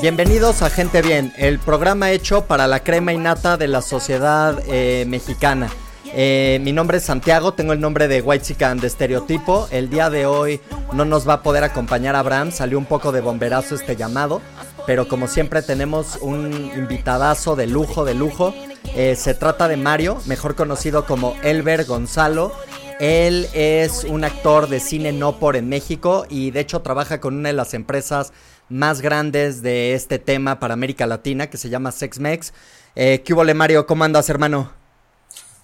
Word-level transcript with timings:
Bienvenidos 0.00 0.62
a 0.62 0.70
Gente 0.70 1.02
Bien, 1.02 1.32
el 1.36 1.58
programa 1.58 2.12
hecho 2.12 2.44
para 2.44 2.68
la 2.68 2.84
crema 2.84 3.12
innata 3.12 3.56
de 3.56 3.66
la 3.66 3.82
sociedad 3.82 4.56
eh, 4.68 5.04
mexicana. 5.08 5.68
Eh, 6.04 6.60
mi 6.62 6.70
nombre 6.70 6.98
es 6.98 7.04
Santiago, 7.04 7.52
tengo 7.52 7.72
el 7.72 7.80
nombre 7.80 8.06
de 8.06 8.22
White 8.22 8.44
Chican 8.44 8.78
de 8.78 8.86
estereotipo. 8.86 9.66
El 9.72 9.90
día 9.90 10.08
de 10.08 10.24
hoy 10.24 10.60
no 10.92 11.04
nos 11.04 11.28
va 11.28 11.34
a 11.34 11.42
poder 11.42 11.64
acompañar 11.64 12.14
Abraham, 12.14 12.52
salió 12.52 12.78
un 12.78 12.84
poco 12.84 13.10
de 13.10 13.20
bomberazo 13.20 13.74
este 13.74 13.96
llamado, 13.96 14.40
pero 14.86 15.08
como 15.08 15.26
siempre 15.26 15.62
tenemos 15.62 16.16
un 16.20 16.70
invitadazo 16.76 17.56
de 17.56 17.66
lujo, 17.66 18.04
de 18.04 18.14
lujo. 18.14 18.54
Eh, 18.94 19.16
se 19.16 19.34
trata 19.34 19.66
de 19.66 19.76
Mario, 19.76 20.18
mejor 20.26 20.54
conocido 20.54 21.06
como 21.06 21.34
Elber 21.42 21.84
Gonzalo. 21.86 22.52
Él 23.00 23.48
es 23.52 24.04
un 24.04 24.22
actor 24.22 24.68
de 24.68 24.78
cine 24.78 25.10
no 25.10 25.40
por 25.40 25.56
en 25.56 25.68
México 25.68 26.24
y 26.28 26.52
de 26.52 26.60
hecho 26.60 26.82
trabaja 26.82 27.20
con 27.20 27.34
una 27.36 27.48
de 27.48 27.54
las 27.54 27.74
empresas 27.74 28.32
más 28.68 29.00
grandes 29.00 29.62
de 29.62 29.94
este 29.94 30.18
tema 30.18 30.60
para 30.60 30.74
América 30.74 31.06
Latina 31.06 31.48
que 31.48 31.56
se 31.56 31.70
llama 31.70 31.92
SexMex. 31.92 32.52
Eh, 32.94 33.22
¿Qué 33.24 33.34
hubo, 33.34 33.44
Mario? 33.54 33.86
¿Cómo 33.86 34.04
andas, 34.04 34.28
hermano? 34.28 34.72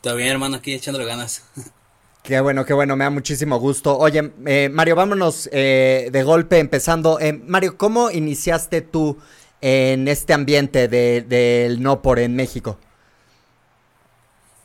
Todo 0.00 0.16
bien, 0.16 0.30
hermano, 0.30 0.56
aquí 0.56 0.74
echándole 0.74 1.06
ganas. 1.06 1.44
Qué 2.22 2.40
bueno, 2.40 2.64
qué 2.64 2.72
bueno, 2.72 2.96
me 2.96 3.04
da 3.04 3.10
muchísimo 3.10 3.58
gusto. 3.58 3.98
Oye, 3.98 4.32
eh, 4.46 4.70
Mario, 4.72 4.96
vámonos 4.96 5.46
eh, 5.52 6.08
de 6.10 6.22
golpe 6.22 6.58
empezando. 6.58 7.18
Mario, 7.46 7.76
¿cómo 7.76 8.10
iniciaste 8.10 8.80
tú 8.80 9.18
en 9.60 10.08
este 10.08 10.32
ambiente 10.32 10.88
del 10.88 11.82
no 11.82 12.00
por 12.00 12.18
en 12.18 12.34
México? 12.34 12.78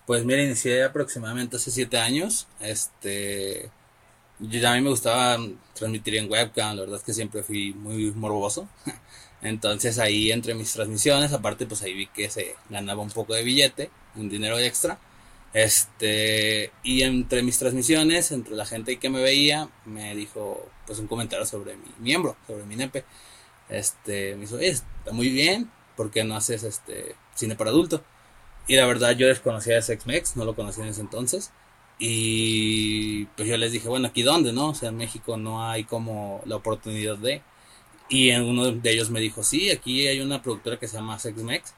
Pues 0.05 0.23
mira, 0.23 0.41
inicié 0.41 0.85
aproximadamente 0.85 1.57
hace 1.57 1.69
siete 1.69 1.97
años. 1.97 2.47
Este, 2.61 3.69
yo, 4.39 4.69
a 4.69 4.75
mí 4.75 4.81
me 4.81 4.89
gustaba 4.89 5.37
transmitir 5.73 6.15
en 6.15 6.31
webcam, 6.31 6.75
la 6.75 6.81
verdad 6.81 6.97
es 6.97 7.03
que 7.03 7.13
siempre 7.13 7.43
fui 7.43 7.73
muy 7.73 8.11
morboso. 8.11 8.67
Entonces 9.41 9.99
ahí 9.99 10.31
entre 10.31 10.53
mis 10.53 10.73
transmisiones, 10.73 11.31
aparte 11.33 11.65
pues 11.65 11.81
ahí 11.81 11.93
vi 11.93 12.07
que 12.07 12.29
se 12.29 12.55
ganaba 12.69 13.01
un 13.01 13.09
poco 13.11 13.33
de 13.33 13.43
billete, 13.43 13.89
un 14.15 14.29
dinero 14.29 14.57
extra. 14.59 14.99
Este, 15.53 16.71
y 16.83 17.01
entre 17.03 17.41
mis 17.41 17.57
transmisiones, 17.57 18.31
entre 18.31 18.55
la 18.55 18.65
gente 18.65 18.99
que 18.99 19.09
me 19.09 19.21
veía, 19.21 19.69
me 19.85 20.15
dijo 20.15 20.69
pues 20.85 20.99
un 20.99 21.07
comentario 21.07 21.45
sobre 21.45 21.75
mi 21.77 21.89
miembro, 21.99 22.35
sobre 22.47 22.65
mi 22.65 22.75
nepe. 22.75 23.05
Este, 23.69 24.35
me 24.35 24.41
dijo, 24.41 24.57
está 24.59 25.11
muy 25.11 25.29
bien, 25.29 25.71
¿por 25.95 26.11
qué 26.11 26.23
no 26.23 26.35
haces 26.35 26.63
este 26.63 27.15
cine 27.35 27.55
para 27.55 27.71
adulto? 27.71 28.03
Y 28.67 28.75
la 28.75 28.85
verdad 28.85 29.11
yo 29.11 29.27
desconocía 29.27 29.79
a 29.79 29.81
Sexmex, 29.81 30.35
no 30.35 30.45
lo 30.45 30.55
conocía 30.55 30.83
en 30.83 30.91
ese 30.91 31.01
entonces. 31.01 31.51
Y 31.99 33.25
pues 33.25 33.49
yo 33.49 33.57
les 33.57 33.73
dije, 33.73 33.89
bueno, 33.89 34.07
¿aquí 34.07 34.23
dónde, 34.23 34.53
no? 34.53 34.69
O 34.69 34.73
sea, 34.73 34.89
en 34.89 34.95
México 34.95 35.35
no 35.35 35.67
hay 35.67 35.83
como 35.83 36.41
la 36.45 36.55
oportunidad 36.55 37.17
de... 37.17 37.41
Y 38.07 38.29
en 38.29 38.43
uno 38.43 38.71
de 38.71 38.91
ellos 38.91 39.11
me 39.11 39.19
dijo, 39.19 39.43
sí, 39.43 39.69
aquí 39.69 40.07
hay 40.07 40.21
una 40.21 40.41
productora 40.41 40.79
que 40.79 40.87
se 40.87 40.97
llama 40.97 41.19
Sexmex 41.19 41.75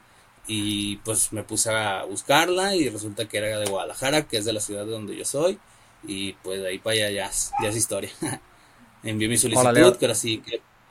y 0.48 0.98
pues 0.98 1.34
me 1.34 1.44
puse 1.44 1.72
a 1.72 2.06
buscarla 2.06 2.76
y 2.76 2.88
resulta 2.88 3.28
que 3.28 3.38
era 3.38 3.60
de 3.60 3.70
Guadalajara, 3.70 4.28
que 4.28 4.38
es 4.38 4.46
de 4.46 4.54
la 4.54 4.62
ciudad 4.62 4.86
de 4.86 4.92
donde 4.92 5.18
yo 5.18 5.26
soy. 5.26 5.58
Y 6.08 6.34
pues 6.34 6.62
de 6.62 6.70
ahí 6.70 6.80
para 6.80 6.96
allá 6.96 7.10
ya, 7.10 7.32
ya 7.62 7.70
es 7.70 7.76
historia. 7.76 8.12
Envié 9.04 9.28
mi 9.28 9.38
solicitud, 9.38 9.98
que 9.98 10.06
ahora 10.06 10.16
sí 10.16 10.42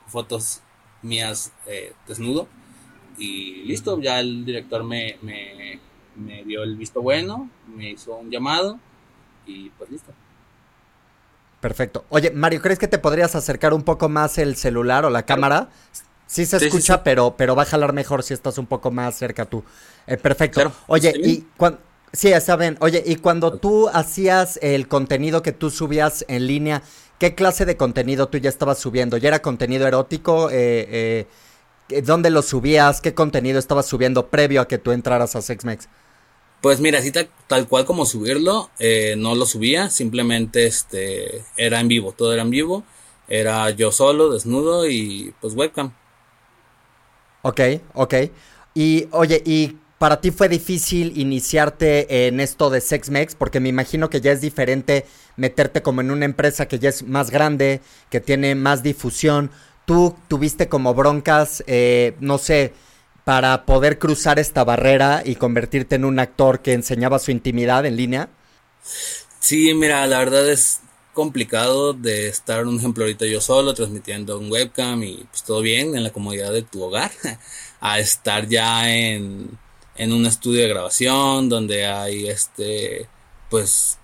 fotos 0.07 0.61
mías 1.01 1.53
eh, 1.65 1.93
desnudo. 2.07 2.47
Y 3.17 3.63
listo, 3.63 3.99
ya 3.99 4.19
el 4.19 4.45
director 4.45 4.83
me, 4.83 5.17
me, 5.21 5.79
me 6.15 6.43
dio 6.43 6.63
el 6.63 6.75
visto 6.75 7.01
bueno, 7.01 7.49
me 7.67 7.91
hizo 7.91 8.15
un 8.15 8.29
llamado 8.29 8.79
y 9.45 9.69
pues 9.71 9.89
listo. 9.89 10.11
Perfecto. 11.61 12.05
Oye, 12.09 12.31
Mario, 12.31 12.61
¿crees 12.61 12.79
que 12.79 12.87
te 12.87 12.97
podrías 12.97 13.35
acercar 13.35 13.73
un 13.73 13.83
poco 13.83 14.09
más 14.09 14.37
el 14.39 14.55
celular 14.55 15.05
o 15.05 15.09
la 15.09 15.23
cámara? 15.23 15.69
Sí 16.25 16.45
se 16.45 16.57
escucha, 16.57 17.03
Pero, 17.03 17.35
pero 17.37 17.55
va 17.55 17.63
a 17.63 17.65
jalar 17.65 17.93
mejor 17.93 18.23
si 18.23 18.33
estás 18.33 18.57
un 18.57 18.65
poco 18.65 18.89
más 18.89 19.15
cerca 19.15 19.45
tú. 19.45 19.63
Eh, 20.07 20.17
perfecto. 20.17 20.71
Oye, 20.87 21.13
y 21.15 21.45
cuando... 21.57 21.79
Sí, 22.13 22.29
está 22.29 22.55
bien. 22.55 22.77
Oye, 22.79 23.03
y 23.05 23.17
cuando 23.17 23.57
tú 23.57 23.89
hacías 23.89 24.59
el 24.61 24.87
contenido 24.87 25.41
que 25.43 25.51
tú 25.51 25.69
subías 25.69 26.25
en 26.27 26.47
línea, 26.47 26.81
¿qué 27.19 27.35
clase 27.35 27.65
de 27.65 27.77
contenido 27.77 28.27
tú 28.27 28.37
ya 28.37 28.49
estabas 28.49 28.79
subiendo? 28.79 29.17
¿Ya 29.17 29.29
era 29.29 29.41
contenido 29.41 29.87
erótico? 29.87 30.49
Eh, 30.49 31.27
eh, 31.89 32.01
¿Dónde 32.01 32.29
lo 32.29 32.41
subías? 32.41 33.01
¿Qué 33.01 33.13
contenido 33.13 33.59
estabas 33.59 33.85
subiendo 33.85 34.27
previo 34.27 34.61
a 34.61 34.67
que 34.67 34.77
tú 34.77 34.91
entraras 34.91 35.35
a 35.35 35.41
SexMex? 35.41 35.87
Pues 36.61 36.79
mira, 36.79 36.99
así 36.99 37.11
tal, 37.11 37.67
cual 37.67 37.85
como 37.85 38.05
subirlo, 38.05 38.69
eh, 38.77 39.15
no 39.17 39.33
lo 39.33 39.47
subía, 39.47 39.89
simplemente 39.89 40.67
este 40.67 41.43
era 41.57 41.79
en 41.79 41.87
vivo, 41.87 42.11
todo 42.11 42.33
era 42.33 42.43
en 42.43 42.51
vivo, 42.51 42.83
era 43.27 43.71
yo 43.71 43.91
solo, 43.91 44.29
desnudo 44.31 44.87
y 44.87 45.33
pues 45.41 45.55
webcam. 45.55 45.91
Ok, 47.41 47.61
ok. 47.95 48.13
Y 48.75 49.07
oye, 49.11 49.41
¿y 49.43 49.77
para 49.97 50.21
ti 50.21 50.29
fue 50.29 50.49
difícil 50.49 51.17
iniciarte 51.19 52.27
en 52.27 52.39
esto 52.39 52.69
de 52.69 52.79
SexMex? 52.79 53.33
Porque 53.33 53.59
me 53.59 53.69
imagino 53.69 54.11
que 54.11 54.21
ya 54.21 54.31
es 54.31 54.41
diferente 54.41 55.05
meterte 55.37 55.81
como 55.81 56.01
en 56.01 56.11
una 56.11 56.25
empresa 56.25 56.67
que 56.67 56.77
ya 56.77 56.89
es 56.89 57.01
más 57.03 57.31
grande, 57.31 57.81
que 58.11 58.19
tiene 58.19 58.53
más 58.53 58.83
difusión. 58.83 59.49
¿Tú 59.85 60.15
tuviste 60.27 60.69
como 60.69 60.93
broncas, 60.93 61.63
eh, 61.65 62.15
no 62.19 62.37
sé, 62.37 62.73
para 63.23 63.65
poder 63.65 63.99
cruzar 63.99 64.39
esta 64.39 64.63
barrera 64.63 65.21
y 65.25 65.35
convertirte 65.35 65.95
en 65.95 66.05
un 66.05 66.19
actor 66.19 66.61
que 66.61 66.73
enseñaba 66.73 67.19
su 67.19 67.31
intimidad 67.31 67.85
en 67.85 67.95
línea? 67.95 68.29
Sí, 69.39 69.73
mira, 69.73 70.05
la 70.07 70.19
verdad 70.19 70.49
es 70.49 70.81
complicado 71.13 71.93
de 71.93 72.27
estar, 72.27 72.65
un 72.65 72.77
ejemplo, 72.77 73.03
ahorita 73.03 73.25
yo 73.25 73.41
solo 73.41 73.73
transmitiendo 73.73 74.39
un 74.39 74.51
webcam 74.51 75.03
y 75.03 75.25
pues 75.29 75.43
todo 75.43 75.61
bien 75.61 75.95
en 75.95 76.03
la 76.03 76.11
comodidad 76.11 76.51
de 76.51 76.63
tu 76.63 76.81
hogar, 76.83 77.11
a 77.81 77.99
estar 77.99 78.47
ya 78.47 78.89
en, 78.93 79.57
en 79.95 80.13
un 80.13 80.25
estudio 80.25 80.61
de 80.61 80.69
grabación 80.69 81.49
donde 81.49 81.85
hay 81.85 82.27
este, 82.27 83.07
pues 83.49 83.97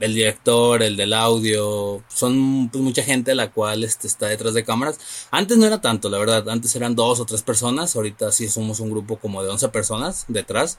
el 0.00 0.14
director, 0.14 0.82
el 0.82 0.96
del 0.96 1.12
audio, 1.12 2.02
son 2.08 2.68
pues, 2.70 2.82
mucha 2.82 3.02
gente 3.02 3.34
la 3.34 3.50
cual 3.50 3.84
este, 3.84 4.06
está 4.06 4.26
detrás 4.26 4.54
de 4.54 4.64
cámaras. 4.64 4.98
Antes 5.30 5.58
no 5.58 5.66
era 5.66 5.80
tanto, 5.80 6.08
la 6.08 6.18
verdad, 6.18 6.48
antes 6.48 6.74
eran 6.76 6.94
dos 6.94 7.20
o 7.20 7.26
tres 7.26 7.42
personas, 7.42 7.96
ahorita 7.96 8.30
sí 8.32 8.48
somos 8.48 8.80
un 8.80 8.90
grupo 8.90 9.18
como 9.18 9.42
de 9.42 9.50
11 9.50 9.68
personas 9.70 10.24
detrás. 10.28 10.78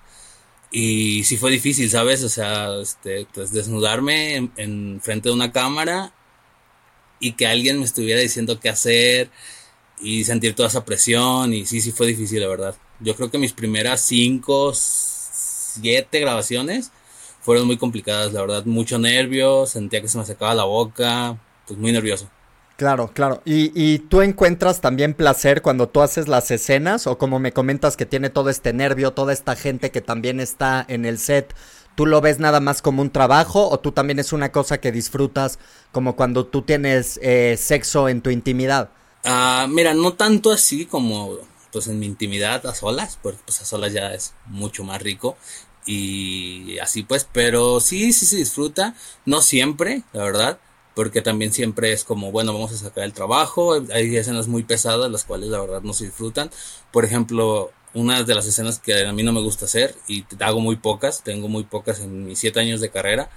Y 0.71 1.23
sí 1.23 1.37
fue 1.37 1.51
difícil, 1.51 1.89
¿sabes? 1.89 2.23
O 2.23 2.29
sea, 2.29 2.75
este, 2.79 3.27
pues 3.33 3.51
desnudarme 3.51 4.51
en, 4.55 5.01
frente 5.01 5.29
de 5.29 5.35
una 5.35 5.51
cámara 5.51 6.13
y 7.19 7.33
que 7.33 7.47
alguien 7.47 7.79
me 7.79 7.85
estuviera 7.85 8.21
diciendo 8.21 8.59
qué 8.59 8.69
hacer 8.69 9.31
y 9.99 10.23
sentir 10.25 10.55
toda 10.55 10.69
esa 10.69 10.85
presión 10.85 11.53
y 11.53 11.65
sí, 11.65 11.81
sí 11.81 11.91
fue 11.91 12.07
difícil, 12.07 12.41
la 12.41 12.47
verdad. 12.47 12.75
Yo 12.99 13.15
creo 13.15 13.31
que 13.31 13.37
mis 13.39 13.53
primeras 13.53 14.01
cinco, 14.01 14.73
siete 14.75 16.19
grabaciones 16.19 16.91
fueron 17.41 17.67
muy 17.67 17.77
complicadas, 17.77 18.33
la 18.33 18.41
verdad, 18.41 18.65
mucho 18.65 18.99
nervio, 18.99 19.65
sentía 19.65 20.01
que 20.01 20.07
se 20.07 20.17
me 20.17 20.25
secaba 20.25 20.53
la 20.53 20.65
boca, 20.65 21.37
pues 21.67 21.79
muy 21.79 21.91
nervioso. 21.91 22.29
Claro, 22.77 23.11
claro. 23.13 23.41
¿Y, 23.43 23.71
¿Y, 23.75 23.99
tú 23.99 24.21
encuentras 24.21 24.79
también 24.79 25.13
placer 25.13 25.61
cuando 25.61 25.89
tú 25.89 25.99
haces 25.99 26.29
las 26.29 26.49
escenas 26.49 27.07
o 27.07 27.17
como 27.17 27.37
me 27.37 27.51
comentas 27.51 27.97
que 27.97 28.05
tiene 28.05 28.29
todo 28.29 28.49
este 28.49 28.71
nervio, 28.71 29.11
toda 29.11 29.33
esta 29.33 29.57
gente 29.57 29.91
que 29.91 29.99
también 29.99 30.39
está 30.39 30.85
en 30.87 31.03
el 31.03 31.17
set? 31.17 31.53
¿Tú 31.95 32.05
lo 32.05 32.21
ves 32.21 32.39
nada 32.39 32.61
más 32.61 32.81
como 32.81 33.01
un 33.01 33.09
trabajo 33.09 33.67
o 33.69 33.79
tú 33.81 33.91
también 33.91 34.19
es 34.19 34.31
una 34.31 34.53
cosa 34.53 34.79
que 34.79 34.93
disfrutas 34.93 35.59
como 35.91 36.15
cuando 36.15 36.45
tú 36.45 36.61
tienes 36.61 37.19
eh, 37.21 37.57
sexo 37.59 38.07
en 38.07 38.21
tu 38.21 38.29
intimidad? 38.29 38.91
Ah, 39.25 39.67
mira, 39.69 39.93
no 39.93 40.13
tanto 40.13 40.49
así 40.51 40.85
como 40.85 41.37
pues 41.73 41.87
en 41.87 41.99
mi 41.99 42.05
intimidad 42.05 42.65
a 42.65 42.73
solas, 42.73 43.19
porque 43.21 43.41
pues 43.45 43.61
a 43.61 43.65
solas 43.65 43.91
ya 43.91 44.13
es 44.13 44.33
mucho 44.45 44.85
más 44.85 45.01
rico 45.01 45.35
y 45.85 46.77
así 46.79 47.03
pues, 47.03 47.27
pero 47.31 47.79
sí, 47.79 48.13
sí 48.13 48.25
se 48.25 48.37
disfruta, 48.37 48.95
no 49.25 49.41
siempre, 49.41 50.03
la 50.13 50.23
verdad 50.23 50.59
porque 50.99 51.21
también 51.21 51.53
siempre 51.53 51.93
es 51.93 52.03
como, 52.03 52.29
bueno, 52.33 52.51
vamos 52.51 52.73
a 52.73 52.75
sacar 52.75 53.05
el 53.05 53.13
trabajo, 53.13 53.81
hay 53.93 54.17
escenas 54.17 54.49
muy 54.49 54.63
pesadas, 54.63 55.09
las 55.09 55.23
cuales 55.23 55.47
la 55.47 55.61
verdad 55.61 55.81
no 55.81 55.93
se 55.93 56.03
disfrutan. 56.03 56.51
Por 56.91 57.05
ejemplo, 57.05 57.71
una 57.93 58.21
de 58.23 58.35
las 58.35 58.45
escenas 58.45 58.79
que 58.79 59.05
a 59.05 59.13
mí 59.13 59.23
no 59.23 59.31
me 59.31 59.41
gusta 59.41 59.63
hacer, 59.63 59.95
y 60.09 60.25
hago 60.41 60.59
muy 60.59 60.75
pocas, 60.75 61.23
tengo 61.23 61.47
muy 61.47 61.63
pocas 61.63 62.01
en 62.01 62.25
mis 62.25 62.39
siete 62.39 62.59
años 62.59 62.81
de 62.81 62.89
carrera, 62.89 63.29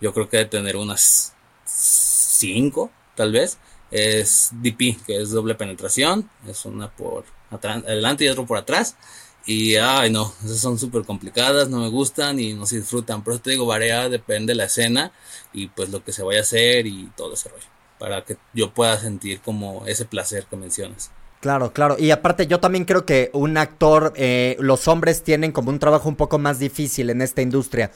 yo 0.00 0.14
creo 0.14 0.28
que 0.28 0.36
de 0.36 0.44
tener 0.44 0.76
unas 0.76 1.34
cinco, 1.64 2.92
tal 3.16 3.32
vez, 3.32 3.58
es 3.90 4.50
DP, 4.52 4.98
que 5.04 5.20
es 5.20 5.30
doble 5.30 5.56
penetración, 5.56 6.30
es 6.46 6.64
una 6.66 6.88
por 6.94 7.24
adelante 7.50 8.24
y 8.24 8.28
otro 8.28 8.46
por 8.46 8.58
atrás. 8.58 8.94
Y, 9.48 9.76
ay, 9.76 10.10
no, 10.10 10.34
esas 10.44 10.60
son 10.60 10.78
súper 10.78 11.04
complicadas, 11.04 11.70
no 11.70 11.78
me 11.78 11.88
gustan 11.88 12.38
y 12.38 12.52
no 12.52 12.66
se 12.66 12.76
disfrutan. 12.76 13.24
Por 13.24 13.32
eso 13.32 13.40
te 13.40 13.52
digo, 13.52 13.64
varía, 13.64 14.10
depende 14.10 14.50
de 14.50 14.56
la 14.56 14.64
escena 14.64 15.10
y 15.54 15.68
pues 15.68 15.88
lo 15.88 16.04
que 16.04 16.12
se 16.12 16.22
vaya 16.22 16.40
a 16.40 16.42
hacer 16.42 16.86
y 16.86 17.10
todo 17.16 17.32
ese 17.32 17.48
rollo. 17.48 17.64
Para 17.98 18.22
que 18.26 18.36
yo 18.52 18.74
pueda 18.74 18.98
sentir 18.98 19.40
como 19.40 19.86
ese 19.86 20.04
placer 20.04 20.44
que 20.50 20.56
mencionas. 20.56 21.10
Claro, 21.40 21.72
claro. 21.72 21.96
Y 21.98 22.10
aparte 22.10 22.46
yo 22.46 22.60
también 22.60 22.84
creo 22.84 23.06
que 23.06 23.30
un 23.32 23.56
actor, 23.56 24.12
eh, 24.16 24.58
los 24.60 24.86
hombres 24.86 25.22
tienen 25.22 25.52
como 25.52 25.70
un 25.70 25.78
trabajo 25.78 26.10
un 26.10 26.16
poco 26.16 26.38
más 26.38 26.58
difícil 26.58 27.08
en 27.08 27.22
esta 27.22 27.40
industria. 27.40 27.90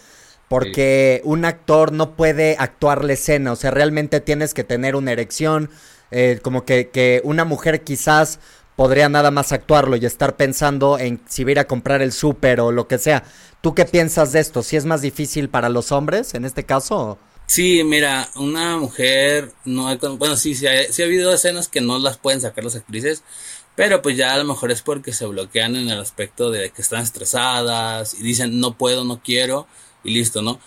Porque 0.48 1.20
un 1.22 1.44
actor 1.44 1.92
no 1.92 2.16
puede 2.16 2.56
actuar 2.58 3.04
la 3.04 3.12
escena. 3.12 3.52
O 3.52 3.56
sea, 3.56 3.70
realmente 3.70 4.20
tienes 4.20 4.54
que 4.54 4.64
tener 4.64 4.96
una 4.96 5.12
erección. 5.12 5.68
Eh, 6.10 6.40
como 6.42 6.64
que, 6.64 6.88
que 6.88 7.20
una 7.24 7.44
mujer 7.44 7.84
quizás 7.84 8.38
podría 8.76 9.08
nada 9.08 9.30
más 9.30 9.52
actuarlo 9.52 9.96
y 9.96 10.06
estar 10.06 10.36
pensando 10.36 10.98
en 10.98 11.20
si 11.28 11.42
ir 11.42 11.58
a 11.58 11.66
comprar 11.66 12.02
el 12.02 12.12
súper 12.12 12.60
o 12.60 12.72
lo 12.72 12.88
que 12.88 12.98
sea. 12.98 13.24
¿Tú 13.60 13.74
qué 13.74 13.84
piensas 13.84 14.32
de 14.32 14.40
esto? 14.40 14.62
¿Si 14.62 14.76
es 14.76 14.84
más 14.84 15.02
difícil 15.02 15.48
para 15.48 15.68
los 15.68 15.92
hombres 15.92 16.34
en 16.34 16.44
este 16.44 16.64
caso? 16.64 17.18
Sí, 17.46 17.84
mira, 17.84 18.30
una 18.36 18.78
mujer, 18.78 19.52
no 19.64 19.94
bueno, 20.16 20.36
sí, 20.36 20.54
sí 20.54 20.66
ha, 20.66 20.72
ha 20.72 21.04
habido 21.04 21.34
escenas 21.34 21.68
que 21.68 21.80
no 21.80 21.98
las 21.98 22.16
pueden 22.16 22.40
sacar 22.40 22.64
las 22.64 22.76
actrices, 22.76 23.22
pero 23.76 24.00
pues 24.00 24.16
ya 24.16 24.34
a 24.34 24.38
lo 24.38 24.44
mejor 24.44 24.70
es 24.70 24.82
porque 24.82 25.12
se 25.12 25.26
bloquean 25.26 25.76
en 25.76 25.90
el 25.90 26.00
aspecto 26.00 26.50
de 26.50 26.70
que 26.70 26.82
están 26.82 27.02
estresadas 27.02 28.14
y 28.14 28.22
dicen 28.22 28.58
no 28.58 28.78
puedo, 28.78 29.04
no 29.04 29.20
quiero 29.22 29.66
y 30.04 30.14
listo, 30.14 30.40
¿no? 30.42 30.60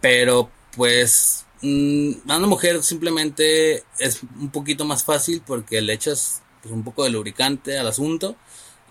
Pero 0.00 0.50
pues 0.76 1.46
mm, 1.62 2.12
a 2.28 2.38
una 2.38 2.46
mujer 2.46 2.82
simplemente 2.82 3.84
es 3.98 4.22
un 4.22 4.50
poquito 4.50 4.84
más 4.84 5.04
fácil 5.04 5.42
porque 5.46 5.80
le 5.82 5.92
echas 5.92 6.42
pues, 6.62 6.72
un 6.72 6.84
poco 6.84 7.04
de 7.04 7.10
lubricante 7.10 7.78
al 7.78 7.86
asunto 7.86 8.36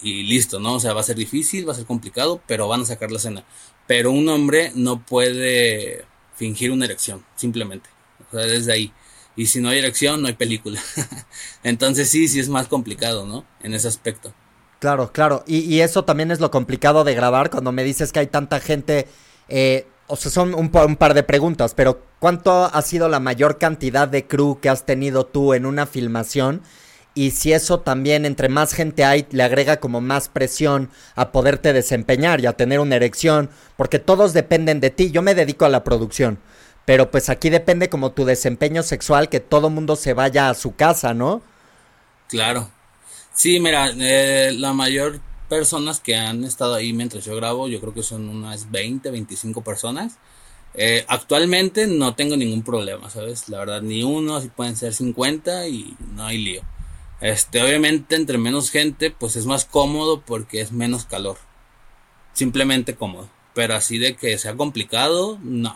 y 0.01 0.24
listo, 0.24 0.60
¿no? 0.60 0.75
O 0.75 0.80
sea, 0.80 0.94
va 0.94 1.01
a 1.01 1.04
ser 1.04 1.16
difícil, 1.16 1.68
va 1.68 1.74
a 1.74 1.75
ser 1.75 1.86
complicado, 1.86 2.42
pero 2.48 2.68
van 2.68 2.81
a 2.81 2.86
sacar 2.86 3.12
la 3.12 3.18
escena. 3.18 3.45
Pero 3.88 4.12
un 4.12 4.30
hombre 4.30 4.71
no 4.75 5.06
puede 5.06 6.06
fingir 6.36 6.71
una 6.71 6.86
erección, 6.86 7.25
simplemente. 7.36 7.89
O 8.27 8.38
sea, 8.38 8.45
desde 8.45 8.71
ahí. 8.71 8.94
Y 9.36 9.48
si 9.48 9.62
no 9.62 9.69
hay 9.69 9.80
erección, 9.80 10.21
no 10.21 10.27
hay 10.27 10.33
película. 10.33 10.81
Entonces 11.63 12.10
sí, 12.10 12.27
sí 12.27 12.39
es 12.39 12.50
más 12.50 12.68
complicado, 12.68 13.25
¿no? 13.25 13.45
En 13.62 13.74
ese 13.74 13.88
aspecto. 13.88 14.33
Claro, 14.80 15.12
claro. 15.12 15.44
Y, 15.45 15.80
eso 15.81 16.06
también 16.06 16.31
es 16.31 16.39
lo 16.39 16.51
complicado 16.51 17.04
de 17.04 17.13
grabar 17.13 17.50
cuando 17.50 17.71
me 17.71 17.83
dices 17.83 18.12
que 18.12 18.19
hay 18.19 18.27
tanta 18.27 18.60
gente. 18.62 19.07
Eh, 19.50 19.88
o 20.07 20.16
sea, 20.16 20.31
son 20.31 20.54
un, 20.54 20.71
un, 20.74 20.95
par 20.95 21.13
de 21.13 21.24
preguntas, 21.24 21.74
pero 21.75 22.01
¿cuánto 22.19 22.66
ha 22.66 22.81
sido 22.81 23.10
la 23.10 23.19
mayor 23.19 23.57
cantidad 23.57 24.07
de 24.07 24.25
crew 24.25 24.60
que 24.62 24.69
has 24.69 24.86
tenido 24.86 25.25
tú 25.25 25.54
en 25.54 25.66
una 25.66 25.86
filmación? 25.86 26.62
Y 27.19 27.31
si 27.31 27.51
eso 27.51 27.81
también 27.81 28.25
entre 28.25 28.48
más 28.48 28.71
gente 28.71 29.04
hay 29.04 29.27
le 29.31 29.44
agrega 29.44 29.81
como 29.81 30.00
más 30.00 30.30
presión 30.30 30.89
a 31.16 31.33
poderte 31.33 31.74
desempeñar 31.74 32.39
y 32.39 32.45
a 32.45 32.54
tener 32.54 32.80
una 32.80 32.95
erección, 32.95 33.50
porque 33.75 34.00
todos 34.00 34.31
dependen 34.31 34.80
de 34.80 34.89
ti, 34.89 35.12
yo 35.12 35.21
me 35.21 35.36
dedico 35.36 35.66
a 35.66 35.69
la 35.69 35.83
producción, 35.83 36.39
pero 36.86 37.12
pues 37.12 37.27
aquí 37.27 37.50
depende 37.50 37.89
como 37.89 38.13
tu 38.13 38.24
desempeño 38.24 38.83
sexual, 38.83 39.27
que 39.27 39.42
todo 39.42 39.69
mundo 39.69 39.98
se 39.98 40.13
vaya 40.13 40.50
a 40.50 40.54
su 40.54 40.77
casa, 40.77 41.13
¿no? 41.13 41.42
Claro. 42.30 42.69
Sí, 43.33 43.60
mira, 43.60 43.92
eh, 44.00 44.54
la 44.54 44.71
mayor 44.71 45.19
personas 45.50 46.00
que 46.00 46.16
han 46.16 46.45
estado 46.45 46.74
ahí 46.74 46.94
mientras 46.94 47.25
yo 47.25 47.36
grabo, 47.36 47.68
yo 47.68 47.81
creo 47.81 47.94
que 47.94 48.01
son 48.01 48.30
unas 48.30 48.71
20, 48.71 49.12
25 49.12 49.62
personas. 49.62 50.13
Eh, 50.74 51.04
actualmente 51.10 51.86
no 51.86 52.16
tengo 52.16 52.38
ningún 52.38 52.63
problema, 52.63 53.10
¿sabes? 53.10 53.50
La 53.50 53.60
verdad, 53.60 53.81
ni 53.81 54.04
uno, 54.04 54.38
así 54.38 54.48
pueden 54.48 54.77
ser 54.77 54.94
50 54.94 55.68
y 55.68 55.98
no 56.16 56.25
hay 56.25 56.38
lío. 56.38 56.62
Este, 57.21 57.62
obviamente 57.62 58.16
entre 58.16 58.38
menos 58.38 58.71
gente, 58.71 59.12
pues 59.12 59.36
es 59.36 59.45
más 59.45 59.66
cómodo 59.66 60.21
porque 60.21 60.62
es 60.62 60.71
menos 60.71 61.06
calor. 61.06 61.38
Simplemente 62.33 62.95
cómodo. 62.95 63.30
Pero 63.54 63.75
así 63.75 63.98
de 63.98 64.16
que 64.16 64.38
sea 64.38 64.56
complicado, 64.56 65.38
no. 65.42 65.75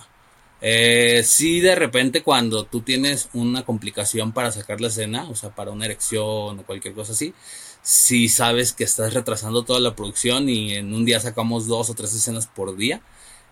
Eh, 0.62 1.24
sí, 1.26 1.60
de 1.60 1.76
repente 1.76 2.24
cuando 2.24 2.66
tú 2.66 2.82
tienes 2.82 3.30
una 3.34 3.66
complicación 3.66 4.32
para 4.32 4.52
sacar 4.52 4.80
la 4.80 4.88
escena, 4.88 5.30
o 5.30 5.36
sea, 5.36 5.54
para 5.54 5.72
una 5.72 5.86
erección 5.86 6.60
o 6.60 6.64
cualquier 6.66 6.94
cosa 6.94 7.12
así, 7.12 7.34
si 7.82 8.30
sabes 8.30 8.72
que 8.72 8.86
estás 8.86 9.14
retrasando 9.14 9.64
toda 9.64 9.82
la 9.82 9.94
producción 9.94 10.48
y 10.48 10.76
en 10.76 10.94
un 10.94 11.04
día 11.04 11.20
sacamos 11.20 11.68
dos 11.68 11.90
o 11.90 11.96
tres 11.96 12.14
escenas 12.14 12.48
por 12.48 12.78
día, 12.78 13.02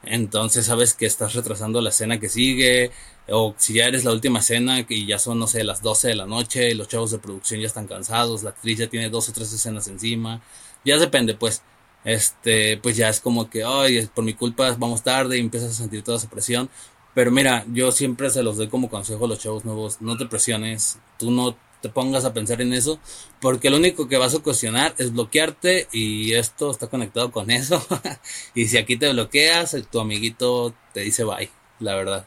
entonces 0.03 0.65
sabes 0.65 0.93
que 0.93 1.05
estás 1.05 1.33
retrasando 1.33 1.81
la 1.81 1.89
escena 1.89 2.19
que 2.19 2.29
sigue, 2.29 2.91
o 3.29 3.53
si 3.57 3.73
ya 3.75 3.85
eres 3.85 4.03
la 4.03 4.11
última 4.11 4.39
escena 4.39 4.85
y 4.87 5.05
ya 5.05 5.19
son, 5.19 5.39
no 5.39 5.47
sé, 5.47 5.63
las 5.63 5.81
12 5.81 6.09
de 6.09 6.15
la 6.15 6.25
noche, 6.25 6.73
los 6.75 6.87
chavos 6.87 7.11
de 7.11 7.19
producción 7.19 7.61
ya 7.61 7.67
están 7.67 7.87
cansados, 7.87 8.43
la 8.43 8.51
actriz 8.51 8.79
ya 8.79 8.87
tiene 8.87 9.09
dos 9.09 9.29
o 9.29 9.33
tres 9.33 9.53
escenas 9.53 9.87
encima, 9.87 10.41
ya 10.83 10.97
depende, 10.97 11.35
pues, 11.35 11.61
este, 12.03 12.77
pues 12.77 12.97
ya 12.97 13.09
es 13.09 13.19
como 13.19 13.49
que, 13.49 13.63
ay, 13.63 14.07
por 14.13 14.23
mi 14.23 14.33
culpa 14.33 14.75
vamos 14.77 15.03
tarde 15.03 15.37
y 15.37 15.41
empiezas 15.41 15.71
a 15.71 15.73
sentir 15.73 16.03
toda 16.03 16.17
esa 16.17 16.29
presión. 16.29 16.69
Pero 17.13 17.29
mira, 17.31 17.65
yo 17.71 17.91
siempre 17.91 18.29
se 18.31 18.41
los 18.43 18.57
doy 18.57 18.69
como 18.69 18.89
consejo 18.89 19.25
a 19.25 19.27
los 19.27 19.39
chavos 19.39 19.65
nuevos, 19.65 20.01
no 20.01 20.17
te 20.17 20.25
presiones, 20.25 20.97
tú 21.19 21.29
no 21.31 21.57
te 21.81 21.89
pongas 21.89 22.25
a 22.25 22.33
pensar 22.33 22.61
en 22.61 22.73
eso, 22.73 22.99
porque 23.39 23.69
lo 23.69 23.77
único 23.77 24.07
que 24.07 24.17
vas 24.17 24.33
a 24.33 24.37
ocasionar 24.37 24.93
es 24.97 25.11
bloquearte 25.11 25.87
y 25.91 26.33
esto 26.33 26.71
está 26.71 26.87
conectado 26.87 27.31
con 27.31 27.51
eso. 27.51 27.85
y 28.55 28.67
si 28.67 28.77
aquí 28.77 28.97
te 28.97 29.11
bloqueas, 29.11 29.75
tu 29.91 29.99
amiguito 29.99 30.73
te 30.93 31.01
dice 31.01 31.23
bye, 31.23 31.49
la 31.79 31.95
verdad. 31.95 32.25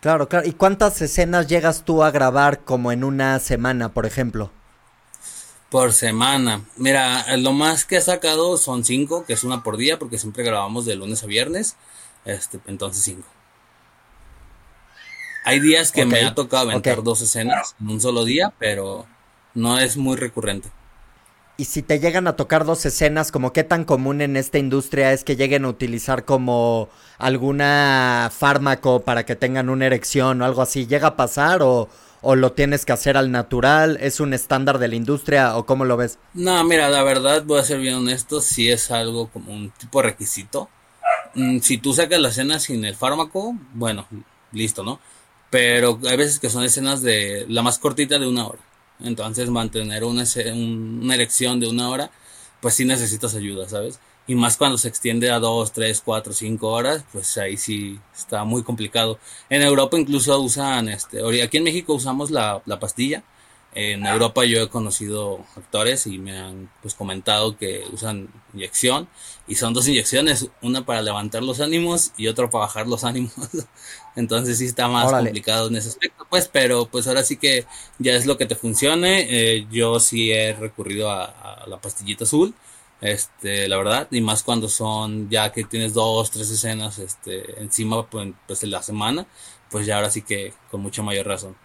Claro, 0.00 0.28
claro. 0.28 0.46
¿Y 0.46 0.52
cuántas 0.52 1.00
escenas 1.00 1.46
llegas 1.46 1.84
tú 1.84 2.02
a 2.02 2.10
grabar 2.10 2.60
como 2.64 2.92
en 2.92 3.04
una 3.04 3.38
semana, 3.38 3.94
por 3.94 4.04
ejemplo? 4.04 4.50
Por 5.70 5.92
semana. 5.92 6.62
Mira, 6.76 7.36
lo 7.38 7.52
más 7.52 7.84
que 7.84 7.96
he 7.96 8.00
sacado 8.00 8.58
son 8.58 8.84
cinco, 8.84 9.24
que 9.24 9.32
es 9.32 9.44
una 9.44 9.62
por 9.62 9.78
día, 9.78 9.98
porque 9.98 10.18
siempre 10.18 10.44
grabamos 10.44 10.84
de 10.84 10.96
lunes 10.96 11.22
a 11.22 11.26
viernes. 11.26 11.76
Este, 12.26 12.60
entonces 12.66 13.02
cinco. 13.02 13.26
Hay 15.44 15.60
días 15.60 15.92
que 15.92 16.06
me 16.06 16.22
ha 16.24 16.34
tocado 16.34 16.70
aventar 16.70 17.02
dos 17.02 17.20
escenas 17.20 17.76
en 17.80 17.90
un 17.90 18.00
solo 18.00 18.24
día, 18.24 18.52
pero 18.58 19.06
no 19.54 19.78
es 19.78 19.96
muy 19.96 20.16
recurrente. 20.16 20.70
Y 21.56 21.66
si 21.66 21.82
te 21.82 22.00
llegan 22.00 22.26
a 22.26 22.34
tocar 22.34 22.64
dos 22.64 22.84
escenas, 22.84 23.30
como 23.30 23.52
qué 23.52 23.62
tan 23.62 23.84
común 23.84 24.20
en 24.20 24.36
esta 24.36 24.58
industria 24.58 25.12
es 25.12 25.22
que 25.22 25.36
lleguen 25.36 25.64
a 25.64 25.68
utilizar 25.68 26.24
como 26.24 26.88
alguna 27.18 28.32
fármaco 28.36 29.02
para 29.02 29.24
que 29.24 29.36
tengan 29.36 29.68
una 29.68 29.86
erección 29.86 30.42
o 30.42 30.44
algo 30.44 30.62
así, 30.62 30.86
¿llega 30.86 31.08
a 31.08 31.16
pasar 31.16 31.62
o, 31.62 31.88
o 32.22 32.34
lo 32.34 32.52
tienes 32.52 32.84
que 32.84 32.92
hacer 32.92 33.16
al 33.16 33.30
natural? 33.30 33.98
¿Es 34.00 34.18
un 34.18 34.34
estándar 34.34 34.78
de 34.78 34.88
la 34.88 34.96
industria 34.96 35.56
o 35.56 35.64
cómo 35.64 35.84
lo 35.84 35.96
ves? 35.96 36.18
No, 36.32 36.64
mira, 36.64 36.88
la 36.88 37.04
verdad, 37.04 37.44
voy 37.44 37.60
a 37.60 37.64
ser 37.64 37.78
bien 37.78 37.94
honesto, 37.94 38.40
si 38.40 38.70
es 38.70 38.90
algo 38.90 39.28
como 39.28 39.52
un 39.52 39.70
tipo 39.70 40.00
de 40.00 40.08
requisito. 40.08 40.68
Mm, 41.34 41.60
si 41.60 41.78
tú 41.78 41.94
sacas 41.94 42.18
la 42.18 42.30
escena 42.30 42.58
sin 42.58 42.84
el 42.84 42.96
fármaco, 42.96 43.54
bueno, 43.74 44.08
listo, 44.50 44.82
¿no? 44.82 44.98
Pero 45.54 46.00
hay 46.08 46.16
veces 46.16 46.40
que 46.40 46.50
son 46.50 46.64
escenas 46.64 47.00
de 47.00 47.46
la 47.48 47.62
más 47.62 47.78
cortita 47.78 48.18
de 48.18 48.26
una 48.26 48.48
hora. 48.48 48.58
Entonces 48.98 49.50
mantener 49.50 50.02
una, 50.02 50.24
una 50.52 51.14
erección 51.14 51.60
de 51.60 51.68
una 51.68 51.90
hora, 51.90 52.10
pues 52.60 52.74
sí 52.74 52.84
necesitas 52.84 53.36
ayuda, 53.36 53.68
¿sabes? 53.68 54.00
Y 54.26 54.34
más 54.34 54.56
cuando 54.56 54.78
se 54.78 54.88
extiende 54.88 55.30
a 55.30 55.38
dos, 55.38 55.72
tres, 55.72 56.02
cuatro, 56.04 56.32
cinco 56.32 56.70
horas, 56.72 57.04
pues 57.12 57.38
ahí 57.38 57.56
sí 57.56 58.00
está 58.12 58.42
muy 58.42 58.64
complicado. 58.64 59.20
En 59.48 59.62
Europa 59.62 59.96
incluso 59.96 60.36
usan, 60.40 60.88
este, 60.88 61.20
aquí 61.40 61.58
en 61.58 61.62
México 61.62 61.94
usamos 61.94 62.32
la, 62.32 62.60
la 62.66 62.80
pastilla, 62.80 63.22
en 63.74 64.06
Europa 64.06 64.44
yo 64.44 64.62
he 64.62 64.68
conocido 64.68 65.44
actores 65.56 66.06
y 66.06 66.18
me 66.18 66.38
han 66.38 66.70
pues 66.80 66.94
comentado 66.94 67.56
que 67.56 67.84
usan 67.92 68.28
inyección 68.52 69.08
y 69.48 69.56
son 69.56 69.74
dos 69.74 69.88
inyecciones, 69.88 70.48
una 70.62 70.86
para 70.86 71.02
levantar 71.02 71.42
los 71.42 71.60
ánimos 71.60 72.12
y 72.16 72.28
otra 72.28 72.48
para 72.48 72.66
bajar 72.66 72.86
los 72.86 73.02
ánimos. 73.02 73.34
Entonces 74.16 74.58
sí 74.58 74.66
está 74.66 74.86
más 74.86 75.10
complicado 75.10 75.68
en 75.68 75.76
ese 75.76 75.88
aspecto, 75.88 76.24
pues, 76.30 76.48
pero 76.48 76.86
pues 76.86 77.08
ahora 77.08 77.24
sí 77.24 77.36
que 77.36 77.66
ya 77.98 78.12
es 78.12 78.26
lo 78.26 78.38
que 78.38 78.46
te 78.46 78.54
funcione. 78.54 79.26
Eh, 79.28 79.66
yo 79.72 79.98
sí 79.98 80.30
he 80.30 80.52
recurrido 80.52 81.10
a, 81.10 81.64
la 81.66 81.80
pastillita 81.80 82.24
azul, 82.24 82.54
este, 83.00 83.66
la 83.66 83.76
verdad, 83.76 84.06
y 84.12 84.20
más 84.20 84.44
cuando 84.44 84.68
son 84.68 85.28
ya 85.30 85.50
que 85.50 85.64
tienes 85.64 85.94
dos, 85.94 86.30
tres 86.30 86.48
escenas, 86.50 87.00
este, 87.00 87.60
encima 87.60 88.06
pues, 88.06 88.32
pues 88.46 88.62
en 88.62 88.70
la 88.70 88.82
semana, 88.82 89.26
pues 89.68 89.84
ya 89.84 89.96
ahora 89.96 90.10
sí 90.10 90.22
que 90.22 90.54
con 90.70 90.80
mucha 90.80 91.02
mayor 91.02 91.26
razón. 91.26 91.56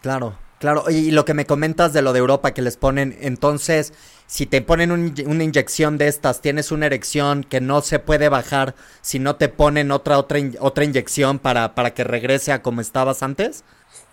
Claro, 0.00 0.34
Claro, 0.58 0.90
y 0.90 1.12
lo 1.12 1.24
que 1.24 1.34
me 1.34 1.46
comentas 1.46 1.92
de 1.92 2.02
lo 2.02 2.12
de 2.12 2.18
Europa 2.18 2.52
que 2.52 2.62
les 2.62 2.76
ponen, 2.76 3.16
entonces, 3.20 3.92
si 4.26 4.44
te 4.44 4.60
ponen 4.60 4.90
una 4.90 5.44
inyección 5.44 5.98
de 5.98 6.08
estas, 6.08 6.40
tienes 6.40 6.72
una 6.72 6.86
erección 6.86 7.44
que 7.44 7.60
no 7.60 7.80
se 7.80 8.00
puede 8.00 8.28
bajar 8.28 8.74
si 9.00 9.20
no 9.20 9.36
te 9.36 9.48
ponen 9.48 9.92
otra 9.92 10.18
otra 10.18 10.40
otra 10.58 10.84
inyección 10.84 11.38
para 11.38 11.74
para 11.76 11.94
que 11.94 12.02
regrese 12.02 12.50
a 12.52 12.62
como 12.62 12.80
estabas 12.80 13.22
antes? 13.22 13.62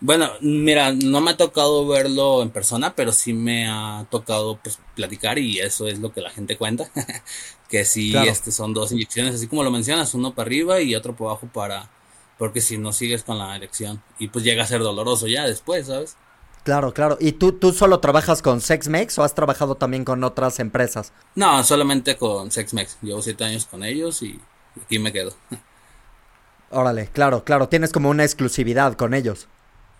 Bueno, 0.01 0.29
mira, 0.41 0.91
no 0.91 1.19
me 1.21 1.31
ha 1.31 1.37
tocado 1.37 1.87
verlo 1.87 2.43
en 2.43 2.49
persona, 2.51 2.93
pero 2.95 3.11
sí 3.11 3.33
me 3.33 3.67
ha 3.67 4.05
tocado 4.11 4.59
pues 4.61 4.79
platicar 4.95 5.39
y 5.39 5.59
eso 5.59 5.87
es 5.87 5.99
lo 5.99 6.13
que 6.13 6.21
la 6.21 6.29
gente 6.29 6.57
cuenta, 6.57 6.91
que 7.69 7.85
sí 7.85 8.13
este 8.15 8.51
son 8.51 8.73
dos 8.73 8.91
inyecciones, 8.91 9.35
así 9.35 9.47
como 9.47 9.63
lo 9.63 9.71
mencionas, 9.71 10.13
uno 10.13 10.35
para 10.35 10.47
arriba 10.47 10.81
y 10.81 10.95
otro 10.95 11.15
por 11.15 11.29
abajo 11.29 11.47
para 11.51 11.89
porque 12.37 12.61
si 12.61 12.77
no 12.77 12.91
sigues 12.91 13.23
con 13.23 13.37
la 13.39 13.55
erección 13.55 14.03
y 14.19 14.27
pues 14.27 14.43
llega 14.45 14.63
a 14.63 14.67
ser 14.67 14.81
doloroso 14.81 15.27
ya 15.27 15.45
después, 15.47 15.87
¿sabes? 15.87 16.17
Claro, 16.65 16.95
claro. 16.95 17.17
¿Y 17.21 17.33
tú, 17.33 17.51
tú 17.51 17.71
solo 17.71 17.99
trabajas 17.99 18.41
con 18.41 18.59
SexMex 18.59 19.19
o 19.19 19.23
has 19.23 19.35
trabajado 19.35 19.75
también 19.75 20.03
con 20.03 20.23
otras 20.23 20.59
empresas? 20.59 21.13
No, 21.35 21.63
solamente 21.63 22.17
con 22.17 22.49
SexMex. 22.49 22.97
Llevo 23.03 23.21
siete 23.21 23.43
años 23.43 23.65
con 23.65 23.83
ellos 23.83 24.23
y 24.23 24.39
aquí 24.83 24.97
me 24.97 25.13
quedo. 25.13 25.31
Órale, 26.71 27.07
claro, 27.13 27.43
claro. 27.43 27.69
Tienes 27.69 27.91
como 27.91 28.09
una 28.09 28.23
exclusividad 28.23 28.95
con 28.95 29.13
ellos. 29.13 29.47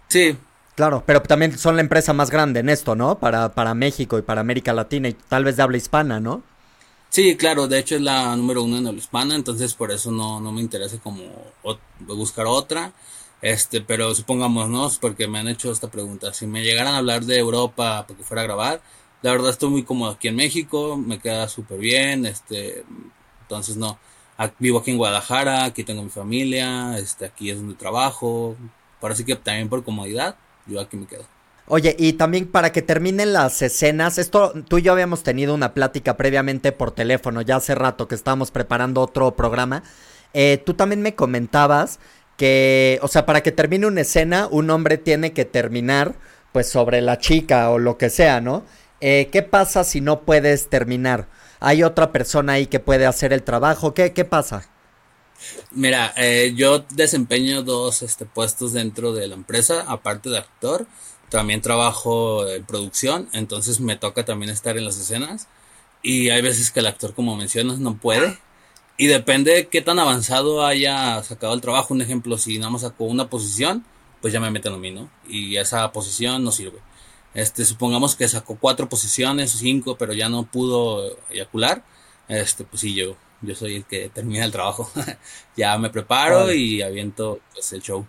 Sí. 0.08 0.36
Claro, 0.74 1.04
pero 1.06 1.22
también 1.22 1.56
son 1.56 1.76
la 1.76 1.84
empresa 1.84 2.14
más 2.14 2.32
grande 2.32 2.62
en 2.62 2.70
esto, 2.70 2.96
¿no? 2.96 3.20
Para, 3.20 3.54
para 3.54 3.76
México 3.76 4.18
y 4.18 4.24
para 4.24 4.42
América 4.42 4.74
Latina 4.74 5.08
y 5.08 5.14
tal 5.14 5.44
vez 5.44 5.58
de 5.58 5.62
habla 5.62 5.78
hispana, 5.78 6.20
¿no? 6.20 6.42
Sí, 7.10 7.38
claro, 7.38 7.68
de 7.68 7.78
hecho 7.78 7.96
es 7.96 8.02
la 8.02 8.36
número 8.36 8.64
uno 8.64 8.80
en 8.80 8.88
habla 8.88 9.00
hispana, 9.00 9.36
entonces 9.36 9.76
por 9.76 9.92
eso 9.92 10.12
no, 10.12 10.42
no 10.42 10.52
me 10.52 10.62
interesa 10.62 10.98
como 10.98 11.22
buscar 12.00 12.48
otra. 12.48 12.92
Este, 13.46 13.80
pero 13.80 14.16
supongamos, 14.16 14.70
¿no? 14.70 14.90
Porque 15.00 15.28
me 15.28 15.38
han 15.38 15.48
hecho 15.48 15.72
esta 15.72 15.92
pregunta. 15.92 16.34
Si 16.34 16.48
me 16.48 16.64
llegaran 16.64 16.96
a 16.96 16.98
hablar 16.98 17.26
de 17.26 17.38
Europa 17.38 18.04
porque 18.08 18.24
fuera 18.24 18.42
a 18.42 18.46
grabar, 18.46 18.82
la 19.22 19.30
verdad 19.30 19.52
estoy 19.52 19.70
muy 19.70 19.84
cómodo 19.84 20.14
aquí 20.14 20.30
en 20.30 20.36
México, 20.36 20.98
me 20.98 21.20
queda 21.20 21.48
súper 21.48 21.78
bien, 21.78 22.26
este, 22.26 22.84
entonces 23.42 23.78
no, 23.78 24.00
vivo 24.58 24.80
aquí 24.80 24.90
en 24.90 24.98
Guadalajara, 24.98 25.64
aquí 25.64 25.84
tengo 25.84 26.02
mi 26.02 26.10
familia, 26.10 26.98
este, 26.98 27.26
aquí 27.26 27.52
es 27.52 27.58
donde 27.58 27.76
trabajo, 27.76 28.56
parece 29.00 29.24
que 29.24 29.36
también 29.36 29.70
por 29.70 29.84
comodidad, 29.84 30.38
yo 30.66 30.82
aquí 30.82 30.98
me 30.98 31.06
quedo. 31.06 31.26
Oye, 31.68 31.96
y 32.00 32.14
también 32.14 32.48
para 32.48 32.72
que 32.72 32.82
terminen 32.82 33.32
las 33.32 33.62
escenas, 33.62 34.18
esto 34.18 34.54
tú 34.68 34.80
y 34.80 34.82
yo 34.82 34.92
habíamos 34.92 35.22
tenido 35.22 35.54
una 35.54 35.76
plática 35.76 36.18
previamente 36.18 36.72
por 36.72 36.94
teléfono, 36.94 37.44
ya 37.44 37.58
hace 37.58 37.76
rato 37.76 38.08
que 38.08 38.16
estábamos 38.16 38.50
preparando 38.50 39.02
otro 39.02 39.36
programa. 39.36 39.84
Eh, 40.34 40.62
tú 40.66 40.74
también 40.74 41.02
me 41.04 41.14
comentabas 41.14 42.00
que, 42.38 43.00
o 43.02 43.08
sea, 43.08 43.26
para 43.26 43.42
que 43.42 43.52
termine 43.52 43.88
una 43.88 44.02
escena, 44.02 44.48
un 44.50 44.70
hombre 44.70 44.98
tiene 44.98 45.34
que 45.34 45.46
terminar, 45.46 46.16
pues, 46.52 46.70
sobre 46.70 47.02
la 47.02 47.18
chica 47.18 47.70
o 47.70 47.80
lo 47.80 47.98
que 47.98 48.10
sea, 48.10 48.42
¿no? 48.42 48.66
Eh, 49.02 49.30
¿Qué 49.32 49.42
pasa 49.42 49.84
si 49.84 50.02
no 50.02 50.22
puedes 50.22 50.70
terminar? 50.70 51.28
¿Hay 51.60 51.84
otra 51.84 52.12
persona 52.12 52.54
ahí 52.54 52.68
que 52.68 52.80
puede 52.80 53.06
hacer 53.06 53.34
el 53.34 53.44
trabajo? 53.44 53.94
¿Qué, 53.94 54.14
qué 54.14 54.26
pasa? 54.26 54.70
Mira, 55.72 56.14
eh, 56.16 56.54
yo 56.56 56.86
desempeño 56.92 57.62
dos 57.64 58.02
este, 58.02 58.26
puestos 58.26 58.74
dentro 58.74 59.14
de 59.14 59.28
la 59.28 59.36
empresa, 59.36 59.84
aparte 59.88 60.30
de 60.30 60.38
actor. 60.38 60.88
También 61.30 61.62
trabajo 61.62 62.48
en 62.48 62.64
producción, 62.66 63.30
entonces 63.34 63.80
me 63.80 63.96
toca 63.96 64.24
también 64.26 64.52
estar 64.52 64.78
en 64.78 64.86
las 64.86 64.98
escenas. 64.98 65.48
Y 66.02 66.30
hay 66.30 66.42
veces 66.42 66.72
que 66.72 66.80
el 66.82 66.86
actor, 66.86 67.14
como 67.14 67.36
mencionas, 67.36 67.80
no 67.80 67.98
puede. 67.98 68.38
Y 68.98 69.08
depende 69.08 69.52
de 69.52 69.68
qué 69.68 69.82
tan 69.82 70.00
avanzado 70.00 70.66
haya 70.66 71.22
sacado 71.24 71.54
el 71.54 71.62
trabajo. 71.62 71.94
Un 71.94 72.02
ejemplo, 72.02 72.38
si 72.38 72.58
nada 72.58 72.72
más 72.72 72.82
sacó 72.82 73.06
una 73.06 73.30
posición, 73.30 73.86
pues 74.22 74.34
ya 74.34 74.40
me 74.40 74.52
meten 74.52 74.74
a 74.74 74.78
mí, 74.78 74.92
¿no? 74.92 75.10
Y 75.28 75.58
esa 75.58 75.92
posición 75.92 76.44
no 76.44 76.52
sirve. 76.52 76.80
Este, 77.34 77.66
supongamos 77.66 78.16
que 78.16 78.28
sacó 78.30 78.58
cuatro 78.58 78.88
posiciones 78.88 79.54
o 79.54 79.58
cinco, 79.58 79.98
pero 79.98 80.14
ya 80.14 80.30
no 80.30 80.44
pudo 80.44 81.18
eyacular. 81.30 81.84
Este, 82.30 82.64
pues 82.64 82.82
sí, 82.82 82.96
yo, 82.96 83.18
yo 83.42 83.54
soy 83.54 83.76
el 83.76 83.86
que 83.86 84.10
termina 84.10 84.46
el 84.46 84.52
trabajo. 84.52 84.90
ya 85.58 85.78
me 85.78 85.90
preparo 85.90 86.54
y 86.54 86.82
aviento 86.82 87.42
pues, 87.54 87.74
el 87.74 87.82
show. 87.82 88.08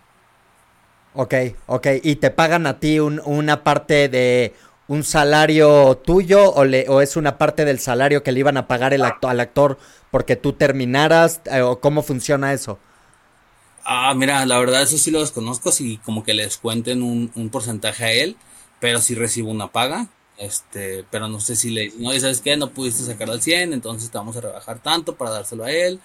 Ok, 1.15 1.35
ok. 1.67 1.87
¿Y 2.03 2.17
te 2.17 2.31
pagan 2.31 2.67
a 2.67 2.79
ti 2.79 3.01
una 3.01 3.65
parte 3.65 4.09
de 4.09 4.55
un 4.89 5.05
salario 5.05 5.97
tuyo 5.97 6.53
o, 6.53 6.65
le, 6.65 6.89
o 6.89 7.01
es 7.01 7.17
una 7.17 7.39
parte 7.39 7.65
del 7.65 7.81
salario 7.81 8.23
que 8.23 8.33
le 8.33 8.41
iban 8.41 8.57
a 8.57 8.69
pagar 8.69 8.95
el 8.95 9.05
acto, 9.05 9.29
al 9.29 9.41
actor 9.41 9.79
porque 10.11 10.37
tú 10.37 10.53
terminaras? 10.53 11.41
Eh, 11.47 11.63
¿O 11.63 11.81
cómo 11.81 12.03
funciona 12.03 12.53
eso? 12.53 12.79
Ah, 13.85 14.15
mira, 14.15 14.45
la 14.47 14.59
verdad 14.59 14.83
eso 14.83 14.99
sí 14.99 15.11
lo 15.11 15.21
desconozco, 15.21 15.71
si 15.71 15.99
como 15.99 16.25
que 16.25 16.35
les 16.35 16.57
cuenten 16.57 17.03
un, 17.03 17.51
porcentaje 17.51 18.05
a 18.05 18.13
él 18.13 18.37
pero 18.81 19.01
si 19.01 19.15
recibo 19.15 19.51
una 19.51 19.73
paga. 19.73 20.09
Este, 20.39 21.05
pero 21.11 21.29
no 21.29 21.41
sé 21.41 21.57
si 21.57 21.71
le 21.71 21.83
dicen, 21.83 22.07
oye, 22.07 22.21
¿sabes 22.21 22.43
qué? 22.43 22.57
No 22.59 22.71
pudiste 22.71 23.03
sacar 23.03 23.31
al 23.31 23.41
100, 23.41 23.73
entonces 23.73 24.11
te 24.11 24.19
vamos 24.19 24.37
a 24.37 24.43
rebajar 24.43 24.81
tanto 24.81 25.17
para 25.17 25.31
dárselo 25.31 25.65
a 25.65 25.71
él, 25.71 25.99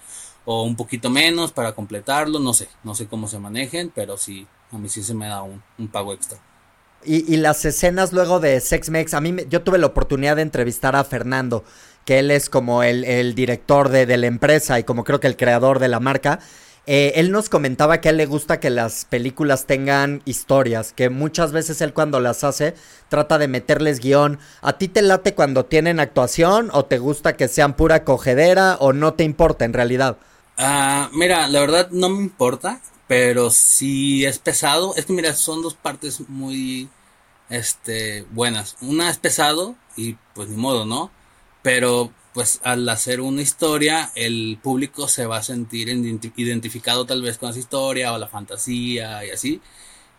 o 0.46 0.62
un 0.62 0.74
poquito 0.74 1.10
menos 1.10 1.52
para 1.52 1.74
completarlo, 1.74 2.38
no 2.38 2.54
sé, 2.54 2.68
no 2.82 2.94
sé 2.94 3.06
cómo 3.06 3.28
se 3.28 3.38
manejen, 3.38 3.92
pero 3.94 4.16
sí, 4.16 4.46
a 4.70 4.78
mí 4.78 4.88
sí 4.88 5.02
se 5.02 5.12
me 5.14 5.26
da 5.26 5.42
un, 5.42 5.62
pago 5.88 6.14
extra. 6.14 6.38
Y, 7.04 7.36
las 7.36 7.64
escenas 7.64 8.12
luego 8.12 8.40
de 8.40 8.60
Sex 8.60 8.90
Mex, 8.90 9.14
a 9.14 9.20
mí 9.20 9.36
yo 9.48 9.62
tuve 9.62 9.78
la 9.78 9.86
oportunidad 9.86 10.36
de 10.36 10.42
entrevistar 10.42 10.94
a 10.94 11.04
Fernando, 11.04 11.64
que 12.04 12.18
él 12.18 12.30
es 12.30 12.48
como 12.48 12.82
el, 12.82 13.04
el 13.04 13.34
director 13.34 13.88
de, 13.88 14.06
de, 14.06 14.16
la 14.16 14.26
empresa 14.26 14.78
y 14.78 14.84
como 14.84 15.04
creo 15.04 15.20
que 15.20 15.26
el 15.26 15.36
creador 15.36 15.78
de 15.78 15.88
la 15.88 16.00
marca. 16.00 16.38
Eh, 16.84 17.12
él 17.14 17.30
nos 17.30 17.48
comentaba 17.48 18.00
que 18.00 18.08
a 18.08 18.10
él 18.10 18.16
le 18.16 18.26
gusta 18.26 18.58
que 18.58 18.68
las 18.68 19.04
películas 19.04 19.66
tengan 19.66 20.20
historias, 20.24 20.92
que 20.92 21.10
muchas 21.10 21.52
veces 21.52 21.80
él 21.80 21.92
cuando 21.92 22.18
las 22.18 22.42
hace 22.42 22.74
trata 23.08 23.38
de 23.38 23.46
meterles 23.46 24.00
guion. 24.00 24.40
¿A 24.62 24.78
ti 24.78 24.88
te 24.88 25.00
late 25.02 25.34
cuando 25.34 25.64
tienen 25.64 26.00
actuación 26.00 26.70
o 26.72 26.84
te 26.84 26.98
gusta 26.98 27.36
que 27.36 27.46
sean 27.46 27.74
pura 27.74 28.02
cogedera 28.02 28.76
o 28.80 28.92
no 28.92 29.14
te 29.14 29.22
importa 29.22 29.64
en 29.64 29.74
realidad? 29.74 30.16
Ah, 30.58 31.08
mira, 31.12 31.46
la 31.46 31.60
verdad 31.60 31.88
no 31.92 32.08
me 32.08 32.22
importa, 32.22 32.80
pero 33.12 33.50
si 33.50 34.24
es 34.24 34.38
pesado, 34.38 34.94
es 34.96 35.04
que 35.04 35.12
mira, 35.12 35.34
son 35.34 35.60
dos 35.60 35.74
partes 35.74 36.26
muy 36.30 36.88
este 37.50 38.22
buenas. 38.30 38.78
Una 38.80 39.10
es 39.10 39.18
pesado 39.18 39.76
y 39.98 40.14
pues 40.34 40.48
ni 40.48 40.56
modo, 40.56 40.86
¿no? 40.86 41.10
Pero 41.60 42.10
pues 42.32 42.60
al 42.64 42.88
hacer 42.88 43.20
una 43.20 43.42
historia, 43.42 44.10
el 44.14 44.58
público 44.62 45.08
se 45.08 45.26
va 45.26 45.36
a 45.36 45.42
sentir 45.42 45.90
identificado 45.90 47.04
tal 47.04 47.20
vez 47.20 47.36
con 47.36 47.50
esa 47.50 47.58
historia 47.58 48.14
o 48.14 48.18
la 48.18 48.28
fantasía 48.28 49.22
y 49.26 49.30
así. 49.30 49.60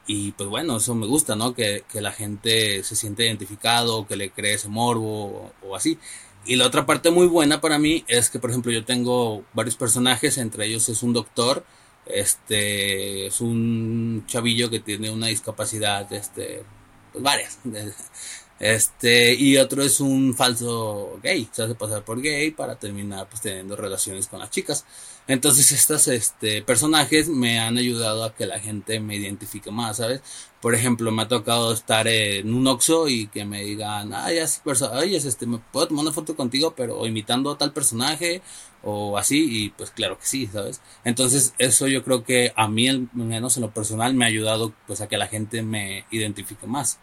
Y 0.06 0.34
pues 0.34 0.48
bueno, 0.48 0.78
eso 0.78 0.94
me 0.94 1.08
gusta, 1.08 1.36
¿no? 1.36 1.56
Que, 1.56 1.84
la 1.96 2.12
gente 2.12 2.84
se 2.84 2.96
siente 2.96 3.26
identificado, 3.26 4.06
que 4.06 4.18
le 4.18 4.30
cree 4.30 4.54
ese 4.54 4.68
morbo 4.68 5.52
o, 5.64 5.76
así. 5.76 5.98
Y 6.46 6.58
la 6.58 6.68
otra 6.68 6.86
parte 6.86 7.10
muy 7.10 7.26
buena 7.26 7.60
para 7.60 7.80
mí 7.80 8.06
es 8.08 8.30
que, 8.30 8.38
por 8.38 8.52
ejemplo, 8.52 8.72
yo 8.72 8.86
tengo 8.86 9.44
varios 9.54 9.78
personajes, 9.78 10.38
entre 10.38 10.68
ellos 10.68 10.90
es 10.90 11.02
un 11.02 11.14
doctor, 11.14 11.66
este, 12.06 13.28
es 13.28 13.42
un 13.42 14.24
chavillo 14.28 14.70
que 14.70 14.80
tiene 14.80 15.10
una 15.10 15.28
discapacidad, 15.28 16.12
este, 16.14 16.64
pues 17.12 17.24
varias, 17.24 17.60
este, 18.64 19.34
y 19.34 19.58
otro 19.58 19.84
es 19.84 20.00
un 20.00 20.34
falso 20.34 21.20
gay, 21.22 21.50
se 21.52 21.64
hace 21.64 21.76
pasar 21.76 22.06
por 22.06 22.22
gay 22.22 22.50
para 22.52 22.80
terminar 22.80 23.28
pues 23.30 23.42
teniendo 23.42 23.76
relaciones 23.76 24.30
con 24.30 24.40
las 24.40 24.52
chicas. 24.52 24.86
Entonces 25.28 25.74
estos 25.74 26.08
este, 26.08 26.62
personajes 26.62 27.28
me 27.28 27.60
han 27.60 27.78
ayudado 27.78 28.24
a 28.24 28.34
que 28.34 28.46
la 28.46 28.62
gente 28.62 29.02
me 29.02 29.18
identifique 29.18 29.70
más, 29.70 29.98
¿sabes? 29.98 30.22
Por 30.62 30.76
ejemplo, 30.76 31.12
me 31.12 31.24
ha 31.24 31.28
tocado 31.28 31.74
estar 31.74 32.08
en 32.08 32.54
un 32.54 32.66
Oxxo 32.66 33.10
y 33.10 33.28
que 33.28 33.44
me 33.44 33.66
digan, 33.66 34.14
ay, 34.14 34.38
es, 34.38 34.62
ay, 34.94 35.18
es 35.18 35.26
este, 35.26 35.46
me 35.46 35.58
puedo 35.58 35.90
tomar 35.90 36.04
una 36.04 36.14
foto 36.14 36.34
contigo, 36.38 36.74
pero 36.74 37.06
imitando 37.06 37.52
a 37.52 37.58
tal 37.58 37.74
personaje 37.74 38.42
o 38.82 39.18
así, 39.18 39.66
y 39.66 39.70
pues 39.72 39.92
claro 39.92 40.18
que 40.18 40.26
sí, 40.26 40.48
¿sabes? 40.48 40.80
Entonces 41.04 41.54
eso 41.58 41.88
yo 41.88 42.02
creo 42.02 42.24
que 42.24 42.54
a 42.56 42.70
mí, 42.70 42.88
al 42.88 43.10
menos 43.14 43.58
en 43.58 43.64
lo 43.64 43.74
personal, 43.74 44.14
me 44.14 44.24
ha 44.24 44.30
ayudado 44.30 44.74
pues 44.88 45.02
a 45.02 45.10
que 45.10 45.18
la 45.18 45.28
gente 45.28 45.64
me 45.64 46.06
identifique 46.12 46.66
más. 46.66 47.00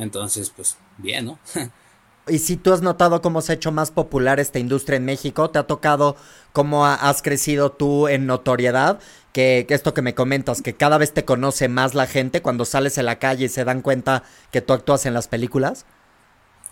Entonces, 0.00 0.50
pues 0.50 0.76
bien, 0.98 1.26
¿no? 1.26 1.38
y 2.28 2.38
si 2.38 2.56
tú 2.56 2.72
has 2.72 2.82
notado 2.82 3.22
cómo 3.22 3.40
se 3.40 3.52
ha 3.52 3.54
hecho 3.56 3.72
más 3.72 3.90
popular 3.90 4.40
esta 4.40 4.58
industria 4.58 4.96
en 4.96 5.04
México, 5.04 5.50
¿te 5.50 5.58
ha 5.58 5.66
tocado 5.66 6.16
cómo 6.52 6.86
has 6.86 7.22
crecido 7.22 7.72
tú 7.72 8.08
en 8.08 8.26
notoriedad? 8.26 9.00
Que, 9.32 9.66
esto 9.68 9.94
que 9.94 10.02
me 10.02 10.14
comentas, 10.14 10.62
que 10.62 10.74
cada 10.74 10.98
vez 10.98 11.12
te 11.12 11.24
conoce 11.24 11.68
más 11.68 11.94
la 11.94 12.06
gente 12.06 12.42
cuando 12.42 12.64
sales 12.64 12.98
en 12.98 13.06
la 13.06 13.18
calle 13.18 13.46
y 13.46 13.48
se 13.48 13.64
dan 13.64 13.82
cuenta 13.82 14.24
que 14.50 14.60
tú 14.60 14.72
actúas 14.72 15.06
en 15.06 15.14
las 15.14 15.28
películas. 15.28 15.86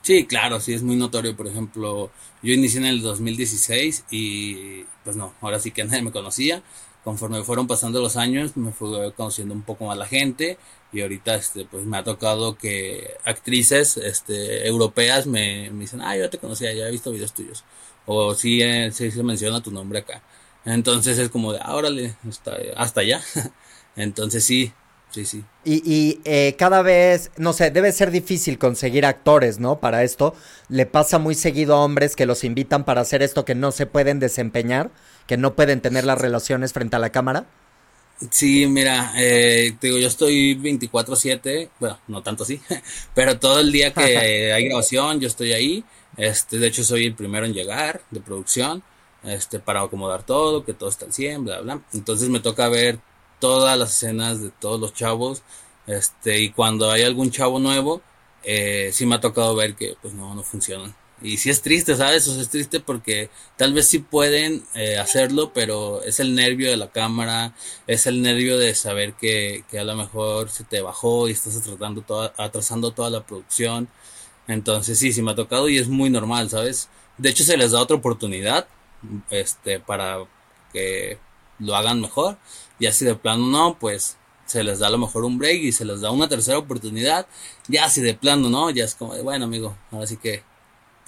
Sí, 0.02 0.26
claro, 0.26 0.60
sí, 0.60 0.72
es 0.74 0.82
muy 0.82 0.96
notorio. 0.96 1.36
Por 1.36 1.46
ejemplo, 1.46 2.10
yo 2.42 2.52
inicié 2.54 2.80
en 2.80 2.86
el 2.86 3.02
2016 3.02 4.04
y 4.10 4.84
pues 5.04 5.16
no, 5.16 5.34
ahora 5.40 5.60
sí 5.60 5.70
que 5.70 5.84
nadie 5.84 6.02
me 6.02 6.12
conocía. 6.12 6.62
Conforme 7.08 7.42
fueron 7.42 7.66
pasando 7.66 8.02
los 8.02 8.18
años, 8.18 8.54
me 8.54 8.70
fui 8.70 8.90
conociendo 9.12 9.54
un 9.54 9.62
poco 9.62 9.86
más 9.86 9.96
la 9.96 10.04
gente 10.04 10.58
y 10.92 11.00
ahorita 11.00 11.36
este 11.36 11.64
pues 11.64 11.86
me 11.86 11.96
ha 11.96 12.04
tocado 12.04 12.58
que 12.58 13.14
actrices 13.24 13.96
este 13.96 14.68
europeas 14.68 15.26
me, 15.26 15.70
dicen 15.70 16.02
ah 16.02 16.18
yo 16.18 16.28
te 16.28 16.36
conocía 16.36 16.70
ya 16.74 16.86
he 16.86 16.90
visto 16.90 17.10
videos 17.10 17.32
tuyos 17.32 17.64
o 18.04 18.34
sí, 18.34 18.60
eh, 18.60 18.92
se 18.92 19.10
menciona 19.22 19.62
tu 19.62 19.70
nombre 19.70 20.00
acá 20.00 20.20
entonces 20.66 21.16
es 21.16 21.30
como 21.30 21.54
de 21.54 21.60
ah, 21.62 21.76
órale 21.76 22.14
hasta, 22.28 22.58
hasta 22.76 23.00
allá 23.00 23.22
entonces 23.96 24.44
sí 24.44 24.70
sí 25.10 25.24
sí. 25.24 25.44
Y, 25.64 25.82
y 25.90 26.20
eh, 26.26 26.56
cada 26.58 26.82
vez 26.82 27.30
no 27.38 27.54
sé 27.54 27.70
debe 27.70 27.90
ser 27.92 28.10
difícil 28.10 28.58
conseguir 28.58 29.06
actores 29.06 29.58
no 29.58 29.80
para 29.80 30.04
esto 30.04 30.34
le 30.68 30.84
pasa 30.84 31.18
muy 31.18 31.34
seguido 31.34 31.74
a 31.74 31.84
hombres 31.84 32.16
que 32.16 32.26
los 32.26 32.44
invitan 32.44 32.84
para 32.84 33.00
hacer 33.00 33.22
esto 33.22 33.46
que 33.46 33.54
no 33.54 33.72
se 33.72 33.86
pueden 33.86 34.20
desempeñar 34.20 34.90
que 35.28 35.36
no 35.36 35.54
pueden 35.54 35.80
tener 35.80 36.04
las 36.04 36.20
relaciones 36.20 36.72
frente 36.72 36.96
a 36.96 36.98
la 36.98 37.10
cámara 37.10 37.46
Sí, 38.30 38.66
mira, 38.66 39.12
eh, 39.16 39.76
digo, 39.80 39.96
yo 39.96 40.08
estoy 40.08 40.56
24/7, 40.56 41.70
bueno, 41.78 42.00
no 42.08 42.22
tanto 42.22 42.42
así, 42.42 42.60
pero 43.14 43.38
todo 43.38 43.60
el 43.60 43.70
día 43.70 43.92
que 43.94 44.00
hay 44.52 44.64
grabación 44.66 45.20
yo 45.20 45.28
estoy 45.28 45.52
ahí. 45.52 45.84
Este, 46.16 46.58
de 46.58 46.66
hecho 46.66 46.82
soy 46.82 47.06
el 47.06 47.14
primero 47.14 47.46
en 47.46 47.54
llegar 47.54 48.02
de 48.10 48.20
producción, 48.20 48.82
este, 49.22 49.60
para 49.60 49.82
acomodar 49.82 50.24
todo, 50.24 50.64
que 50.64 50.74
todo 50.74 50.88
está 50.88 51.04
al 51.06 51.12
100, 51.12 51.44
bla, 51.44 51.60
bla. 51.60 51.80
Entonces 51.94 52.28
me 52.28 52.40
toca 52.40 52.68
ver 52.68 52.98
todas 53.38 53.78
las 53.78 53.90
escenas 53.92 54.42
de 54.42 54.50
todos 54.50 54.80
los 54.80 54.94
chavos, 54.94 55.42
este, 55.86 56.40
y 56.40 56.50
cuando 56.50 56.90
hay 56.90 57.02
algún 57.02 57.30
chavo 57.30 57.60
nuevo, 57.60 58.02
eh, 58.42 58.90
sí 58.92 59.06
me 59.06 59.14
ha 59.16 59.20
tocado 59.20 59.54
ver 59.54 59.74
que, 59.76 59.94
pues 60.02 60.14
no, 60.14 60.34
no 60.34 60.42
funcionan. 60.42 60.94
Y 61.20 61.38
sí 61.38 61.50
es 61.50 61.62
triste, 61.62 61.96
¿sabes? 61.96 62.28
O 62.28 62.32
sea, 62.32 62.42
es 62.42 62.48
triste 62.48 62.80
porque 62.80 63.30
tal 63.56 63.72
vez 63.72 63.88
sí 63.88 63.98
pueden 63.98 64.64
eh, 64.74 64.98
hacerlo, 64.98 65.52
pero 65.52 66.02
es 66.02 66.20
el 66.20 66.34
nervio 66.34 66.70
de 66.70 66.76
la 66.76 66.90
cámara, 66.90 67.54
es 67.86 68.06
el 68.06 68.22
nervio 68.22 68.56
de 68.58 68.74
saber 68.74 69.14
que, 69.14 69.64
que 69.70 69.78
a 69.80 69.84
lo 69.84 69.96
mejor 69.96 70.50
se 70.50 70.64
te 70.64 70.80
bajó 70.80 71.28
y 71.28 71.32
estás 71.32 71.56
atrasando 71.56 72.02
toda, 72.02 72.32
atrasando 72.36 72.92
toda 72.92 73.10
la 73.10 73.26
producción. 73.26 73.88
Entonces 74.46 74.98
sí, 74.98 75.12
sí 75.12 75.22
me 75.22 75.32
ha 75.32 75.34
tocado 75.34 75.68
y 75.68 75.78
es 75.78 75.88
muy 75.88 76.10
normal, 76.10 76.50
¿sabes? 76.50 76.88
De 77.18 77.30
hecho 77.30 77.44
se 77.44 77.56
les 77.56 77.72
da 77.72 77.80
otra 77.80 77.96
oportunidad 77.96 78.68
este, 79.30 79.80
para 79.80 80.18
que 80.72 81.18
lo 81.58 81.76
hagan 81.76 82.00
mejor. 82.00 82.38
Y 82.78 82.86
así 82.86 83.04
de 83.04 83.14
plano 83.16 83.46
no, 83.46 83.78
pues 83.78 84.16
se 84.46 84.64
les 84.64 84.78
da 84.78 84.86
a 84.86 84.90
lo 84.90 84.98
mejor 84.98 85.24
un 85.24 85.38
break 85.38 85.62
y 85.62 85.72
se 85.72 85.84
les 85.84 86.00
da 86.00 86.10
una 86.10 86.28
tercera 86.28 86.58
oportunidad, 86.58 87.26
ya 87.68 87.88
si 87.90 88.00
de 88.00 88.14
plano, 88.14 88.48
¿no? 88.48 88.70
Ya 88.70 88.84
es 88.84 88.94
como, 88.94 89.14
bueno, 89.22 89.44
amigo, 89.44 89.76
ahora 89.92 90.06
sí 90.06 90.16
que, 90.16 90.42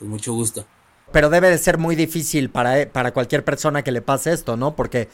pues 0.01 0.11
mucho 0.11 0.33
gusto. 0.33 0.65
Pero 1.13 1.29
debe 1.29 1.51
de 1.51 1.59
ser 1.59 1.77
muy 1.77 1.95
difícil 1.95 2.49
para, 2.51 2.89
para 2.91 3.13
cualquier 3.13 3.45
persona 3.45 3.83
que 3.83 3.93
le 3.93 4.01
pase 4.01 4.33
esto, 4.33 4.57
¿no? 4.57 4.75
Porque, 4.75 5.09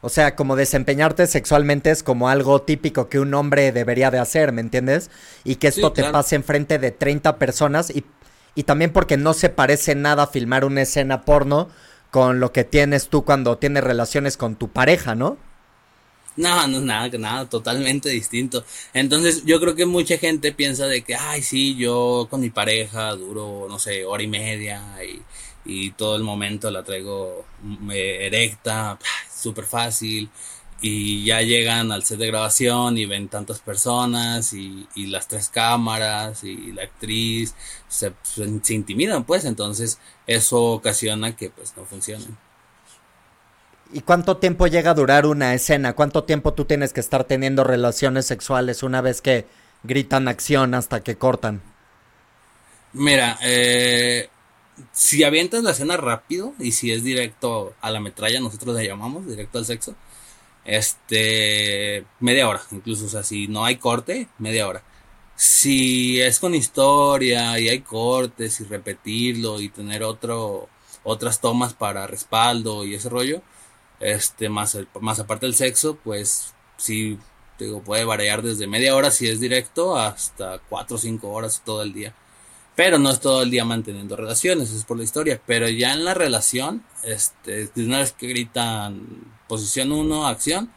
o 0.00 0.08
sea, 0.08 0.34
como 0.34 0.56
desempeñarte 0.56 1.28
sexualmente 1.28 1.92
es 1.92 2.02
como 2.02 2.28
algo 2.28 2.62
típico 2.62 3.08
que 3.08 3.20
un 3.20 3.32
hombre 3.34 3.70
debería 3.70 4.10
de 4.10 4.18
hacer, 4.18 4.50
¿me 4.50 4.60
entiendes? 4.60 5.10
Y 5.44 5.56
que 5.56 5.68
esto 5.68 5.92
te 5.92 6.02
pase 6.10 6.34
enfrente 6.34 6.80
de 6.80 6.90
30 6.90 7.38
personas 7.38 7.90
y, 7.90 8.04
y 8.56 8.64
también 8.64 8.92
porque 8.92 9.16
no 9.16 9.32
se 9.32 9.48
parece 9.48 9.94
nada 9.94 10.26
filmar 10.26 10.64
una 10.64 10.82
escena 10.82 11.22
porno 11.22 11.68
con 12.10 12.40
lo 12.40 12.52
que 12.52 12.64
tienes 12.64 13.08
tú 13.08 13.24
cuando 13.24 13.58
tienes 13.58 13.84
relaciones 13.84 14.36
con 14.36 14.56
tu 14.56 14.68
pareja, 14.72 15.14
¿no? 15.14 15.38
No, 16.36 16.66
no, 16.66 16.80
nada, 16.80 17.08
nada, 17.18 17.48
totalmente 17.48 18.08
distinto. 18.08 18.64
Entonces, 18.94 19.44
yo 19.44 19.60
creo 19.60 19.74
que 19.74 19.86
mucha 19.86 20.16
gente 20.18 20.52
piensa 20.52 20.86
de 20.86 21.02
que, 21.02 21.14
ay, 21.14 21.42
sí, 21.42 21.76
yo 21.76 22.26
con 22.30 22.40
mi 22.40 22.50
pareja 22.50 23.12
duro, 23.14 23.66
no 23.68 23.78
sé, 23.78 24.04
hora 24.06 24.22
y 24.22 24.28
media 24.28 24.82
y, 25.04 25.22
y 25.64 25.90
todo 25.92 26.16
el 26.16 26.22
momento 26.22 26.70
la 26.70 26.82
traigo 26.84 27.44
mm, 27.62 27.90
erecta, 27.92 28.98
súper 29.34 29.64
fácil 29.64 30.30
y 30.80 31.24
ya 31.24 31.40
llegan 31.42 31.92
al 31.92 32.04
set 32.04 32.18
de 32.18 32.26
grabación 32.26 32.98
y 32.98 33.06
ven 33.06 33.28
tantas 33.28 33.60
personas 33.60 34.52
y, 34.52 34.88
y 34.96 35.06
las 35.06 35.28
tres 35.28 35.48
cámaras 35.48 36.42
y 36.44 36.72
la 36.72 36.82
actriz 36.82 37.54
se, 37.88 38.12
se, 38.22 38.74
intimidan 38.74 39.24
pues 39.24 39.44
entonces 39.44 39.98
eso 40.26 40.60
ocasiona 40.60 41.36
que 41.36 41.50
pues 41.50 41.76
no 41.76 41.84
funcionen. 41.84 42.36
¿Y 43.92 44.00
cuánto 44.00 44.38
tiempo 44.38 44.66
llega 44.66 44.92
a 44.92 44.94
durar 44.94 45.26
una 45.26 45.54
escena? 45.54 45.92
¿Cuánto 45.92 46.24
tiempo 46.24 46.54
tú 46.54 46.64
tienes 46.64 46.94
que 46.94 47.00
estar 47.00 47.24
teniendo 47.24 47.62
relaciones 47.62 48.24
sexuales 48.24 48.82
una 48.82 49.02
vez 49.02 49.20
que 49.20 49.46
gritan 49.82 50.28
acción 50.28 50.74
hasta 50.74 51.02
que 51.02 51.16
cortan? 51.16 51.60
Mira, 52.94 53.38
eh, 53.42 54.30
si 54.92 55.24
avientas 55.24 55.62
la 55.62 55.72
escena 55.72 55.98
rápido 55.98 56.54
y 56.58 56.72
si 56.72 56.90
es 56.90 57.04
directo 57.04 57.74
a 57.82 57.90
la 57.90 58.00
metralla, 58.00 58.40
nosotros 58.40 58.74
la 58.74 58.82
llamamos, 58.82 59.26
directo 59.26 59.58
al 59.58 59.66
sexo, 59.66 59.94
este, 60.64 62.04
media 62.20 62.48
hora, 62.48 62.62
incluso, 62.70 63.06
o 63.06 63.08
sea, 63.08 63.22
si 63.22 63.48
no 63.48 63.64
hay 63.64 63.76
corte, 63.76 64.28
media 64.38 64.68
hora. 64.68 64.82
Si 65.36 66.20
es 66.20 66.38
con 66.38 66.54
historia 66.54 67.58
y 67.58 67.68
hay 67.68 67.80
cortes 67.80 68.60
y 68.60 68.64
repetirlo 68.64 69.60
y 69.60 69.68
tener 69.68 70.02
otro, 70.02 70.68
otras 71.02 71.40
tomas 71.40 71.74
para 71.74 72.06
respaldo 72.06 72.84
y 72.84 72.94
ese 72.94 73.08
rollo, 73.08 73.42
este, 74.02 74.48
más, 74.48 74.76
más 75.00 75.20
aparte 75.20 75.46
del 75.46 75.54
sexo, 75.54 75.96
pues 76.02 76.54
sí, 76.76 77.18
digo, 77.58 77.82
puede 77.82 78.04
variar 78.04 78.42
desde 78.42 78.66
media 78.66 78.96
hora 78.96 79.10
si 79.10 79.28
es 79.28 79.40
directo 79.40 79.96
hasta 79.96 80.58
cuatro 80.68 80.96
o 80.96 80.98
cinco 80.98 81.30
horas 81.30 81.62
todo 81.64 81.82
el 81.82 81.92
día. 81.92 82.14
Pero 82.74 82.98
no 82.98 83.10
es 83.10 83.20
todo 83.20 83.42
el 83.42 83.50
día 83.50 83.64
manteniendo 83.64 84.16
relaciones, 84.16 84.72
es 84.72 84.84
por 84.84 84.96
la 84.96 85.04
historia. 85.04 85.40
Pero 85.46 85.68
ya 85.68 85.92
en 85.92 86.04
la 86.04 86.14
relación, 86.14 86.84
este, 87.04 87.70
una 87.76 87.98
vez 87.98 88.12
que 88.12 88.28
gritan 88.28 89.06
posición 89.46 89.92
1, 89.92 90.26
acción, 90.26 90.72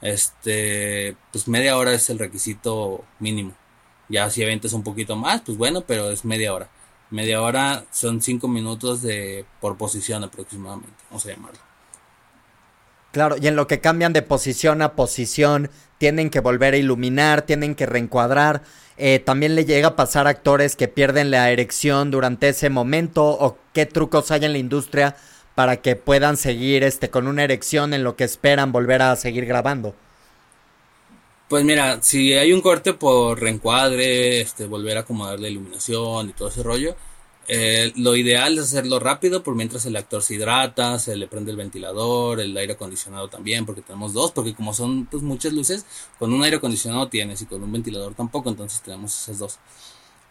este, 0.00 1.16
pues 1.32 1.46
media 1.48 1.76
hora 1.76 1.92
es 1.92 2.10
el 2.10 2.18
requisito 2.18 3.04
mínimo. 3.20 3.54
Ya 4.08 4.30
si 4.30 4.42
eventas 4.42 4.72
un 4.72 4.82
poquito 4.82 5.16
más, 5.16 5.42
pues 5.42 5.58
bueno, 5.58 5.82
pero 5.82 6.10
es 6.10 6.24
media 6.24 6.52
hora. 6.54 6.70
Media 7.10 7.42
hora 7.42 7.84
son 7.92 8.22
cinco 8.22 8.48
minutos 8.48 9.02
de 9.02 9.46
por 9.60 9.76
posición 9.76 10.24
aproximadamente, 10.24 10.96
vamos 11.10 11.26
a 11.26 11.28
llamarlo. 11.30 11.73
Claro, 13.14 13.36
y 13.40 13.46
en 13.46 13.54
lo 13.54 13.68
que 13.68 13.78
cambian 13.78 14.12
de 14.12 14.22
posición 14.22 14.82
a 14.82 14.96
posición, 14.96 15.70
tienen 15.98 16.30
que 16.30 16.40
volver 16.40 16.74
a 16.74 16.78
iluminar, 16.78 17.42
tienen 17.42 17.76
que 17.76 17.86
reencuadrar. 17.86 18.62
Eh, 18.96 19.20
también 19.20 19.54
le 19.54 19.64
llega 19.64 19.86
a 19.86 19.94
pasar 19.94 20.26
a 20.26 20.30
actores 20.30 20.74
que 20.74 20.88
pierden 20.88 21.30
la 21.30 21.48
erección 21.52 22.10
durante 22.10 22.48
ese 22.48 22.70
momento 22.70 23.24
o 23.24 23.56
qué 23.72 23.86
trucos 23.86 24.32
hay 24.32 24.44
en 24.44 24.50
la 24.50 24.58
industria 24.58 25.14
para 25.54 25.76
que 25.76 25.94
puedan 25.94 26.36
seguir 26.36 26.82
este 26.82 27.08
con 27.08 27.28
una 27.28 27.44
erección 27.44 27.94
en 27.94 28.02
lo 28.02 28.16
que 28.16 28.24
esperan 28.24 28.72
volver 28.72 29.00
a 29.00 29.14
seguir 29.14 29.46
grabando. 29.46 29.94
Pues 31.48 31.64
mira, 31.64 32.02
si 32.02 32.34
hay 32.34 32.52
un 32.52 32.62
corte 32.62 32.94
por 32.94 33.40
reencuadre, 33.40 34.40
este, 34.40 34.66
volver 34.66 34.96
a 34.96 35.00
acomodar 35.02 35.38
la 35.38 35.48
iluminación 35.48 36.30
y 36.30 36.32
todo 36.32 36.48
ese 36.48 36.64
rollo, 36.64 36.96
eh, 37.48 37.92
lo 37.96 38.16
ideal 38.16 38.54
es 38.54 38.64
hacerlo 38.64 38.98
rápido 38.98 39.42
por 39.42 39.54
mientras 39.54 39.84
el 39.86 39.96
actor 39.96 40.22
se 40.22 40.34
hidrata, 40.34 40.98
se 40.98 41.16
le 41.16 41.26
prende 41.26 41.50
el 41.50 41.56
ventilador, 41.56 42.40
el 42.40 42.56
aire 42.56 42.74
acondicionado 42.74 43.28
también, 43.28 43.66
porque 43.66 43.82
tenemos 43.82 44.12
dos, 44.12 44.32
porque 44.32 44.54
como 44.54 44.72
son 44.72 45.06
pues 45.06 45.22
muchas 45.22 45.52
luces, 45.52 45.84
con 46.18 46.32
un 46.32 46.42
aire 46.42 46.56
acondicionado 46.56 47.08
tienes 47.08 47.42
y 47.42 47.46
con 47.46 47.62
un 47.62 47.72
ventilador 47.72 48.14
tampoco, 48.14 48.48
entonces 48.48 48.80
tenemos 48.82 49.14
esas 49.14 49.38
dos. 49.38 49.58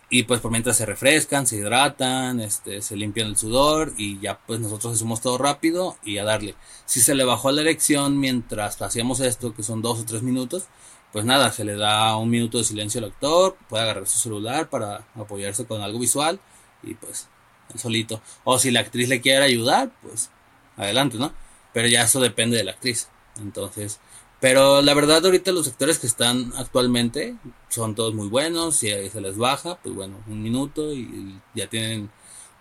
Y 0.09 0.23
pues 0.23 0.41
por 0.41 0.51
mientras 0.51 0.77
se 0.77 0.85
refrescan, 0.85 1.47
se 1.47 1.57
hidratan, 1.57 2.39
este, 2.39 2.81
se 2.81 2.95
limpian 2.95 3.27
el 3.27 3.37
sudor 3.37 3.93
y 3.97 4.19
ya 4.19 4.39
pues 4.45 4.59
nosotros 4.59 4.93
hacemos 4.93 5.21
todo 5.21 5.37
rápido 5.37 5.97
y 6.03 6.17
a 6.19 6.23
darle. 6.23 6.55
Si 6.85 7.01
se 7.01 7.15
le 7.15 7.23
bajó 7.23 7.51
la 7.51 7.61
erección 7.61 8.19
mientras 8.19 8.81
hacíamos 8.81 9.19
esto, 9.21 9.55
que 9.55 9.63
son 9.63 9.81
dos 9.81 9.99
o 9.99 10.05
tres 10.05 10.21
minutos, 10.21 10.65
pues 11.11 11.25
nada, 11.25 11.51
se 11.51 11.63
le 11.63 11.75
da 11.75 12.15
un 12.17 12.29
minuto 12.29 12.57
de 12.57 12.63
silencio 12.63 12.99
al 12.99 13.11
actor, 13.11 13.57
puede 13.69 13.83
agarrar 13.83 14.07
su 14.07 14.19
celular 14.19 14.69
para 14.69 15.05
apoyarse 15.15 15.65
con 15.65 15.81
algo 15.81 15.99
visual 15.99 16.39
y 16.83 16.93
pues 16.95 17.27
solito. 17.75 18.21
O 18.43 18.59
si 18.59 18.71
la 18.71 18.81
actriz 18.81 19.09
le 19.09 19.21
quiere 19.21 19.43
ayudar, 19.43 19.91
pues 20.01 20.29
adelante, 20.77 21.17
¿no? 21.17 21.33
Pero 21.73 21.87
ya 21.87 22.03
eso 22.03 22.19
depende 22.19 22.57
de 22.57 22.63
la 22.63 22.71
actriz. 22.71 23.07
Entonces, 23.37 23.99
pero 24.39 24.81
la 24.81 24.93
verdad 24.93 25.25
ahorita 25.25 25.51
los 25.51 25.67
actores 25.67 25.99
que 25.99 26.07
están 26.07 26.51
actualmente 26.57 27.35
son 27.69 27.95
todos 27.95 28.13
muy 28.13 28.27
buenos, 28.27 28.75
si 28.75 28.89
se 29.09 29.21
les 29.21 29.37
baja, 29.37 29.79
pues 29.81 29.95
bueno, 29.95 30.17
un 30.27 30.43
minuto 30.43 30.93
y 30.93 31.39
ya 31.55 31.67
tienen 31.67 32.09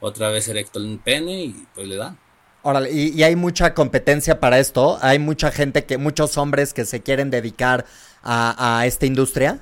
otra 0.00 0.30
vez 0.30 0.48
erecto 0.48 0.78
el 0.78 0.98
pene 0.98 1.44
y 1.44 1.66
pues 1.74 1.88
le 1.88 1.96
dan. 1.96 2.18
Órale, 2.62 2.92
y, 2.92 3.08
y, 3.08 3.24
hay 3.24 3.34
mucha 3.34 3.74
competencia 3.74 4.38
para 4.38 4.60
esto, 4.60 4.96
hay 5.02 5.18
mucha 5.18 5.50
gente 5.50 5.84
que, 5.84 5.98
muchos 5.98 6.38
hombres 6.38 6.72
que 6.72 6.84
se 6.84 7.02
quieren 7.02 7.30
dedicar 7.30 7.84
a, 8.22 8.78
a 8.78 8.86
esta 8.86 9.04
industria. 9.06 9.58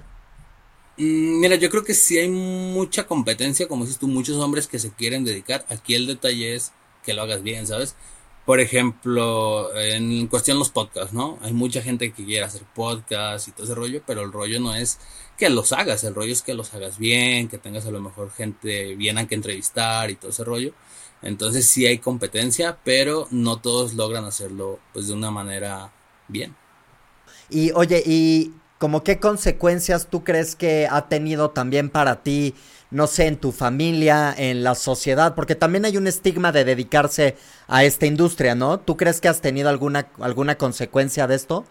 Mm, 1.00 1.40
mira, 1.40 1.56
yo 1.56 1.70
creo 1.70 1.82
que 1.82 1.94
sí 1.94 2.18
hay 2.18 2.28
mucha 2.28 3.06
competencia, 3.06 3.66
como 3.68 3.84
dices 3.84 3.98
tú, 3.98 4.06
muchos 4.06 4.36
hombres 4.36 4.66
que 4.66 4.78
se 4.78 4.92
quieren 4.92 5.24
dedicar. 5.24 5.64
Aquí 5.70 5.94
el 5.94 6.06
detalle 6.06 6.54
es 6.54 6.72
que 7.04 7.14
lo 7.14 7.22
hagas 7.22 7.42
bien, 7.42 7.66
¿sabes? 7.66 7.96
Por 8.44 8.60
ejemplo, 8.60 9.74
en 9.76 10.26
cuestión 10.26 10.58
los 10.58 10.70
podcasts, 10.70 11.14
¿no? 11.14 11.38
Hay 11.42 11.54
mucha 11.54 11.80
gente 11.82 12.12
que 12.12 12.24
quiere 12.24 12.44
hacer 12.44 12.62
podcasts 12.74 13.48
y 13.48 13.52
todo 13.52 13.64
ese 13.64 13.74
rollo, 13.74 14.02
pero 14.06 14.22
el 14.22 14.32
rollo 14.32 14.60
no 14.60 14.74
es 14.74 14.98
que 15.38 15.48
los 15.48 15.72
hagas, 15.72 16.04
el 16.04 16.14
rollo 16.14 16.32
es 16.32 16.42
que 16.42 16.52
los 16.54 16.74
hagas 16.74 16.98
bien, 16.98 17.48
que 17.48 17.56
tengas 17.58 17.86
a 17.86 17.90
lo 17.90 18.00
mejor 18.02 18.30
gente 18.30 18.94
bien 18.96 19.16
a 19.18 19.26
que 19.26 19.34
entrevistar 19.36 20.10
y 20.10 20.16
todo 20.16 20.30
ese 20.30 20.44
rollo. 20.44 20.74
Entonces 21.22 21.66
sí 21.66 21.86
hay 21.86 21.98
competencia, 21.98 22.78
pero 22.84 23.26
no 23.30 23.58
todos 23.58 23.94
logran 23.94 24.24
hacerlo 24.24 24.80
pues 24.92 25.06
de 25.08 25.14
una 25.14 25.30
manera 25.30 25.92
bien. 26.28 26.54
Y 27.48 27.72
oye, 27.72 28.02
y 28.04 28.52
como 28.80 29.04
qué 29.04 29.18
consecuencias 29.18 30.08
tú 30.08 30.24
crees 30.24 30.56
que 30.56 30.88
ha 30.90 31.06
tenido 31.06 31.50
también 31.50 31.90
para 31.90 32.22
ti, 32.22 32.54
no 32.90 33.06
sé, 33.08 33.26
en 33.26 33.36
tu 33.36 33.52
familia, 33.52 34.34
en 34.34 34.64
la 34.64 34.74
sociedad, 34.74 35.34
porque 35.34 35.54
también 35.54 35.84
hay 35.84 35.98
un 35.98 36.06
estigma 36.06 36.50
de 36.50 36.64
dedicarse 36.64 37.36
a 37.68 37.84
esta 37.84 38.06
industria, 38.06 38.54
¿no? 38.54 38.80
¿Tú 38.80 38.96
crees 38.96 39.20
que 39.20 39.28
has 39.28 39.42
tenido 39.42 39.68
alguna, 39.68 40.08
alguna 40.18 40.56
consecuencia 40.56 41.26
de 41.26 41.34
esto? 41.34 41.66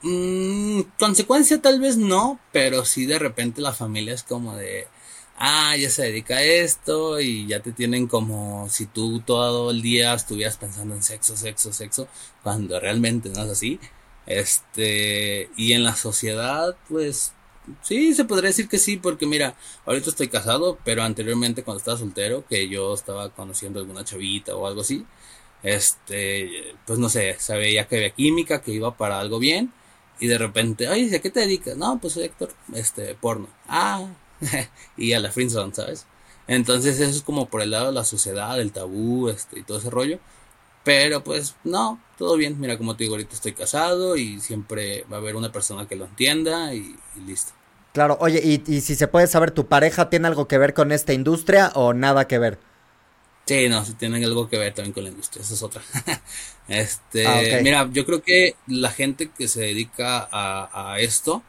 Mm, 0.00 0.80
consecuencia 0.98 1.60
tal 1.60 1.80
vez 1.80 1.98
no, 1.98 2.40
pero 2.50 2.86
sí 2.86 3.04
de 3.04 3.18
repente 3.18 3.60
la 3.60 3.74
familia 3.74 4.14
es 4.14 4.22
como 4.22 4.56
de, 4.56 4.88
ah, 5.36 5.76
ya 5.76 5.90
se 5.90 6.04
dedica 6.04 6.36
a 6.38 6.42
esto 6.42 7.20
y 7.20 7.46
ya 7.46 7.60
te 7.60 7.72
tienen 7.72 8.06
como 8.06 8.70
si 8.70 8.86
tú 8.86 9.20
todo 9.20 9.70
el 9.70 9.82
día 9.82 10.14
estuvieras 10.14 10.56
pensando 10.56 10.94
en 10.94 11.02
sexo, 11.02 11.36
sexo, 11.36 11.74
sexo, 11.74 12.08
cuando 12.42 12.80
realmente 12.80 13.28
no 13.28 13.44
es 13.44 13.50
así. 13.50 13.78
Este, 14.30 15.50
y 15.56 15.72
en 15.72 15.82
la 15.82 15.96
sociedad, 15.96 16.76
pues, 16.88 17.32
sí, 17.82 18.14
se 18.14 18.24
podría 18.24 18.50
decir 18.50 18.68
que 18.68 18.78
sí, 18.78 18.96
porque 18.96 19.26
mira, 19.26 19.56
ahorita 19.86 20.10
estoy 20.10 20.28
casado, 20.28 20.78
pero 20.84 21.02
anteriormente 21.02 21.64
cuando 21.64 21.78
estaba 21.78 21.98
soltero, 21.98 22.44
que 22.48 22.68
yo 22.68 22.94
estaba 22.94 23.30
conociendo 23.30 23.80
alguna 23.80 24.04
chavita 24.04 24.54
o 24.54 24.68
algo 24.68 24.82
así, 24.82 25.04
este, 25.64 26.76
pues 26.86 26.98
no 27.00 27.08
sé, 27.08 27.36
sabía 27.40 27.88
que 27.88 27.96
había 27.96 28.10
química, 28.10 28.62
que 28.62 28.70
iba 28.72 28.96
para 28.96 29.18
algo 29.20 29.40
bien, 29.40 29.72
y 30.20 30.28
de 30.28 30.38
repente, 30.38 30.86
ay, 30.86 31.12
¿a 31.14 31.20
qué 31.20 31.30
te 31.30 31.40
dedicas? 31.40 31.76
No, 31.76 31.98
pues 32.00 32.12
soy 32.14 32.24
actor, 32.24 32.52
este, 32.74 33.14
porno. 33.16 33.48
Ah, 33.68 34.06
y 34.96 35.12
a 35.12 35.20
la 35.20 35.32
friendzone, 35.32 35.74
¿sabes? 35.74 36.06
Entonces 36.46 37.00
eso 37.00 37.10
es 37.10 37.22
como 37.22 37.46
por 37.48 37.62
el 37.62 37.70
lado 37.72 37.86
de 37.86 37.92
la 37.94 38.04
sociedad, 38.04 38.60
el 38.60 38.72
tabú, 38.72 39.28
este, 39.28 39.60
y 39.60 39.62
todo 39.64 39.78
ese 39.78 39.90
rollo. 39.90 40.20
Pero 40.84 41.22
pues 41.22 41.54
no, 41.64 42.00
todo 42.16 42.36
bien. 42.36 42.58
Mira, 42.58 42.78
como 42.78 42.96
te 42.96 43.04
digo, 43.04 43.14
ahorita 43.14 43.34
estoy 43.34 43.52
casado 43.52 44.16
y 44.16 44.40
siempre 44.40 45.04
va 45.12 45.16
a 45.16 45.20
haber 45.20 45.36
una 45.36 45.52
persona 45.52 45.86
que 45.86 45.96
lo 45.96 46.06
entienda 46.06 46.74
y, 46.74 46.96
listo. 47.26 47.52
Claro, 47.92 48.16
oye, 48.20 48.40
y, 48.42 48.62
y, 48.72 48.80
si 48.82 48.94
se 48.94 49.08
puede 49.08 49.26
saber, 49.26 49.50
¿tu 49.50 49.66
pareja 49.66 50.10
tiene 50.10 50.28
algo 50.28 50.46
que 50.46 50.58
ver 50.58 50.74
con 50.74 50.92
esta 50.92 51.12
industria 51.12 51.72
o 51.74 51.92
nada 51.92 52.28
que 52.28 52.38
ver? 52.38 52.58
Sí, 53.46 53.68
no, 53.68 53.84
si 53.84 53.94
tienen 53.94 54.22
algo 54.22 54.48
que 54.48 54.58
ver 54.58 54.72
también 54.72 54.92
con 54.92 55.02
la 55.02 55.10
industria, 55.10 55.42
esa 55.42 55.54
es 55.54 55.62
otra. 55.64 55.82
este, 56.68 57.26
ah, 57.26 57.60
mira, 57.62 57.88
yo 57.92 58.06
creo 58.06 58.22
que 58.22 58.54
la 58.68 58.90
gente 58.90 59.30
que 59.36 59.48
se 59.48 59.62
dedica 59.62 60.28
a, 60.30 60.92
a 60.92 61.00
esto, 61.00 61.42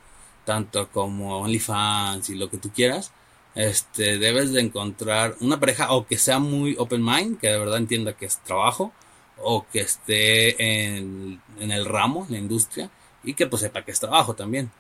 tanto 0.44 0.90
como 0.90 1.38
OnlyFans 1.42 2.32
y 2.32 2.36
lo 2.36 2.50
que 2.50 2.58
tú 2.58 2.72
quieras, 2.72 3.12
este, 3.54 4.18
debes 4.18 4.52
de 4.52 4.62
encontrar 4.62 5.36
una 5.42 5.60
pareja 5.60 5.92
o 5.92 6.08
que 6.08 6.18
sea 6.18 6.40
muy 6.40 6.76
open 6.80 7.04
mind, 7.04 7.40
que 7.40 7.50
de 7.50 7.60
verdad 7.60 7.78
entienda 7.78 8.14
que 8.14 8.26
es 8.26 8.40
trabajo, 8.40 8.92
o 9.38 9.66
que 9.72 9.82
esté 9.82 10.88
en, 10.88 11.42
el 11.60 11.86
ramo, 11.86 12.26
en 12.28 12.34
la 12.34 12.40
industria, 12.40 12.90
y 13.24 13.34
que 13.34 13.48
pues 13.48 13.62
sepa 13.62 13.84
que 13.84 13.92
es 13.92 14.00
trabajo 14.00 14.36
también. 14.36 14.72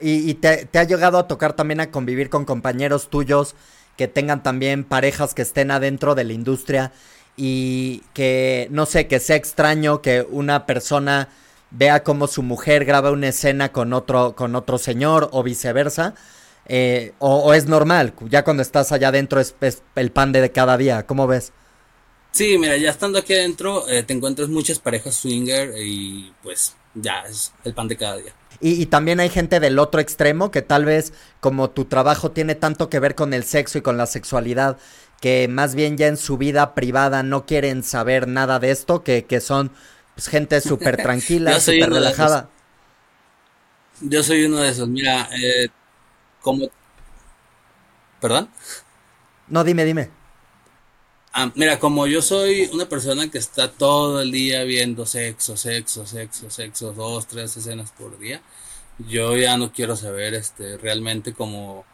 ¿Y, 0.00 0.34
te, 0.34 0.68
ha 0.74 0.84
llegado 0.84 1.18
a 1.18 1.28
tocar 1.28 1.54
también 1.54 1.80
a 1.80 1.90
convivir 1.90 2.28
con 2.28 2.44
compañeros 2.44 3.08
tuyos 3.08 3.54
que 3.96 4.08
tengan 4.08 4.42
también 4.42 4.84
parejas 4.84 5.34
que 5.34 5.42
estén 5.42 5.70
adentro 5.70 6.14
de 6.14 6.24
la 6.24 6.32
industria 6.32 6.92
y 7.36 8.02
que, 8.12 8.68
no 8.70 8.86
sé, 8.86 9.06
que 9.06 9.20
sea 9.20 9.36
extraño 9.36 10.02
que 10.02 10.26
una 10.28 10.66
persona 10.66 11.28
vea 11.70 12.02
cómo 12.02 12.26
su 12.26 12.42
mujer 12.42 12.84
graba 12.84 13.12
una 13.12 13.28
escena 13.28 13.70
con 13.70 13.92
otro, 13.92 14.34
con 14.34 14.54
otro 14.56 14.78
señor 14.78 15.28
o 15.32 15.42
viceversa? 15.42 16.14
Eh, 16.66 17.12
o, 17.18 17.52
es 17.54 17.66
normal? 17.66 18.14
Ya 18.28 18.44
cuando 18.44 18.62
estás 18.62 18.92
allá 18.92 19.08
adentro 19.08 19.40
es, 19.40 19.54
el 19.94 20.10
pan 20.10 20.32
de 20.32 20.50
cada 20.50 20.76
día. 20.76 21.06
¿Cómo 21.06 21.26
ves? 21.26 21.52
Sí, 22.34 22.58
mira, 22.58 22.76
ya 22.76 22.90
estando 22.90 23.20
aquí 23.20 23.32
adentro 23.32 23.88
eh, 23.88 24.02
te 24.02 24.12
encuentras 24.12 24.48
muchas 24.48 24.80
parejas 24.80 25.14
swinger 25.14 25.72
y 25.78 26.32
pues 26.42 26.74
ya 26.92 27.20
es 27.20 27.52
el 27.62 27.74
pan 27.74 27.86
de 27.86 27.96
cada 27.96 28.16
día. 28.16 28.32
Y, 28.60 28.86
también 28.86 29.20
hay 29.20 29.28
gente 29.28 29.60
del 29.60 29.78
otro 29.78 30.00
extremo 30.00 30.50
que 30.50 30.60
tal 30.60 30.84
vez 30.84 31.12
como 31.38 31.70
tu 31.70 31.84
trabajo 31.84 32.32
tiene 32.32 32.56
tanto 32.56 32.90
que 32.90 32.98
ver 32.98 33.14
con 33.14 33.34
el 33.34 33.44
sexo 33.44 33.78
y 33.78 33.82
con 33.82 33.96
la 33.96 34.06
sexualidad, 34.06 34.78
que 35.20 35.46
más 35.46 35.76
bien 35.76 35.96
ya 35.96 36.08
en 36.08 36.16
su 36.16 36.36
vida 36.36 36.74
privada 36.74 37.22
no 37.22 37.46
quieren 37.46 37.84
saber 37.84 38.26
nada 38.26 38.58
de 38.58 38.72
esto, 38.72 39.04
que, 39.04 39.26
que 39.26 39.40
son 39.40 39.70
pues, 40.16 40.26
gente 40.26 40.60
súper 40.60 40.96
tranquila, 40.96 41.60
súper 41.60 41.90
relajada. 41.90 42.50
Yo 44.00 44.24
soy 44.24 44.44
uno 44.44 44.58
de 44.58 44.70
esos, 44.70 44.88
mira, 44.88 45.28
eh, 45.40 45.68
como... 46.40 46.68
¿Perdón? 48.20 48.48
No, 49.46 49.62
dime, 49.62 49.84
dime. 49.84 50.23
Ah, 51.36 51.50
mira, 51.56 51.80
como 51.80 52.06
yo 52.06 52.22
soy 52.22 52.70
una 52.72 52.88
persona 52.88 53.28
que 53.28 53.38
está 53.38 53.68
todo 53.72 54.22
el 54.22 54.30
día 54.30 54.62
viendo 54.62 55.04
sexo, 55.04 55.56
sexo, 55.56 56.06
sexo, 56.06 56.48
sexo, 56.48 56.92
dos, 56.92 57.26
tres 57.26 57.56
escenas 57.56 57.90
por 57.90 58.16
día, 58.20 58.40
yo 58.98 59.36
ya 59.36 59.56
no 59.56 59.72
quiero 59.72 59.96
saber 59.96 60.34
este 60.34 60.76
realmente 60.78 61.32
como 61.34 61.84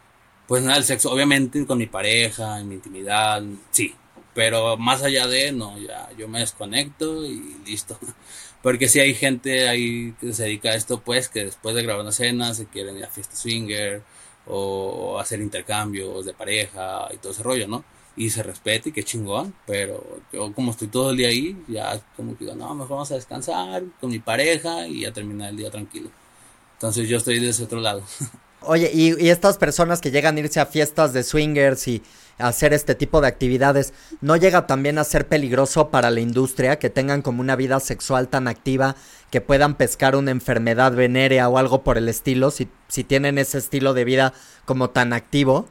pues 0.47 0.61
nada 0.63 0.77
el 0.77 0.83
sexo, 0.83 1.11
obviamente 1.11 1.65
con 1.65 1.79
mi 1.79 1.87
pareja, 1.87 2.59
en 2.59 2.69
mi 2.69 2.75
intimidad, 2.75 3.41
sí, 3.71 3.95
pero 4.35 4.77
más 4.77 5.01
allá 5.03 5.27
de 5.27 5.51
no, 5.51 5.77
ya 5.79 6.09
yo 6.17 6.27
me 6.27 6.39
desconecto 6.39 7.25
y 7.25 7.55
listo. 7.65 7.97
Porque 8.61 8.87
si 8.89 8.99
hay 8.99 9.15
gente 9.15 9.67
ahí 9.69 10.13
que 10.21 10.33
se 10.33 10.43
dedica 10.43 10.69
a 10.69 10.75
esto, 10.75 11.01
pues 11.01 11.29
que 11.29 11.45
después 11.45 11.73
de 11.75 11.83
grabar 11.83 12.01
una 12.01 12.11
escena 12.11 12.53
se 12.53 12.67
quieren 12.67 12.97
ir 12.97 13.05
a 13.05 13.09
fiesta 13.09 13.35
swinger 13.35 14.03
o 14.45 15.19
hacer 15.19 15.41
intercambios 15.41 16.25
de 16.25 16.33
pareja 16.33 17.07
y 17.13 17.17
todo 17.17 17.31
ese 17.31 17.43
rollo, 17.43 17.67
¿no? 17.67 17.83
Y 18.15 18.29
se 18.29 18.43
respete 18.43 18.89
y 18.89 18.91
qué 18.91 19.03
chingón, 19.03 19.53
pero 19.65 20.19
yo 20.33 20.53
como 20.53 20.71
estoy 20.71 20.89
todo 20.89 21.11
el 21.11 21.17
día 21.17 21.29
ahí, 21.29 21.57
ya 21.67 22.01
como 22.17 22.37
que 22.37 22.45
digo, 22.45 22.55
no, 22.55 22.73
mejor 22.75 22.91
vamos 22.91 23.11
a 23.11 23.15
descansar 23.15 23.83
con 23.99 24.09
mi 24.09 24.19
pareja 24.19 24.87
y 24.87 25.05
a 25.05 25.13
terminar 25.13 25.51
el 25.51 25.57
día 25.57 25.71
tranquilo. 25.71 26.09
Entonces 26.73 27.07
yo 27.07 27.17
estoy 27.17 27.39
de 27.39 27.49
ese 27.49 27.63
otro 27.63 27.79
lado. 27.79 28.03
Oye, 28.63 28.91
y, 28.93 29.29
estas 29.29 29.57
personas 29.57 30.01
que 30.01 30.11
llegan 30.11 30.37
a 30.37 30.39
irse 30.39 30.59
a 30.59 30.67
fiestas 30.67 31.13
de 31.13 31.23
swingers 31.23 31.87
y 31.87 32.03
hacer 32.37 32.73
este 32.73 32.93
tipo 32.93 33.19
de 33.19 33.27
actividades, 33.27 33.91
¿no 34.21 34.35
llega 34.35 34.67
también 34.67 34.99
a 34.99 35.03
ser 35.03 35.27
peligroso 35.27 35.89
para 35.89 36.11
la 36.11 36.19
industria 36.19 36.77
que 36.77 36.91
tengan 36.91 37.23
como 37.23 37.41
una 37.41 37.55
vida 37.55 37.79
sexual 37.79 38.27
tan 38.27 38.47
activa 38.47 38.95
que 39.31 39.41
puedan 39.41 39.75
pescar 39.75 40.15
una 40.15 40.29
enfermedad 40.29 40.91
venérea 40.93 41.49
o 41.49 41.57
algo 41.57 41.83
por 41.83 41.97
el 41.97 42.07
estilo, 42.07 42.51
si, 42.51 42.69
si 42.87 43.03
tienen 43.03 43.39
ese 43.39 43.57
estilo 43.57 43.95
de 43.95 44.05
vida 44.05 44.33
como 44.65 44.91
tan 44.91 45.13
activo? 45.13 45.67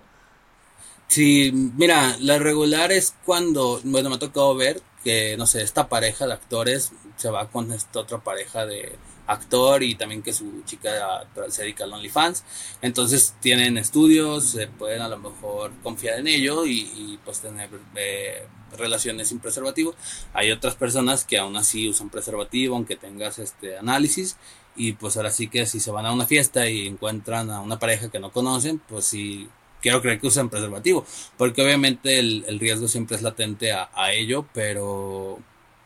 Sí, 1.11 1.51
mira, 1.53 2.17
la 2.21 2.39
regular 2.39 2.93
es 2.93 3.17
cuando, 3.25 3.81
bueno, 3.83 4.11
me 4.11 4.15
ha 4.15 4.19
tocado 4.21 4.55
ver 4.55 4.81
que, 5.03 5.37
no 5.37 5.45
sé, 5.45 5.61
esta 5.63 5.89
pareja 5.89 6.25
de 6.29 6.35
actores 6.35 6.93
se 7.17 7.29
va 7.31 7.51
con 7.51 7.73
esta 7.73 7.99
otra 7.99 8.19
pareja 8.23 8.65
de 8.65 8.97
actor 9.27 9.83
y 9.83 9.97
también 9.97 10.23
que 10.23 10.33
su 10.33 10.63
chica 10.67 11.27
se 11.49 11.63
dedica 11.63 11.83
al 11.83 11.95
OnlyFans. 11.95 12.45
Entonces 12.81 13.35
tienen 13.41 13.77
estudios, 13.77 14.51
se 14.51 14.69
pueden 14.69 15.03
a 15.03 15.09
lo 15.09 15.19
mejor 15.19 15.73
confiar 15.83 16.21
en 16.21 16.29
ello 16.29 16.65
y, 16.65 17.19
pues 17.25 17.41
tener 17.41 17.71
eh, 17.97 18.47
relaciones 18.79 19.29
sin 19.31 19.41
preservativo. 19.41 19.97
Hay 20.33 20.53
otras 20.53 20.77
personas 20.77 21.25
que 21.25 21.39
aún 21.39 21.57
así 21.57 21.89
usan 21.89 22.11
preservativo, 22.11 22.77
aunque 22.77 22.95
tengas 22.95 23.41
este 23.41 23.77
análisis. 23.79 24.37
Y 24.77 24.93
pues 24.93 25.17
ahora 25.17 25.33
sí 25.33 25.49
que 25.49 25.67
si 25.67 25.81
se 25.81 25.91
van 25.91 26.07
a 26.07 26.13
una 26.13 26.27
fiesta 26.27 26.71
y 26.71 26.87
encuentran 26.87 27.51
a 27.51 27.61
una 27.63 27.81
pareja 27.81 28.11
que 28.11 28.21
no 28.21 28.31
conocen, 28.31 28.79
pues 28.89 29.07
sí 29.07 29.49
quiero 29.81 30.03
creer 30.03 30.21
que 30.21 30.27
usan 30.27 30.49
preservativo, 30.49 31.05
porque 31.37 31.63
obviamente 31.63 32.19
el, 32.19 32.59
riesgo 32.61 32.89
siempre 32.89 33.17
es 33.17 33.23
latente 33.23 33.73
a, 33.73 33.91
a, 33.95 34.13
ello, 34.13 34.47
pero 34.53 35.39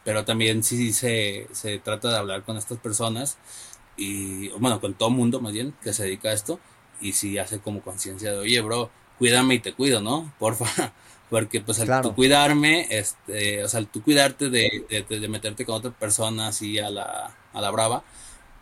pero 0.05 0.25
también 0.25 0.63
sí 0.63 0.93
se, 0.93 1.49
se 1.53 1.79
trata 1.79 2.11
de 2.11 2.19
hablar 2.19 2.43
con 2.45 2.57
estas 2.59 2.79
personas 2.79 3.39
y, 3.97 4.49
bueno, 4.51 4.81
con 4.81 4.95
todo 4.95 5.11
mundo 5.11 5.41
más 5.41 5.53
bien 5.53 5.75
que 5.83 5.93
se 5.93 6.05
dedica 6.05 6.29
a 6.29 6.33
esto 6.35 6.61
y 7.01 7.13
si 7.13 7.39
hace 7.39 7.59
como 7.59 7.81
conciencia 7.83 8.33
de, 8.33 8.39
oye, 8.39 8.61
bro, 8.61 8.91
cuídame 9.19 9.55
y 9.55 9.59
te 9.61 9.73
cuido, 9.73 10.01
¿no? 10.01 10.33
Porfa. 10.39 10.93
Porque 11.31 11.61
pues 11.61 11.81
al 11.81 12.03
tú 12.03 12.15
cuidarme, 12.15 12.87
este, 12.91 13.65
o 13.65 13.69
sea, 13.69 13.79
al 13.79 13.89
tú 13.89 14.03
cuidarte 14.03 14.51
de, 14.51 15.05
de, 15.09 15.29
meterte 15.29 15.65
con 15.65 15.77
otra 15.77 15.91
persona 15.91 16.49
así 16.49 16.79
a 16.79 16.91
la, 16.91 17.35
a 17.53 17.61
la 17.61 17.71
brava, 17.71 18.05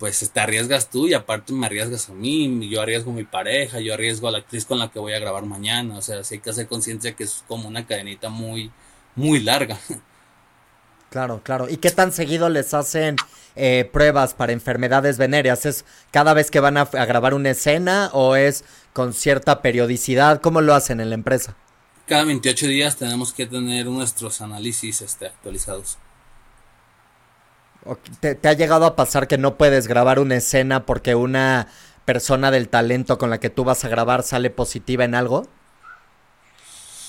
pues 0.02 0.32
te 0.32 0.40
arriesgas 0.40 0.90
tú 0.90 1.06
y 1.06 1.14
aparte 1.14 1.52
me 1.52 1.64
arriesgas 1.64 2.08
a 2.08 2.12
mí, 2.12 2.68
yo 2.68 2.82
arriesgo 2.82 3.12
a 3.12 3.14
mi 3.14 3.22
pareja, 3.22 3.78
yo 3.78 3.94
arriesgo 3.94 4.26
a 4.26 4.32
la 4.32 4.38
actriz 4.38 4.64
con 4.64 4.80
la 4.80 4.90
que 4.90 4.98
voy 4.98 5.12
a 5.12 5.20
grabar 5.20 5.46
mañana, 5.46 5.96
o 5.96 6.02
sea, 6.02 6.24
sí 6.24 6.34
hay 6.34 6.40
que 6.40 6.50
hacer 6.50 6.66
conciencia 6.66 7.14
que 7.14 7.22
es 7.22 7.44
como 7.46 7.68
una 7.68 7.86
cadenita 7.86 8.28
muy, 8.28 8.72
muy 9.14 9.38
larga. 9.38 9.78
Claro, 11.10 11.40
claro. 11.44 11.68
¿Y 11.68 11.76
qué 11.76 11.90
tan 11.92 12.10
seguido 12.10 12.48
les 12.48 12.74
hacen 12.74 13.14
eh, 13.54 13.88
pruebas 13.92 14.34
para 14.34 14.52
enfermedades 14.52 15.18
venéreas? 15.18 15.66
¿Es 15.66 15.84
cada 16.10 16.34
vez 16.34 16.50
que 16.50 16.58
van 16.58 16.78
a, 16.78 16.86
grabar 16.86 17.34
una 17.34 17.50
escena 17.50 18.10
o 18.12 18.34
es 18.34 18.64
con 18.94 19.12
cierta 19.12 19.62
periodicidad? 19.62 20.40
¿Cómo 20.40 20.62
lo 20.62 20.74
hacen 20.74 21.00
en 21.00 21.10
la 21.10 21.14
empresa? 21.14 21.54
Cada 22.08 22.24
28 22.24 22.66
días 22.66 22.96
tenemos 22.96 23.32
que 23.32 23.46
tener 23.46 23.86
nuestros 23.86 24.40
análisis 24.40 25.02
este, 25.02 25.26
actualizados. 25.26 25.98
¿Te, 28.20 28.34
¿Te 28.34 28.48
ha 28.48 28.52
llegado 28.52 28.86
a 28.86 28.96
pasar 28.96 29.28
que 29.28 29.38
no 29.38 29.56
puedes 29.56 29.86
grabar 29.86 30.18
una 30.18 30.36
escena 30.36 30.86
porque 30.86 31.14
una 31.14 31.68
persona 32.04 32.50
del 32.50 32.68
talento 32.68 33.18
con 33.18 33.30
la 33.30 33.40
que 33.40 33.50
tú 33.50 33.64
vas 33.64 33.84
a 33.84 33.88
grabar 33.88 34.22
sale 34.22 34.50
positiva 34.50 35.04
en 35.04 35.14
algo? 35.14 35.48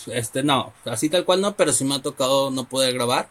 Este, 0.08 0.44
no, 0.44 0.74
así 0.86 1.10
tal 1.10 1.26
cual 1.26 1.42
no, 1.42 1.56
pero 1.56 1.72
sí 1.72 1.86
me 1.86 1.96
ha 1.96 2.02
tocado 2.02 2.52
no 2.52 2.68
poder 2.68 2.94
grabar 2.94 3.30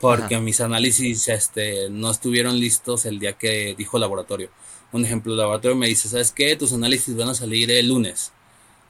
porque 0.00 0.38
mis 0.38 0.60
análisis 0.60 1.28
este, 1.28 1.88
no 1.88 2.10
estuvieron 2.10 2.58
listos 2.60 3.06
el 3.06 3.18
día 3.18 3.34
que 3.34 3.74
dijo 3.74 3.96
el 3.96 4.02
laboratorio. 4.02 4.50
Un 4.92 5.04
ejemplo, 5.04 5.32
el 5.32 5.38
laboratorio 5.38 5.76
me 5.76 5.86
dice, 5.86 6.08
¿sabes 6.08 6.30
qué? 6.30 6.56
Tus 6.56 6.74
análisis 6.74 7.16
van 7.16 7.30
a 7.30 7.34
salir 7.34 7.70
el 7.70 7.88
lunes. 7.88 8.30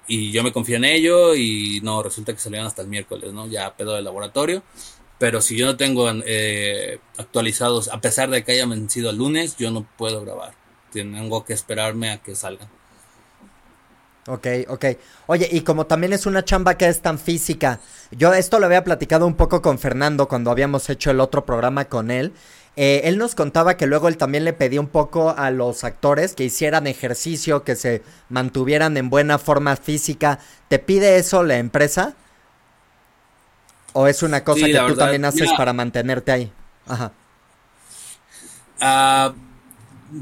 Y 0.08 0.32
yo 0.32 0.42
me 0.42 0.52
confío 0.52 0.76
en 0.76 0.84
ello 0.84 1.36
y 1.36 1.80
no, 1.84 2.02
resulta 2.02 2.32
que 2.32 2.40
salieron 2.40 2.66
hasta 2.66 2.82
el 2.82 2.88
miércoles, 2.88 3.32
¿no? 3.32 3.46
Ya 3.46 3.76
pedo 3.76 3.94
del 3.94 4.04
laboratorio. 4.04 4.64
Pero 5.24 5.40
si 5.40 5.56
yo 5.56 5.64
no 5.64 5.78
tengo 5.78 6.06
eh, 6.26 6.98
actualizados, 7.16 7.88
a 7.88 7.98
pesar 8.02 8.28
de 8.28 8.44
que 8.44 8.52
hayan 8.52 8.68
vencido 8.68 9.08
el 9.08 9.16
lunes, 9.16 9.56
yo 9.56 9.70
no 9.70 9.88
puedo 9.96 10.20
grabar. 10.20 10.52
Tengo 10.92 11.46
que 11.46 11.54
esperarme 11.54 12.10
a 12.10 12.18
que 12.18 12.34
salgan. 12.34 12.68
Ok, 14.26 14.46
ok. 14.68 14.84
Oye, 15.24 15.48
y 15.50 15.62
como 15.62 15.86
también 15.86 16.12
es 16.12 16.26
una 16.26 16.44
chamba 16.44 16.76
que 16.76 16.88
es 16.88 17.00
tan 17.00 17.18
física, 17.18 17.80
yo 18.10 18.34
esto 18.34 18.58
lo 18.58 18.66
había 18.66 18.84
platicado 18.84 19.26
un 19.26 19.34
poco 19.34 19.62
con 19.62 19.78
Fernando 19.78 20.28
cuando 20.28 20.50
habíamos 20.50 20.90
hecho 20.90 21.10
el 21.10 21.20
otro 21.20 21.46
programa 21.46 21.86
con 21.86 22.10
él. 22.10 22.34
Eh, 22.76 23.00
él 23.04 23.16
nos 23.16 23.34
contaba 23.34 23.78
que 23.78 23.86
luego 23.86 24.08
él 24.08 24.18
también 24.18 24.44
le 24.44 24.52
pedía 24.52 24.82
un 24.82 24.88
poco 24.88 25.30
a 25.30 25.50
los 25.50 25.84
actores 25.84 26.34
que 26.34 26.44
hicieran 26.44 26.86
ejercicio, 26.86 27.64
que 27.64 27.76
se 27.76 28.02
mantuvieran 28.28 28.98
en 28.98 29.08
buena 29.08 29.38
forma 29.38 29.76
física. 29.76 30.38
¿Te 30.68 30.78
pide 30.78 31.16
eso 31.16 31.44
la 31.44 31.56
empresa? 31.56 32.14
¿O 33.94 34.06
es 34.06 34.22
una 34.22 34.44
cosa 34.44 34.66
que 34.66 34.78
tú 34.86 34.94
también 34.94 35.24
haces 35.24 35.50
para 35.56 35.72
mantenerte 35.72 36.32
ahí? 36.32 36.52
Ajá. 36.86 37.12
Ah 38.80 39.32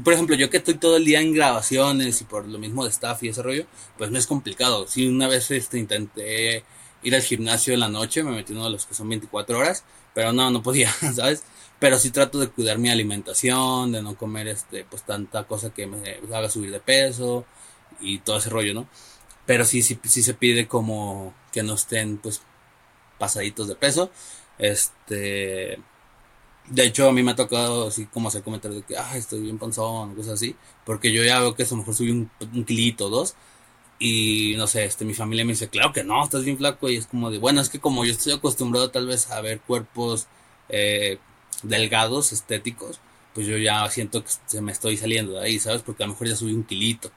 por 0.03 0.13
ejemplo, 0.13 0.35
yo 0.35 0.49
que 0.49 0.57
estoy 0.57 0.75
todo 0.75 0.97
el 0.97 1.05
día 1.05 1.19
en 1.19 1.33
grabaciones 1.33 2.21
y 2.21 2.23
por 2.23 2.47
lo 2.47 2.57
mismo 2.57 2.83
de 2.83 2.89
staff 2.89 3.21
y 3.23 3.29
ese 3.29 3.43
rollo, 3.43 3.65
pues 3.97 4.11
no 4.11 4.17
es 4.17 4.27
complicado. 4.27 4.87
Si 4.87 5.07
una 5.07 5.27
vez 5.27 5.51
este, 5.51 5.77
intenté 5.77 6.63
ir 7.03 7.15
al 7.15 7.21
gimnasio 7.21 7.73
en 7.73 7.81
la 7.81 7.89
noche, 7.89 8.23
me 8.23 8.31
metí 8.31 8.53
uno 8.53 8.65
de 8.65 8.71
los 8.71 8.85
que 8.85 8.95
son 8.95 9.09
24 9.09 9.57
horas, 9.57 9.83
pero 10.13 10.31
no, 10.33 10.49
no 10.49 10.63
podía, 10.63 10.91
¿sabes? 11.15 11.43
Pero 11.79 11.99
sí 11.99 12.11
trato 12.11 12.39
de 12.39 12.47
cuidar 12.47 12.77
mi 12.77 12.89
alimentación, 12.89 13.91
de 13.91 14.01
no 14.01 14.15
comer 14.15 14.47
este, 14.47 14.85
pues 14.85 15.03
tanta 15.03 15.43
cosa 15.43 15.71
que 15.71 15.85
me 15.85 16.19
haga 16.33 16.49
subir 16.49 16.71
de 16.71 16.79
peso 16.79 17.45
y 17.99 18.19
todo 18.19 18.37
ese 18.37 18.49
rollo, 18.49 18.73
¿no? 18.73 18.87
Pero 19.45 19.65
sí, 19.65 19.81
sí, 19.81 19.99
sí 20.03 20.23
se 20.23 20.33
pide 20.33 20.67
como 20.67 21.33
que 21.51 21.63
no 21.63 21.73
estén, 21.75 22.17
pues, 22.17 22.41
pasaditos 23.23 23.69
de 23.69 23.75
peso. 23.75 24.11
Este, 24.57 25.79
de 26.69 26.85
hecho, 26.85 27.07
a 27.07 27.13
mí 27.13 27.23
me 27.23 27.31
ha 27.31 27.35
tocado 27.35 27.87
así 27.87 28.05
como 28.05 28.27
hacer 28.27 28.43
comentarios 28.43 28.81
de 28.81 28.87
que, 28.87 28.97
ah, 28.97 29.15
estoy 29.15 29.39
bien 29.41 29.57
panzón, 29.57 30.13
cosas 30.15 30.33
así, 30.33 30.55
porque 30.85 31.13
yo 31.13 31.23
ya 31.23 31.39
veo 31.39 31.55
que 31.55 31.63
a 31.63 31.67
lo 31.69 31.77
mejor 31.77 31.95
subí 31.95 32.11
un, 32.11 32.29
un 32.53 32.65
kilito, 32.65 33.09
dos, 33.09 33.35
y 33.99 34.55
no 34.57 34.67
sé, 34.67 34.83
este, 34.85 35.05
mi 35.05 35.13
familia 35.13 35.45
me 35.45 35.53
dice, 35.53 35.69
claro 35.69 35.93
que 35.93 36.03
no, 36.03 36.21
estás 36.21 36.43
bien 36.43 36.57
flaco, 36.57 36.89
y 36.89 36.97
es 36.97 37.07
como 37.07 37.31
de, 37.31 37.37
bueno, 37.37 37.61
es 37.61 37.69
que 37.69 37.79
como 37.79 38.03
yo 38.05 38.11
estoy 38.11 38.33
acostumbrado 38.33 38.91
tal 38.91 39.07
vez 39.07 39.31
a 39.31 39.39
ver 39.41 39.61
cuerpos 39.61 40.27
eh, 40.69 41.19
delgados, 41.63 42.33
estéticos, 42.33 42.99
pues 43.33 43.47
yo 43.47 43.57
ya 43.57 43.89
siento 43.89 44.23
que 44.23 44.31
se 44.45 44.61
me 44.61 44.73
estoy 44.73 44.97
saliendo 44.97 45.33
de 45.33 45.45
ahí, 45.45 45.59
¿sabes? 45.59 45.81
Porque 45.81 46.03
a 46.03 46.07
lo 46.07 46.13
mejor 46.13 46.27
ya 46.27 46.35
subí 46.35 46.53
un 46.53 46.63
kilito. 46.65 47.11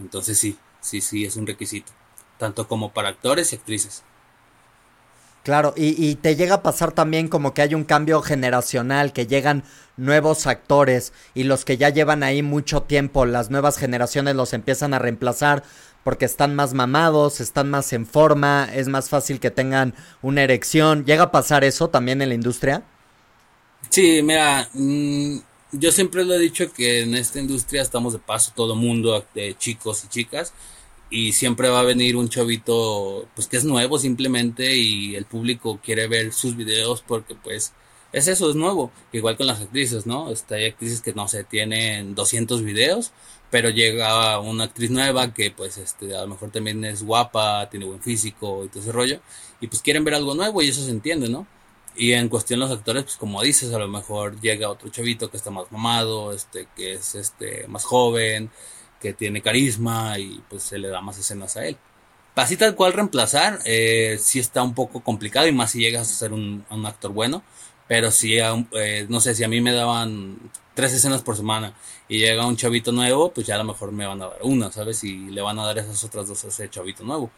Entonces 0.00 0.38
sí, 0.38 0.56
sí, 0.80 1.00
sí, 1.00 1.24
es 1.24 1.36
un 1.36 1.46
requisito, 1.46 1.92
tanto 2.38 2.66
como 2.68 2.92
para 2.92 3.10
actores 3.10 3.52
y 3.52 3.56
actrices. 3.56 4.02
Claro, 5.44 5.74
y, 5.76 6.14
te 6.14 6.36
llega 6.36 6.54
a 6.54 6.62
pasar 6.62 6.92
también 6.92 7.28
como 7.28 7.52
que 7.52 7.60
hay 7.60 7.74
un 7.74 7.84
cambio 7.84 8.22
generacional, 8.22 9.12
que 9.12 9.26
llegan 9.26 9.62
nuevos 9.98 10.46
actores 10.46 11.12
y 11.34 11.44
los 11.44 11.66
que 11.66 11.76
ya 11.76 11.90
llevan 11.90 12.22
ahí 12.22 12.42
mucho 12.42 12.84
tiempo, 12.84 13.26
las 13.26 13.50
nuevas 13.50 13.76
generaciones 13.76 14.36
los 14.36 14.54
empiezan 14.54 14.94
a 14.94 14.98
reemplazar 14.98 15.62
porque 16.02 16.24
están 16.24 16.54
más 16.54 16.72
mamados, 16.72 17.42
están 17.42 17.68
más 17.68 17.92
en 17.92 18.06
forma, 18.06 18.70
es 18.74 18.88
más 18.88 19.10
fácil 19.10 19.38
que 19.38 19.50
tengan 19.50 19.92
una 20.22 20.42
erección. 20.42 21.04
¿Llega 21.04 21.24
a 21.24 21.30
pasar 21.30 21.62
eso 21.62 21.90
también 21.90 22.22
en 22.22 22.30
la 22.30 22.34
industria? 22.34 22.82
Sí, 23.90 24.22
mira, 24.22 24.70
mm, 24.72 25.36
yo 25.72 25.92
siempre 25.92 26.24
lo 26.24 26.32
he 26.32 26.38
dicho 26.38 26.72
que 26.72 27.02
en 27.02 27.14
esta 27.14 27.38
industria 27.38 27.82
estamos 27.82 28.14
de 28.14 28.18
paso 28.18 28.50
todo 28.56 28.74
mundo, 28.76 29.22
de 29.34 29.54
chicos 29.58 30.04
y 30.04 30.08
chicas 30.08 30.54
y 31.10 31.32
siempre 31.32 31.68
va 31.68 31.80
a 31.80 31.84
venir 31.84 32.16
un 32.16 32.28
chavito 32.28 33.28
pues 33.34 33.46
que 33.48 33.56
es 33.56 33.64
nuevo 33.64 33.98
simplemente 33.98 34.76
y 34.76 35.14
el 35.16 35.26
público 35.26 35.80
quiere 35.82 36.08
ver 36.08 36.32
sus 36.32 36.56
videos 36.56 37.02
porque 37.06 37.34
pues 37.34 37.72
es 38.12 38.28
eso, 38.28 38.48
es 38.48 38.56
nuevo, 38.56 38.92
igual 39.12 39.36
con 39.36 39.48
las 39.48 39.60
actrices, 39.60 40.06
¿no? 40.06 40.30
Este, 40.30 40.54
hay 40.54 40.66
actrices 40.66 41.00
que 41.02 41.12
no 41.14 41.26
sé, 41.26 41.42
tienen 41.44 42.14
200 42.14 42.62
videos, 42.62 43.12
pero 43.50 43.70
llega 43.70 44.38
una 44.40 44.64
actriz 44.64 44.90
nueva 44.90 45.34
que 45.34 45.50
pues 45.50 45.78
este 45.78 46.16
a 46.16 46.22
lo 46.22 46.28
mejor 46.28 46.50
también 46.50 46.84
es 46.84 47.02
guapa, 47.02 47.68
tiene 47.70 47.86
buen 47.86 48.00
físico 48.00 48.64
y 48.64 48.68
todo 48.68 48.80
ese 48.82 48.92
rollo 48.92 49.20
y 49.60 49.66
pues 49.68 49.82
quieren 49.82 50.04
ver 50.04 50.14
algo 50.14 50.34
nuevo 50.34 50.62
y 50.62 50.68
eso 50.68 50.84
se 50.84 50.90
entiende, 50.90 51.28
¿no? 51.28 51.46
Y 51.96 52.12
en 52.12 52.28
cuestión 52.28 52.60
los 52.60 52.70
actores, 52.70 53.04
pues 53.04 53.16
como 53.16 53.42
dices, 53.42 53.72
a 53.72 53.78
lo 53.78 53.88
mejor 53.88 54.40
llega 54.40 54.68
otro 54.68 54.88
chavito 54.90 55.30
que 55.30 55.36
está 55.36 55.50
más 55.50 55.70
mamado, 55.70 56.32
este, 56.32 56.66
que 56.76 56.94
es 56.94 57.14
este 57.14 57.66
más 57.68 57.84
joven, 57.84 58.50
que 59.00 59.12
tiene 59.12 59.42
carisma 59.42 60.18
y 60.18 60.42
pues 60.48 60.62
se 60.62 60.78
le 60.78 60.88
da 60.88 61.00
más 61.00 61.18
escenas 61.18 61.56
a 61.56 61.66
él. 61.66 61.76
Así 62.34 62.56
tal 62.56 62.74
cual 62.74 62.92
reemplazar, 62.92 63.60
eh, 63.64 64.18
sí 64.20 64.40
está 64.40 64.62
un 64.62 64.74
poco 64.74 65.00
complicado 65.02 65.46
y 65.46 65.52
más 65.52 65.70
si 65.70 65.80
llegas 65.80 66.10
a 66.10 66.14
ser 66.14 66.32
un, 66.32 66.64
actor 66.84 67.12
bueno, 67.12 67.44
pero 67.86 68.10
si, 68.10 68.38
eh, 68.38 69.06
no 69.08 69.20
sé, 69.20 69.34
si 69.34 69.44
a 69.44 69.48
mí 69.48 69.60
me 69.60 69.72
daban 69.72 70.38
tres 70.74 70.92
escenas 70.92 71.22
por 71.22 71.36
semana 71.36 71.74
y 72.08 72.18
llega 72.18 72.46
un 72.46 72.56
chavito 72.56 72.90
nuevo, 72.92 73.32
pues 73.32 73.46
ya 73.46 73.54
a 73.54 73.58
lo 73.58 73.64
mejor 73.64 73.92
me 73.92 74.06
van 74.06 74.20
a 74.22 74.26
dar 74.26 74.38
una, 74.42 74.72
¿sabes? 74.72 75.04
Y 75.04 75.30
le 75.30 75.42
van 75.42 75.58
a 75.58 75.66
dar 75.66 75.78
esas 75.78 76.02
otras 76.04 76.26
dos 76.26 76.44
a 76.44 76.48
ese 76.48 76.68
chavito 76.68 77.04
nuevo. 77.04 77.30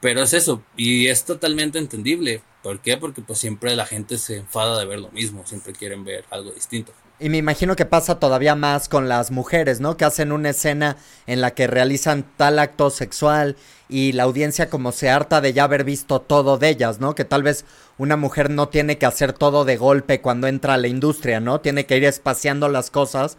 Pero 0.00 0.22
es 0.22 0.32
eso, 0.34 0.62
y 0.76 1.06
es 1.06 1.24
totalmente 1.24 1.78
entendible. 1.78 2.42
¿Por 2.62 2.80
qué? 2.80 2.96
Porque 2.96 3.22
pues 3.22 3.38
siempre 3.38 3.74
la 3.76 3.86
gente 3.86 4.18
se 4.18 4.38
enfada 4.38 4.78
de 4.78 4.84
ver 4.84 5.00
lo 5.00 5.10
mismo, 5.10 5.46
siempre 5.46 5.72
quieren 5.72 6.04
ver 6.04 6.24
algo 6.30 6.50
distinto. 6.50 6.92
Y 7.22 7.28
me 7.28 7.38
imagino 7.38 7.76
que 7.76 7.86
pasa 7.86 8.18
todavía 8.18 8.56
más 8.56 8.88
con 8.88 9.08
las 9.08 9.30
mujeres, 9.30 9.78
¿no? 9.78 9.96
Que 9.96 10.04
hacen 10.04 10.32
una 10.32 10.50
escena 10.50 10.96
en 11.28 11.40
la 11.40 11.52
que 11.52 11.68
realizan 11.68 12.24
tal 12.36 12.58
acto 12.58 12.90
sexual 12.90 13.54
y 13.88 14.10
la 14.10 14.24
audiencia 14.24 14.68
como 14.68 14.90
se 14.90 15.08
harta 15.08 15.40
de 15.40 15.52
ya 15.52 15.62
haber 15.62 15.84
visto 15.84 16.20
todo 16.20 16.58
de 16.58 16.70
ellas, 16.70 16.98
¿no? 16.98 17.14
Que 17.14 17.24
tal 17.24 17.44
vez 17.44 17.64
una 17.96 18.16
mujer 18.16 18.50
no 18.50 18.70
tiene 18.70 18.98
que 18.98 19.06
hacer 19.06 19.32
todo 19.32 19.64
de 19.64 19.76
golpe 19.76 20.20
cuando 20.20 20.48
entra 20.48 20.74
a 20.74 20.78
la 20.78 20.88
industria, 20.88 21.38
¿no? 21.38 21.60
Tiene 21.60 21.86
que 21.86 21.96
ir 21.96 22.04
espaciando 22.04 22.68
las 22.68 22.90
cosas 22.90 23.38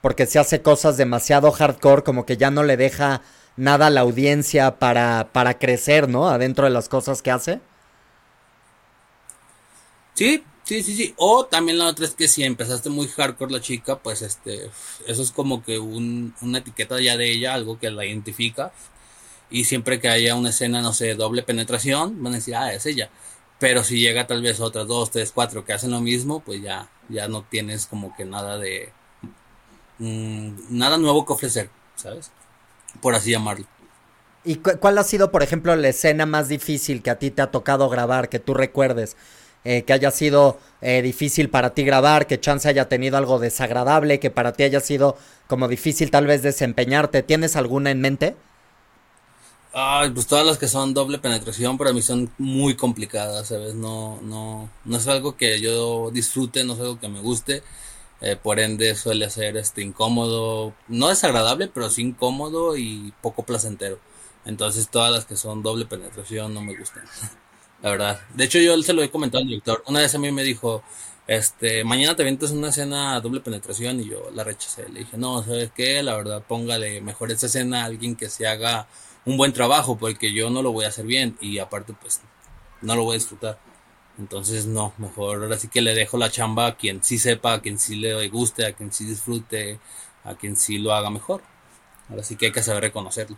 porque 0.00 0.26
si 0.26 0.38
hace 0.38 0.62
cosas 0.62 0.96
demasiado 0.96 1.50
hardcore 1.50 2.04
como 2.04 2.26
que 2.26 2.36
ya 2.36 2.52
no 2.52 2.62
le 2.62 2.76
deja 2.76 3.20
nada 3.56 3.88
a 3.88 3.90
la 3.90 4.02
audiencia 4.02 4.78
para, 4.78 5.30
para 5.32 5.58
crecer, 5.58 6.08
¿no? 6.08 6.28
Adentro 6.28 6.66
de 6.66 6.70
las 6.70 6.88
cosas 6.88 7.20
que 7.20 7.32
hace. 7.32 7.60
Sí, 10.14 10.44
Sí, 10.64 10.82
sí, 10.82 10.96
sí. 10.96 11.14
O 11.18 11.44
también 11.44 11.78
la 11.78 11.86
otra 11.86 12.06
es 12.06 12.14
que 12.14 12.26
si 12.26 12.42
empezaste 12.42 12.88
muy 12.88 13.06
hardcore 13.08 13.52
la 13.52 13.60
chica, 13.60 13.96
pues 13.98 14.22
este, 14.22 14.70
eso 15.06 15.22
es 15.22 15.30
como 15.30 15.62
que 15.62 15.78
un, 15.78 16.34
una 16.40 16.58
etiqueta 16.58 17.00
ya 17.00 17.16
de 17.18 17.30
ella, 17.30 17.54
algo 17.54 17.78
que 17.78 17.90
la 17.90 18.06
identifica. 18.06 18.72
Y 19.50 19.64
siempre 19.64 20.00
que 20.00 20.08
haya 20.08 20.34
una 20.34 20.50
escena, 20.50 20.80
no 20.80 20.92
sé, 20.94 21.14
doble 21.14 21.42
penetración, 21.42 22.22
van 22.22 22.32
a 22.32 22.36
decir, 22.36 22.56
ah, 22.56 22.72
es 22.72 22.86
ella. 22.86 23.10
Pero 23.60 23.84
si 23.84 24.00
llega 24.00 24.26
tal 24.26 24.42
vez 24.42 24.58
otras 24.60 24.86
dos, 24.86 25.10
tres, 25.10 25.32
cuatro 25.32 25.64
que 25.64 25.74
hacen 25.74 25.90
lo 25.90 26.00
mismo, 26.00 26.40
pues 26.40 26.62
ya, 26.62 26.90
ya 27.10 27.28
no 27.28 27.42
tienes 27.42 27.86
como 27.86 28.16
que 28.16 28.24
nada 28.24 28.58
de, 28.58 28.90
mm, 29.98 30.76
nada 30.76 30.96
nuevo 30.98 31.26
que 31.26 31.34
ofrecer, 31.34 31.70
¿sabes? 31.94 32.30
Por 33.02 33.14
así 33.14 33.30
llamarlo. 33.30 33.66
¿Y 34.44 34.56
cuál 34.56 34.98
ha 34.98 35.04
sido, 35.04 35.30
por 35.30 35.42
ejemplo, 35.42 35.74
la 35.76 35.88
escena 35.88 36.26
más 36.26 36.48
difícil 36.48 37.02
que 37.02 37.10
a 37.10 37.18
ti 37.18 37.30
te 37.30 37.42
ha 37.42 37.50
tocado 37.50 37.88
grabar, 37.88 38.28
que 38.28 38.38
tú 38.38 38.54
recuerdes? 38.54 39.16
Eh, 39.64 39.84
que 39.84 39.94
haya 39.94 40.10
sido 40.10 40.58
eh, 40.82 41.00
difícil 41.00 41.48
para 41.48 41.72
ti 41.72 41.84
grabar, 41.84 42.26
que 42.26 42.38
chance 42.38 42.68
haya 42.68 42.88
tenido 42.88 43.16
algo 43.16 43.38
desagradable, 43.38 44.20
que 44.20 44.30
para 44.30 44.52
ti 44.52 44.62
haya 44.62 44.80
sido 44.80 45.16
como 45.46 45.68
difícil 45.68 46.10
tal 46.10 46.26
vez 46.26 46.42
desempeñarte. 46.42 47.22
¿Tienes 47.22 47.56
alguna 47.56 47.90
en 47.90 48.00
mente? 48.02 48.36
Ay, 49.72 50.10
pues 50.10 50.26
todas 50.26 50.46
las 50.46 50.58
que 50.58 50.68
son 50.68 50.94
doble 50.94 51.18
penetración 51.18 51.78
para 51.78 51.92
mí 51.92 52.00
son 52.02 52.30
muy 52.38 52.76
complicadas, 52.76 53.48
¿sabes? 53.48 53.74
No, 53.74 54.20
no, 54.22 54.70
no 54.84 54.96
es 54.96 55.08
algo 55.08 55.36
que 55.36 55.60
yo 55.60 56.10
disfrute, 56.12 56.62
no 56.62 56.74
es 56.74 56.80
algo 56.80 57.00
que 57.00 57.08
me 57.08 57.20
guste. 57.20 57.62
Eh, 58.20 58.36
por 58.36 58.60
ende 58.60 58.94
suele 58.94 59.28
ser 59.30 59.56
este 59.56 59.82
incómodo, 59.82 60.74
no 60.88 61.08
desagradable, 61.08 61.68
pero 61.68 61.90
sí 61.90 62.02
incómodo 62.02 62.76
y 62.76 63.12
poco 63.20 63.42
placentero. 63.44 63.98
Entonces 64.44 64.88
todas 64.90 65.12
las 65.12 65.24
que 65.24 65.36
son 65.36 65.62
doble 65.62 65.86
penetración 65.86 66.54
no 66.54 66.62
me 66.62 66.76
gustan. 66.76 67.04
la 67.84 67.90
verdad. 67.90 68.20
De 68.34 68.44
hecho, 68.44 68.58
yo 68.58 68.82
se 68.82 68.94
lo 68.94 69.02
he 69.02 69.10
comentado 69.10 69.42
al 69.42 69.48
director. 69.48 69.84
Una 69.86 70.00
vez 70.00 70.14
a 70.14 70.18
mí 70.18 70.32
me 70.32 70.42
dijo, 70.42 70.82
este, 71.26 71.84
mañana 71.84 72.16
te 72.16 72.22
avientas 72.22 72.50
una 72.50 72.70
escena 72.70 73.20
doble 73.20 73.40
penetración 73.40 74.00
y 74.00 74.08
yo 74.08 74.30
la 74.32 74.42
rechacé. 74.42 74.88
Le 74.88 75.00
dije, 75.00 75.18
no, 75.18 75.42
¿sabes 75.42 75.70
qué? 75.74 76.02
La 76.02 76.16
verdad, 76.16 76.42
póngale 76.48 77.02
mejor 77.02 77.30
esa 77.30 77.44
escena 77.44 77.82
a 77.82 77.84
alguien 77.84 78.16
que 78.16 78.30
se 78.30 78.46
haga 78.46 78.88
un 79.26 79.36
buen 79.36 79.52
trabajo 79.52 79.98
porque 79.98 80.32
yo 80.32 80.48
no 80.48 80.62
lo 80.62 80.72
voy 80.72 80.86
a 80.86 80.88
hacer 80.88 81.04
bien 81.04 81.36
y 81.42 81.58
aparte, 81.58 81.92
pues, 82.00 82.22
no 82.80 82.96
lo 82.96 83.04
voy 83.04 83.16
a 83.16 83.18
disfrutar. 83.18 83.58
Entonces, 84.18 84.64
no, 84.64 84.94
mejor 84.96 85.42
ahora 85.42 85.58
sí 85.58 85.68
que 85.68 85.82
le 85.82 85.94
dejo 85.94 86.16
la 86.16 86.30
chamba 86.30 86.68
a 86.68 86.76
quien 86.78 87.04
sí 87.04 87.18
sepa, 87.18 87.52
a 87.52 87.60
quien 87.60 87.78
sí 87.78 87.96
le 87.96 88.28
guste, 88.28 88.64
a 88.64 88.72
quien 88.72 88.92
sí 88.94 89.04
disfrute, 89.04 89.78
a 90.24 90.34
quien 90.36 90.56
sí 90.56 90.78
lo 90.78 90.94
haga 90.94 91.10
mejor. 91.10 91.42
Ahora 92.08 92.22
sí 92.22 92.36
que 92.36 92.46
hay 92.46 92.52
que 92.52 92.62
saber 92.62 92.84
reconocerlo. 92.84 93.36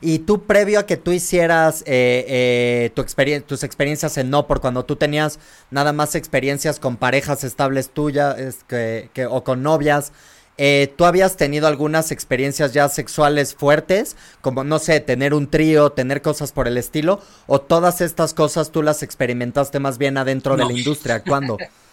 Y 0.00 0.20
tú, 0.20 0.42
previo 0.42 0.80
a 0.80 0.86
que 0.86 0.96
tú 0.96 1.12
hicieras 1.12 1.82
eh, 1.86 2.24
eh, 2.28 2.90
tu 2.94 3.04
tus 3.46 3.62
experiencias 3.62 4.18
en 4.18 4.30
No, 4.30 4.46
por 4.46 4.60
cuando 4.60 4.84
tú 4.84 4.96
tenías 4.96 5.38
nada 5.70 5.92
más 5.92 6.14
experiencias 6.14 6.78
con 6.78 6.96
parejas 6.96 7.44
estables 7.44 7.90
tuyas 7.90 8.36
que, 8.68 9.08
o 9.28 9.44
con 9.44 9.62
novias, 9.62 10.12
eh, 10.56 10.92
¿tú 10.96 11.04
habías 11.04 11.36
tenido 11.36 11.66
algunas 11.66 12.12
experiencias 12.12 12.72
ya 12.72 12.88
sexuales 12.88 13.54
fuertes? 13.54 14.16
Como, 14.40 14.62
no 14.62 14.78
sé, 14.78 15.00
tener 15.00 15.34
un 15.34 15.50
trío, 15.50 15.90
tener 15.90 16.22
cosas 16.22 16.52
por 16.52 16.68
el 16.68 16.76
estilo, 16.76 17.20
o 17.46 17.60
todas 17.60 18.00
estas 18.00 18.34
cosas 18.34 18.70
tú 18.70 18.82
las 18.82 19.02
experimentaste 19.02 19.80
más 19.80 19.98
bien 19.98 20.16
adentro 20.16 20.56
de 20.56 20.64
la 20.64 20.72
industria, 20.72 21.22
¿cuándo? 21.22 21.58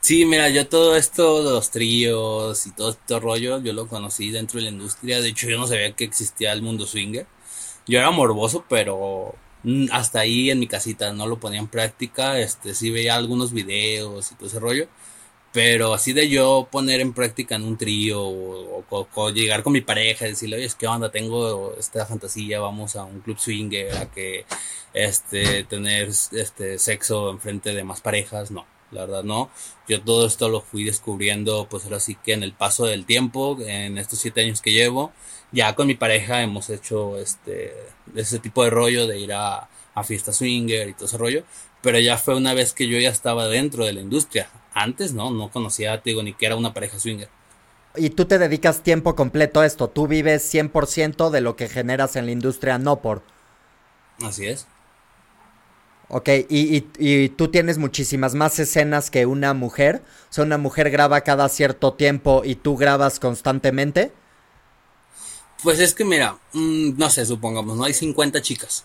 Sí, 0.00 0.24
mira, 0.24 0.48
yo 0.48 0.66
todo 0.68 0.96
esto 0.96 1.42
los 1.42 1.70
tríos 1.70 2.66
y 2.66 2.72
todo 2.72 2.90
este 2.90 3.18
rollo, 3.20 3.60
yo 3.60 3.72
lo 3.72 3.88
conocí 3.88 4.30
dentro 4.30 4.58
de 4.58 4.64
la 4.64 4.70
industria. 4.70 5.20
De 5.20 5.28
hecho, 5.28 5.48
yo 5.48 5.58
no 5.58 5.66
sabía 5.66 5.92
que 5.94 6.04
existía 6.04 6.52
el 6.52 6.62
mundo 6.62 6.86
swinger. 6.86 7.26
Yo 7.86 7.98
era 7.98 8.10
morboso, 8.10 8.64
pero 8.68 9.34
hasta 9.92 10.20
ahí 10.20 10.50
en 10.50 10.60
mi 10.60 10.66
casita 10.68 11.12
no 11.12 11.26
lo 11.26 11.40
ponía 11.40 11.58
en 11.60 11.68
práctica. 11.68 12.38
Este, 12.40 12.74
sí 12.74 12.90
veía 12.90 13.16
algunos 13.16 13.52
videos 13.52 14.32
y 14.32 14.34
todo 14.36 14.48
ese 14.48 14.60
rollo. 14.60 14.88
Pero 15.52 15.94
así 15.94 16.12
de 16.12 16.28
yo 16.28 16.68
poner 16.70 17.00
en 17.00 17.12
práctica 17.14 17.56
en 17.56 17.64
un 17.64 17.78
trío 17.78 18.20
o, 18.22 19.30
llegar 19.30 19.62
con 19.62 19.72
mi 19.72 19.80
pareja 19.80 20.26
y 20.26 20.30
decirle, 20.30 20.56
oye, 20.56 20.66
es 20.66 20.74
que 20.74 20.86
onda, 20.86 21.10
tengo 21.10 21.74
esta 21.78 22.06
fantasía, 22.06 22.60
vamos 22.60 22.96
a 22.96 23.04
un 23.04 23.20
club 23.20 23.38
swinger, 23.38 23.96
a 23.96 24.10
que 24.10 24.46
este, 24.94 25.64
tener 25.64 26.08
este, 26.08 26.78
sexo 26.78 27.30
enfrente 27.30 27.74
de 27.74 27.84
más 27.84 28.00
parejas, 28.00 28.50
no 28.50 28.66
la 28.90 29.02
verdad 29.02 29.24
no. 29.24 29.50
Yo 29.88 30.02
todo 30.02 30.26
esto 30.26 30.48
lo 30.48 30.60
fui 30.60 30.84
descubriendo 30.84 31.66
pues 31.70 31.84
ahora 31.84 32.00
sí 32.00 32.16
que 32.22 32.32
en 32.32 32.42
el 32.42 32.52
paso 32.52 32.86
del 32.86 33.04
tiempo, 33.06 33.58
en 33.60 33.98
estos 33.98 34.18
siete 34.18 34.42
años 34.42 34.60
que 34.60 34.72
llevo, 34.72 35.12
ya 35.52 35.74
con 35.74 35.86
mi 35.86 35.94
pareja 35.94 36.42
hemos 36.42 36.70
hecho 36.70 37.18
este, 37.18 37.74
ese 38.14 38.38
tipo 38.38 38.64
de 38.64 38.70
rollo 38.70 39.06
de 39.06 39.18
ir 39.18 39.32
a, 39.32 39.68
a 39.94 40.04
fiesta 40.04 40.32
swinger 40.32 40.88
y 40.88 40.94
todo 40.94 41.06
ese 41.06 41.18
rollo, 41.18 41.44
pero 41.82 41.98
ya 41.98 42.16
fue 42.18 42.34
una 42.34 42.54
vez 42.54 42.72
que 42.72 42.88
yo 42.88 42.98
ya 42.98 43.10
estaba 43.10 43.46
dentro 43.48 43.84
de 43.84 43.92
la 43.92 44.00
industria. 44.00 44.48
Antes 44.74 45.12
no, 45.12 45.30
no 45.30 45.50
conocía, 45.50 46.00
te 46.00 46.10
digo, 46.10 46.22
ni 46.22 46.34
que 46.34 46.46
era 46.46 46.56
una 46.56 46.74
pareja 46.74 46.98
swinger. 46.98 47.28
Y 47.96 48.10
tú 48.10 48.26
te 48.26 48.38
dedicas 48.38 48.82
tiempo 48.82 49.16
completo 49.16 49.60
a 49.60 49.66
esto, 49.66 49.88
tú 49.88 50.06
vives 50.06 50.52
100% 50.52 51.30
de 51.30 51.40
lo 51.40 51.56
que 51.56 51.68
generas 51.68 52.16
en 52.16 52.26
la 52.26 52.32
industria, 52.32 52.78
no 52.78 53.00
por... 53.00 53.22
Así 54.22 54.46
es. 54.46 54.66
Ok, 56.10 56.28
¿Y, 56.48 56.86
y, 56.98 57.28
tú 57.28 57.48
tienes 57.48 57.76
muchísimas 57.76 58.34
más 58.34 58.58
escenas 58.58 59.10
que 59.10 59.26
una 59.26 59.52
mujer. 59.52 60.02
O 60.30 60.32
sea, 60.32 60.44
una 60.44 60.56
mujer 60.56 60.90
graba 60.90 61.20
cada 61.20 61.48
cierto 61.50 61.92
tiempo 61.92 62.42
y 62.44 62.54
tú 62.54 62.76
grabas 62.78 63.20
constantemente. 63.20 64.10
Pues 65.62 65.80
es 65.80 65.94
que 65.94 66.04
mira, 66.04 66.38
mm, 66.54 66.96
no 66.96 67.10
sé, 67.10 67.26
supongamos, 67.26 67.76
no 67.76 67.84
hay 67.84 67.92
50 67.92 68.40
chicas. 68.40 68.84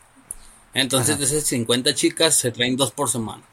Entonces 0.73 1.17
de 1.19 1.25
esas 1.25 1.43
50 1.43 1.93
chicas 1.93 2.36
se 2.36 2.51
traen 2.51 2.75
dos 2.75 2.91
por 2.91 3.09
semana. 3.09 3.43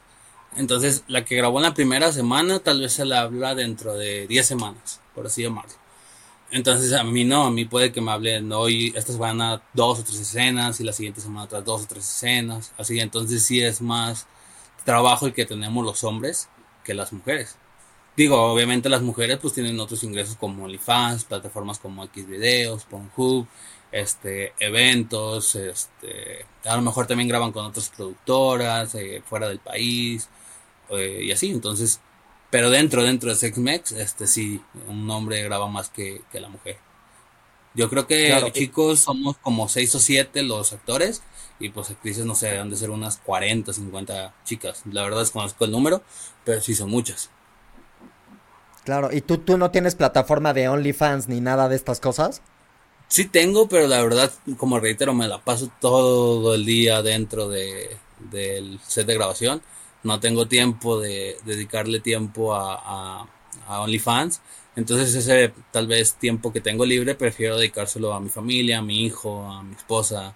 Entonces 0.57 1.03
la 1.07 1.23
que 1.23 1.35
grabó 1.35 1.59
en 1.59 1.63
la 1.63 1.73
primera 1.73 2.11
semana 2.11 2.59
tal 2.59 2.81
vez 2.81 2.93
se 2.93 3.05
la 3.05 3.21
habla 3.21 3.55
dentro 3.55 3.93
de 3.93 4.27
10 4.27 4.45
semanas, 4.45 4.99
por 5.15 5.27
así 5.27 5.43
llamarlo. 5.43 5.80
Entonces 6.51 6.93
a 6.93 7.03
mí 7.03 7.23
no, 7.23 7.45
a 7.45 7.51
mí 7.51 7.65
puede 7.65 7.91
que 7.91 8.01
me 8.01 8.11
hablen 8.11 8.51
hoy, 8.51 8.93
esta 8.95 9.13
semana 9.13 9.61
dos 9.73 9.99
o 9.99 10.03
tres 10.03 10.19
escenas 10.19 10.79
y 10.79 10.83
la 10.83 10.93
siguiente 10.93 11.21
semana 11.21 11.45
otras 11.45 11.63
dos 11.65 11.83
o 11.83 11.87
tres 11.87 12.03
escenas. 12.03 12.73
Así, 12.77 12.99
entonces 12.99 13.43
sí 13.43 13.61
es 13.61 13.81
más 13.81 14.27
trabajo 14.85 15.27
el 15.27 15.33
que 15.33 15.45
tenemos 15.45 15.85
los 15.85 16.03
hombres 16.03 16.49
que 16.83 16.93
las 16.93 17.13
mujeres. 17.13 17.57
Digo, 18.17 18.37
obviamente 18.51 18.89
las 18.89 19.01
mujeres 19.01 19.39
pues 19.41 19.53
tienen 19.53 19.79
otros 19.79 20.03
ingresos 20.03 20.35
como 20.35 20.65
OnlyFans, 20.65 21.23
plataformas 21.25 21.79
como 21.79 22.05
Xvideos, 22.05 22.83
Pornhub, 22.85 23.47
este, 23.91 24.53
eventos, 24.59 25.55
este, 25.55 26.45
a 26.65 26.75
lo 26.75 26.81
mejor 26.81 27.07
también 27.07 27.29
graban 27.29 27.51
con 27.51 27.65
otras 27.65 27.89
productoras 27.89 28.95
eh, 28.95 29.21
fuera 29.25 29.47
del 29.47 29.59
país 29.59 30.29
eh, 30.89 31.21
y 31.23 31.31
así, 31.31 31.51
entonces 31.51 32.01
pero 32.51 32.69
dentro, 32.69 33.03
dentro 33.03 33.29
de 33.29 33.35
Sexmex, 33.35 33.93
este 33.93 34.27
sí, 34.27 34.61
un 34.87 35.09
hombre 35.09 35.41
graba 35.41 35.67
más 35.67 35.89
que, 35.89 36.21
la 36.33 36.49
mujer. 36.49 36.77
Yo 37.73 37.89
creo 37.89 38.05
que 38.05 38.51
chicos 38.51 38.99
somos 38.99 39.37
como 39.37 39.69
seis 39.69 39.95
o 39.95 39.99
siete 39.99 40.43
los 40.43 40.73
actores 40.73 41.23
y 41.59 41.69
pues 41.69 41.89
actrices 41.89 42.25
no 42.25 42.35
sé, 42.35 42.59
han 42.59 42.69
de 42.69 42.75
ser 42.75 42.89
unas 42.89 43.17
40, 43.17 43.71
50 43.71 44.35
chicas. 44.43 44.83
La 44.91 45.03
verdad 45.03 45.19
desconozco 45.19 45.63
el 45.63 45.71
número, 45.71 46.03
pero 46.43 46.59
sí 46.59 46.75
son 46.75 46.89
muchas. 46.89 47.29
Claro, 48.83 49.09
¿y 49.13 49.21
tú, 49.21 49.37
tú 49.37 49.57
no 49.57 49.71
tienes 49.71 49.95
plataforma 49.95 50.53
de 50.53 50.67
OnlyFans 50.67 51.29
ni 51.29 51.39
nada 51.39 51.69
de 51.69 51.77
estas 51.77 52.01
cosas? 52.01 52.41
Sí 53.07 53.25
tengo, 53.25 53.69
pero 53.69 53.87
la 53.87 54.01
verdad, 54.03 54.31
como 54.57 54.79
reitero, 54.79 55.13
me 55.13 55.29
la 55.29 55.39
paso 55.41 55.71
todo 55.79 56.55
el 56.55 56.65
día 56.65 57.01
dentro 57.01 57.47
de, 57.47 57.95
del 58.31 58.79
set 58.85 59.05
de 59.05 59.13
grabación 59.13 59.61
no 60.03 60.19
tengo 60.19 60.47
tiempo 60.47 60.99
de 60.99 61.37
dedicarle 61.45 61.99
tiempo 61.99 62.55
a, 62.55 63.27
a, 63.67 63.81
OnlyFans. 63.81 64.41
Entonces 64.75 65.13
ese 65.13 65.53
tal 65.71 65.87
vez 65.87 66.15
tiempo 66.15 66.51
que 66.51 66.61
tengo 66.61 66.85
libre 66.85 67.15
prefiero 67.15 67.57
dedicárselo 67.57 68.13
a 68.13 68.19
mi 68.19 68.29
familia, 68.29 68.79
a 68.79 68.81
mi 68.81 69.05
hijo, 69.05 69.45
a 69.45 69.63
mi 69.63 69.75
esposa. 69.75 70.35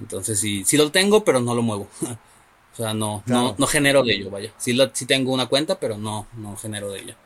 Entonces 0.00 0.38
sí, 0.38 0.64
sí 0.64 0.76
lo 0.76 0.90
tengo, 0.90 1.24
pero 1.24 1.40
no 1.40 1.54
lo 1.54 1.62
muevo. 1.62 1.88
o 2.00 2.76
sea, 2.76 2.94
no, 2.94 3.22
no, 3.26 3.54
no 3.56 3.66
genero 3.66 4.02
de 4.02 4.14
ello, 4.14 4.30
vaya. 4.30 4.52
Sí, 4.58 4.76
sí 4.92 5.06
tengo 5.06 5.32
una 5.32 5.46
cuenta, 5.46 5.78
pero 5.80 5.96
no, 5.96 6.26
no 6.36 6.56
genero 6.56 6.90
de 6.90 7.00
ella 7.00 7.16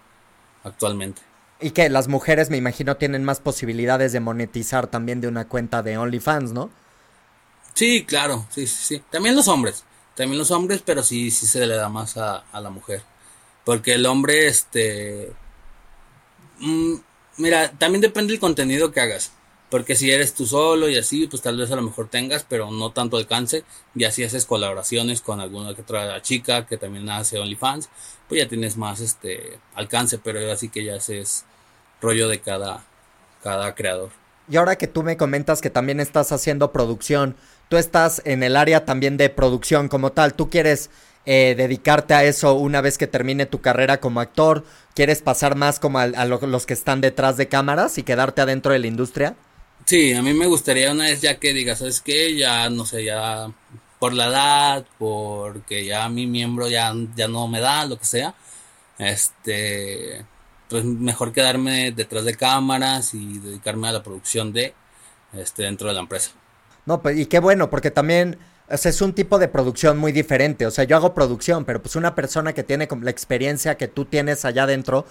actualmente. 0.65 1.23
Y 1.61 1.71
que 1.71 1.89
las 1.89 2.09
mujeres, 2.09 2.51
me 2.51 2.57
imagino, 2.57 2.97
tienen 2.97 3.25
más 3.25 3.41
posibilidades 3.41 4.13
de 4.13 4.21
monetizar 4.21 4.89
también 4.89 5.21
de 5.21 5.29
una 5.29 5.47
cuenta 5.47 5.83
de 5.83 5.97
OnlyFans, 5.97 6.53
¿no? 6.53 6.71
Sí, 7.75 8.05
claro, 8.05 8.47
sí, 8.51 8.67
sí, 8.67 8.97
sí. 8.97 9.03
También 9.11 9.37
los 9.37 9.49
hombres 9.49 9.85
también 10.15 10.39
los 10.39 10.51
hombres, 10.51 10.83
pero 10.85 11.03
sí, 11.03 11.31
sí 11.31 11.47
se 11.47 11.67
le 11.67 11.75
da 11.75 11.89
más 11.89 12.17
a, 12.17 12.45
la 12.53 12.71
mujer. 12.71 13.03
Porque 13.65 13.95
el 13.95 14.07
hombre, 14.07 14.47
este... 14.47 15.33
Mm, 16.59 16.95
mira, 17.39 17.73
también 17.73 18.01
depende 18.01 18.33
del 18.33 18.41
contenido 18.41 18.93
que 18.93 19.01
hagas. 19.01 19.33
Porque 19.71 19.97
si 19.97 20.11
eres 20.11 20.35
tú 20.35 20.45
solo 20.45 20.89
y 20.91 20.99
así, 20.99 21.27
pues 21.27 21.41
tal 21.41 21.57
vez 21.57 21.71
a 21.71 21.77
lo 21.77 21.83
mejor 21.83 22.09
tengas, 22.09 22.45
pero 22.47 22.71
no 22.71 22.93
tanto 22.93 23.17
alcance. 23.17 23.65
Y 23.95 24.05
así 24.05 24.23
haces 24.23 24.45
colaboraciones 24.45 25.23
con 25.23 25.41
alguna 25.41 25.75
que 25.75 25.81
otra 25.81 26.21
chica 26.21 26.67
que 26.67 26.77
también 26.77 27.09
hace 27.09 27.39
OnlyFans, 27.39 27.89
pues 28.29 28.43
ya 28.43 28.49
tienes 28.49 28.77
más 28.77 29.01
este 29.01 29.59
alcance, 29.75 30.19
pero 30.19 30.53
así 30.53 30.69
que 30.69 30.85
ya 30.85 30.97
haces 30.97 31.47
rollo 32.03 32.29
de 32.29 32.41
cada, 32.41 32.85
cada 33.43 33.75
creador. 33.75 34.11
Y 34.49 34.57
ahora 34.57 34.77
que 34.77 34.89
tú 34.89 35.03
me 35.03 35.17
comentas 35.17 35.61
que 35.61 35.71
también 35.71 36.01
estás 36.01 36.33
haciendo 36.33 36.73
producción, 36.73 37.37
tú 37.73 37.79
estás 37.79 38.21
en 38.27 38.43
el 38.43 38.57
área 38.57 38.85
también 38.85 39.17
de 39.17 39.31
producción 39.31 39.89
como 39.89 40.13
tal, 40.13 40.35
tú 40.35 40.51
quieres 40.51 40.91
eh, 41.25 41.55
dedicarte 41.57 42.13
a 42.13 42.23
eso 42.23 42.53
una 42.53 42.83
vez 42.83 42.99
que 42.99 43.07
termine 43.07 43.47
tu 43.47 43.63
carrera 43.63 43.99
como 43.99 44.21
actor, 44.21 44.67
quieres 44.95 45.23
pasar 45.23 45.57
más 45.57 45.81
como 45.81 45.99
a, 45.99 46.07
los 46.27 46.67
que 46.67 46.75
están 46.75 47.01
detrás 47.01 47.39
de 47.39 47.49
cámaras 47.49 47.97
y 47.97 48.03
quedarte 48.03 48.43
adentro 48.43 48.75
de 48.75 48.79
la 48.79 48.89
industria. 48.89 49.37
Sí, 49.87 50.13
a 50.13 50.21
mí 50.21 50.35
me 50.35 50.49
gustaría 50.49 50.93
una 50.93 51.05
vez 51.05 51.23
ya 51.23 51.39
que 51.39 51.55
digas, 51.55 51.79
¿sabes 51.79 52.03
qué? 52.03 52.37
Ya, 52.37 52.69
no 52.69 52.85
sé, 52.85 53.05
ya 53.05 53.51
por 53.99 54.13
la 54.13 54.27
edad, 54.27 54.87
porque 54.99 55.87
ya 55.87 56.11
mi 56.11 56.27
miembro 56.27 56.69
ya, 56.69 56.93
ya 57.17 57.27
no 57.27 57.49
me 57.49 57.61
da, 57.61 57.87
lo 57.87 57.99
que 57.99 58.05
sea, 58.05 58.35
este, 58.99 60.27
pues 60.69 60.85
mejor 60.85 61.33
quedarme 61.33 61.91
detrás 61.91 62.27
de 62.27 62.37
cámaras 62.37 63.15
y 63.15 63.39
dedicarme 63.39 63.89
a 63.89 63.93
la 63.93 64.03
producción 64.03 64.53
de, 64.53 64.75
este, 65.33 65.63
dentro 65.63 65.89
de 65.89 65.95
la 65.95 66.01
empresa. 66.01 66.33
No, 66.87 67.01
pues, 67.01 67.19
y 67.19 67.27
qué 67.27 67.39
bueno, 67.39 67.71
porque 67.71 67.91
también 67.91 68.39
es 68.69 69.03
un 69.03 69.13
tipo 69.13 69.39
de 69.39 69.49
producción 69.49 69.99
muy 69.99 70.13
diferente. 70.13 70.67
O 70.67 70.71
sea, 70.71 70.85
yo 70.85 70.97
hago 70.97 71.15
producción, 71.15 71.65
pero 71.65 71.83
pues 71.83 71.97
una 71.97 72.15
persona 72.15 72.53
que 72.53 72.65
tiene 72.65 72.89
la 73.01 73.11
experiencia 73.11 73.77
que 73.77 73.89
tú 73.89 74.05
tienes 74.05 74.45
allá 74.45 74.65
adentro, 74.65 75.05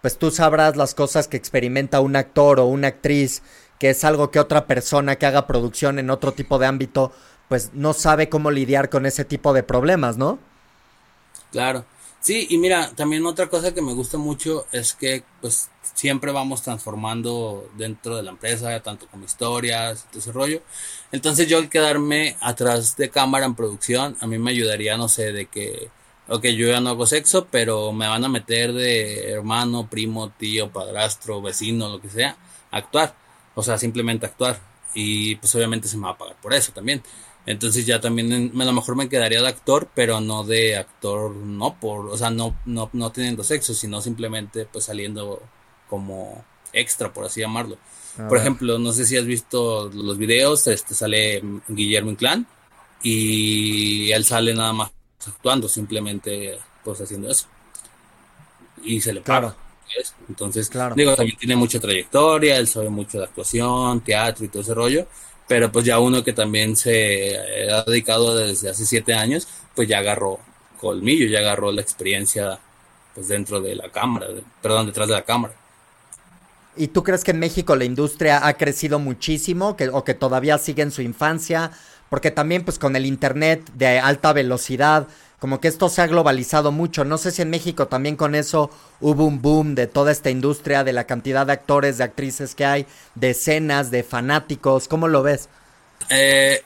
pues 0.00 0.18
tú 0.18 0.30
sabrás 0.30 0.76
las 0.76 0.94
cosas 0.94 1.28
que 1.28 1.36
experimenta 1.36 2.00
un 2.00 2.16
actor 2.16 2.60
o 2.60 2.66
una 2.66 2.88
actriz, 2.88 3.42
que 3.78 3.90
es 3.90 4.04
algo 4.04 4.30
que 4.30 4.40
otra 4.40 4.66
persona 4.66 5.16
que 5.16 5.26
haga 5.26 5.46
producción 5.46 5.98
en 5.98 6.10
otro 6.10 6.32
tipo 6.32 6.58
de 6.58 6.66
ámbito, 6.66 7.12
pues 7.48 7.70
no 7.74 7.92
sabe 7.92 8.28
cómo 8.28 8.50
lidiar 8.50 8.88
con 8.88 9.06
ese 9.06 9.24
tipo 9.24 9.52
de 9.52 9.62
problemas, 9.62 10.16
¿no? 10.16 10.38
Claro. 11.50 11.84
Sí, 12.20 12.46
y 12.50 12.58
mira, 12.58 12.90
también 12.94 13.24
otra 13.26 13.48
cosa 13.48 13.72
que 13.72 13.80
me 13.80 13.94
gusta 13.94 14.18
mucho 14.18 14.66
es 14.72 14.92
que 14.94 15.22
pues 15.40 15.70
siempre 15.94 16.32
vamos 16.32 16.62
transformando 16.62 17.70
dentro 17.76 18.16
de 18.16 18.22
la 18.22 18.30
empresa, 18.30 18.80
tanto 18.82 19.06
como 19.08 19.24
historias, 19.24 20.06
todo 20.10 20.18
ese 20.18 20.32
rollo. 20.32 20.62
Entonces 21.12 21.48
yo 21.48 21.58
al 21.58 21.68
quedarme 21.70 22.36
atrás 22.40 22.96
de 22.96 23.08
cámara 23.10 23.46
en 23.46 23.54
producción, 23.54 24.16
a 24.20 24.26
mí 24.26 24.38
me 24.38 24.50
ayudaría, 24.50 24.96
no 24.96 25.08
sé, 25.08 25.32
de 25.32 25.46
que, 25.46 25.90
ok, 26.28 26.44
yo 26.46 26.68
ya 26.68 26.80
no 26.80 26.90
hago 26.90 27.06
sexo, 27.06 27.46
pero 27.50 27.92
me 27.92 28.08
van 28.08 28.24
a 28.24 28.28
meter 28.28 28.72
de 28.72 29.30
hermano, 29.30 29.88
primo, 29.88 30.30
tío, 30.30 30.70
padrastro, 30.72 31.40
vecino, 31.40 31.88
lo 31.88 32.00
que 32.00 32.10
sea, 32.10 32.36
a 32.70 32.78
actuar. 32.78 33.14
O 33.54 33.62
sea, 33.62 33.78
simplemente 33.78 34.26
actuar. 34.26 34.60
Y 34.94 35.36
pues 35.36 35.54
obviamente 35.54 35.88
se 35.88 35.96
me 35.96 36.04
va 36.04 36.10
a 36.10 36.18
pagar 36.18 36.36
por 36.40 36.54
eso 36.54 36.72
también. 36.72 37.02
Entonces 37.48 37.86
ya 37.86 37.98
también 37.98 38.52
a 38.60 38.64
lo 38.66 38.72
mejor 38.74 38.94
me 38.94 39.08
quedaría 39.08 39.40
de 39.40 39.48
actor, 39.48 39.88
pero 39.94 40.20
no 40.20 40.44
de 40.44 40.76
actor, 40.76 41.34
no 41.34 41.80
por, 41.80 42.10
o 42.10 42.16
sea, 42.18 42.28
no, 42.28 42.54
no, 42.66 42.90
no 42.92 43.10
teniendo 43.10 43.42
sexo, 43.42 43.72
sino 43.72 44.02
simplemente 44.02 44.66
pues 44.70 44.84
saliendo 44.84 45.40
como 45.88 46.44
extra, 46.74 47.10
por 47.10 47.24
así 47.24 47.40
llamarlo. 47.40 47.78
por 48.28 48.36
ejemplo, 48.36 48.78
no 48.78 48.92
sé 48.92 49.06
si 49.06 49.16
has 49.16 49.24
visto 49.24 49.88
los 49.88 50.18
videos, 50.18 50.66
este 50.66 50.94
sale 50.94 51.42
Guillermo 51.68 52.10
Inclán 52.10 52.46
y 53.02 54.12
él 54.12 54.26
sale 54.26 54.52
nada 54.52 54.74
más 54.74 54.90
actuando, 55.26 55.70
simplemente 55.70 56.58
pues 56.84 57.00
haciendo 57.00 57.30
eso. 57.30 57.46
Y 58.82 59.00
se 59.00 59.14
le 59.14 59.22
paga. 59.22 59.56
Entonces, 60.28 60.68
claro. 60.68 60.94
digo, 60.94 61.16
también 61.16 61.38
tiene 61.38 61.56
mucha 61.56 61.80
trayectoria, 61.80 62.58
él 62.58 62.68
sabe 62.68 62.90
mucho 62.90 63.16
de 63.16 63.24
actuación, 63.24 64.02
teatro 64.02 64.44
y 64.44 64.48
todo 64.48 64.60
ese 64.60 64.74
rollo 64.74 65.06
pero 65.48 65.72
pues 65.72 65.84
ya 65.84 65.98
uno 65.98 66.22
que 66.22 66.32
también 66.32 66.76
se 66.76 67.36
ha 67.72 67.82
dedicado 67.84 68.36
desde 68.36 68.70
hace 68.70 68.86
siete 68.86 69.14
años, 69.14 69.48
pues 69.74 69.88
ya 69.88 69.98
agarró 69.98 70.38
colmillo, 70.78 71.26
ya 71.26 71.40
agarró 71.40 71.72
la 71.72 71.80
experiencia 71.80 72.60
pues 73.14 73.28
dentro 73.28 73.60
de 73.60 73.74
la 73.74 73.90
cámara, 73.90 74.28
perdón, 74.62 74.86
detrás 74.86 75.08
de 75.08 75.14
la 75.14 75.24
cámara. 75.24 75.54
¿Y 76.76 76.88
tú 76.88 77.02
crees 77.02 77.24
que 77.24 77.32
en 77.32 77.40
México 77.40 77.74
la 77.74 77.84
industria 77.84 78.46
ha 78.46 78.54
crecido 78.54 79.00
muchísimo 79.00 79.76
o 79.92 80.04
que 80.04 80.14
todavía 80.14 80.58
sigue 80.58 80.82
en 80.82 80.92
su 80.92 81.02
infancia? 81.02 81.72
Porque 82.10 82.30
también 82.30 82.64
pues 82.64 82.78
con 82.78 82.96
el 82.96 83.06
internet 83.06 83.70
de 83.74 83.98
alta 83.98 84.32
velocidad, 84.32 85.08
como 85.38 85.60
que 85.60 85.68
esto 85.68 85.88
se 85.88 86.02
ha 86.02 86.06
globalizado 86.06 86.72
mucho. 86.72 87.04
No 87.04 87.18
sé 87.18 87.30
si 87.30 87.42
en 87.42 87.50
México 87.50 87.86
también 87.86 88.16
con 88.16 88.34
eso 88.34 88.70
hubo 89.00 89.24
un 89.24 89.40
boom 89.40 89.74
de 89.74 89.86
toda 89.86 90.10
esta 90.10 90.30
industria, 90.30 90.84
de 90.84 90.92
la 90.92 91.04
cantidad 91.04 91.46
de 91.46 91.52
actores, 91.52 91.98
de 91.98 92.04
actrices 92.04 92.54
que 92.54 92.64
hay, 92.64 92.86
de 93.14 93.30
escenas, 93.30 93.90
de 93.90 94.02
fanáticos. 94.02 94.88
¿Cómo 94.88 95.06
lo 95.06 95.22
ves? 95.22 95.48
Eh, 96.10 96.62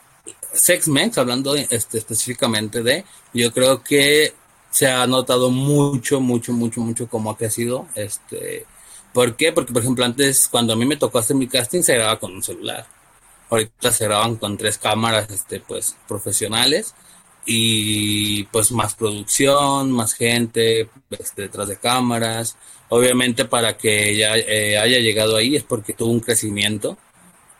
Sex 0.53 0.89
Mex, 0.89 1.19
hablando 1.19 1.55
este, 1.55 1.99
específicamente 1.99 2.83
de, 2.83 3.05
yo 3.35 3.53
creo 3.53 3.83
que 3.83 4.35
se 4.71 4.87
ha 4.91 5.07
notado 5.07 5.51
mucho, 5.51 6.21
mucho, 6.21 6.53
mucho, 6.53 6.81
mucho 6.81 7.09
cómo 7.09 7.31
ha 7.31 7.37
crecido. 7.37 7.87
Este, 7.95 8.67
¿Por 9.13 9.37
qué? 9.37 9.53
Porque, 9.53 9.73
por 9.73 9.83
ejemplo, 9.83 10.05
antes, 10.05 10.49
cuando 10.49 10.73
a 10.73 10.77
mí 10.77 10.87
me 10.87 10.97
tocó 10.97 11.19
hacer 11.19 11.37
mi 11.37 11.47
casting, 11.47 11.83
se 11.83 11.95
grababa 11.95 12.19
con 12.19 12.33
un 12.33 12.43
celular. 12.43 12.87
Ahorita 13.53 13.93
se 13.93 14.07
graban 14.07 14.37
con 14.37 14.57
tres 14.57 14.79
cámaras, 14.79 15.29
este, 15.29 15.61
pues, 15.61 15.95
profesionales 16.09 16.95
y 17.45 18.45
pues 18.45 18.73
más 18.73 18.95
producción, 18.95 19.93
más 19.93 20.15
gente 20.15 20.89
este, 21.11 21.43
detrás 21.43 21.69
de 21.69 21.77
cámaras. 21.77 22.57
Obviamente 22.89 23.45
para 23.45 23.77
que 23.77 24.17
ya 24.17 24.39
eh, 24.39 24.79
haya 24.79 25.01
llegado 25.01 25.37
ahí 25.37 25.57
es 25.57 25.65
porque 25.65 25.93
tuvo 25.93 26.13
un 26.13 26.21
crecimiento 26.21 26.97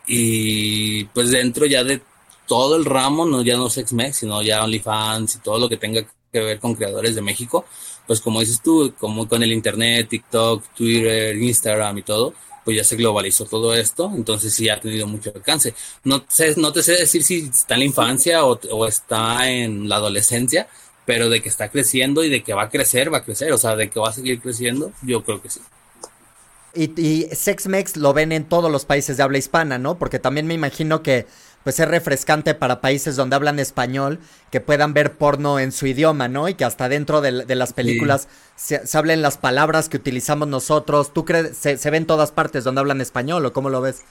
y 0.07 1.03
pues 1.05 1.29
dentro 1.29 1.67
ya 1.67 1.83
de 1.83 2.01
todo 2.47 2.75
el 2.75 2.85
ramo, 2.85 3.25
no 3.27 3.43
ya 3.43 3.55
no 3.55 3.69
Sexmex, 3.69 4.17
sino 4.17 4.41
ya 4.41 4.63
OnlyFans 4.63 5.35
y 5.35 5.39
todo 5.41 5.59
lo 5.59 5.69
que 5.69 5.77
tenga 5.77 6.03
que 6.31 6.39
ver 6.39 6.59
con 6.59 6.73
creadores 6.73 7.13
de 7.13 7.21
México, 7.21 7.65
pues 8.07 8.19
como 8.19 8.39
dices 8.39 8.61
tú, 8.63 8.95
como 8.97 9.27
con 9.27 9.43
el 9.43 9.51
internet, 9.51 10.09
TikTok, 10.09 10.63
Twitter, 10.75 11.37
Instagram 11.37 11.99
y 11.99 12.01
todo, 12.01 12.33
pues 12.63 12.77
ya 12.77 12.83
se 12.83 12.95
globalizó 12.95 13.45
todo 13.45 13.73
esto, 13.73 14.11
entonces 14.15 14.53
sí 14.53 14.69
ha 14.69 14.79
tenido 14.79 15.07
mucho 15.07 15.31
alcance. 15.35 15.73
No 16.03 16.23
sé, 16.27 16.53
no 16.57 16.71
te 16.71 16.83
sé 16.83 16.93
decir 16.93 17.23
si 17.23 17.49
está 17.49 17.75
en 17.75 17.81
la 17.81 17.85
infancia 17.85 18.45
o, 18.45 18.87
está 18.87 19.49
en 19.49 19.89
la 19.89 19.97
adolescencia, 19.97 20.67
pero 21.05 21.29
de 21.29 21.41
que 21.41 21.49
está 21.49 21.69
creciendo 21.69 22.23
y 22.23 22.29
de 22.29 22.43
que 22.43 22.53
va 22.53 22.63
a 22.63 22.69
crecer, 22.69 23.13
va 23.13 23.19
a 23.19 23.23
crecer, 23.23 23.51
o 23.51 23.57
sea, 23.57 23.75
de 23.75 23.89
que 23.89 23.99
va 23.99 24.09
a 24.09 24.13
seguir 24.13 24.39
creciendo, 24.39 24.91
yo 25.01 25.23
creo 25.23 25.41
que 25.41 25.49
sí. 25.49 25.59
Y, 26.75 26.99
y 26.99 27.29
Sexmex 27.35 27.97
lo 27.97 28.13
ven 28.13 28.31
en 28.31 28.45
todos 28.45 28.71
los 28.71 28.85
países 28.85 29.17
de 29.17 29.23
habla 29.23 29.37
hispana, 29.37 29.77
¿no? 29.77 29.99
Porque 29.99 30.17
también 30.17 30.47
me 30.47 30.55
imagino 30.55 31.03
que 31.03 31.27
pues 31.63 31.79
es 31.79 31.87
refrescante 31.87 32.53
para 32.53 32.81
países 32.81 33.15
donde 33.15 33.35
hablan 33.35 33.59
español 33.59 34.19
que 34.51 34.61
puedan 34.61 34.93
ver 34.93 35.13
porno 35.13 35.59
en 35.59 35.71
su 35.71 35.87
idioma, 35.87 36.27
¿no? 36.27 36.49
Y 36.49 36.55
que 36.55 36.65
hasta 36.65 36.89
dentro 36.89 37.21
de, 37.21 37.55
las 37.55 37.73
películas 37.73 38.27
se, 38.55 38.81
hablen 38.93 39.21
las 39.21 39.37
palabras 39.37 39.89
que 39.89 39.97
utilizamos 39.97 40.47
nosotros. 40.47 41.13
¿Tú 41.13 41.25
crees, 41.25 41.57
se, 41.57 41.77
se 41.77 41.89
ve 41.89 41.97
en 41.97 42.05
todas 42.05 42.31
partes 42.31 42.63
donde 42.63 42.81
hablan 42.81 43.01
español 43.01 43.45
o 43.45 43.53
cómo 43.53 43.69
lo 43.69 43.81
ves? 43.81 44.01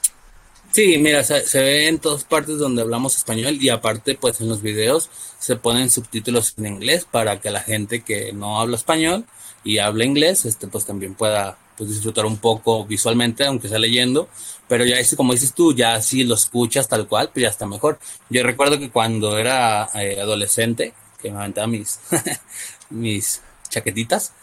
Sí, 0.71 0.97
mira, 0.97 1.23
se, 1.23 1.41
se, 1.41 1.61
ve 1.61 1.87
en 1.87 1.99
todas 1.99 2.23
partes 2.23 2.57
donde 2.57 2.81
hablamos 2.81 3.15
español 3.15 3.57
y 3.61 3.69
aparte, 3.69 4.17
pues 4.19 4.41
en 4.41 4.49
los 4.49 4.63
videos 4.63 5.11
se 5.37 5.55
ponen 5.55 5.91
subtítulos 5.91 6.55
en 6.57 6.65
inglés 6.65 7.05
para 7.09 7.39
que 7.39 7.51
la 7.51 7.61
gente 7.61 8.01
que 8.01 8.33
no 8.33 8.59
habla 8.59 8.75
español 8.75 9.25
y 9.63 9.77
habla 9.77 10.03
inglés, 10.03 10.45
este, 10.45 10.67
pues 10.67 10.85
también 10.85 11.13
pueda 11.13 11.59
pues, 11.77 11.89
disfrutar 11.89 12.25
un 12.25 12.37
poco 12.37 12.85
visualmente, 12.85 13.45
aunque 13.45 13.67
sea 13.67 13.79
leyendo, 13.79 14.29
pero 14.67 14.85
ya 14.85 14.97
es 14.97 15.15
como 15.15 15.33
dices 15.33 15.53
tú, 15.53 15.73
ya 15.75 16.01
si 16.01 16.23
lo 16.23 16.35
escuchas 16.35 16.87
tal 16.87 17.07
cual, 17.07 17.29
pues 17.33 17.43
ya 17.43 17.49
está 17.49 17.65
mejor. 17.65 17.99
Yo 18.29 18.43
recuerdo 18.43 18.79
que 18.79 18.89
cuando 18.89 19.37
era 19.37 19.89
eh, 19.95 20.19
adolescente, 20.21 20.93
que 21.21 21.31
me 21.31 21.39
aventaba 21.39 21.67
mis, 21.67 21.99
mis 22.89 23.41
chaquetitas, 23.69 24.33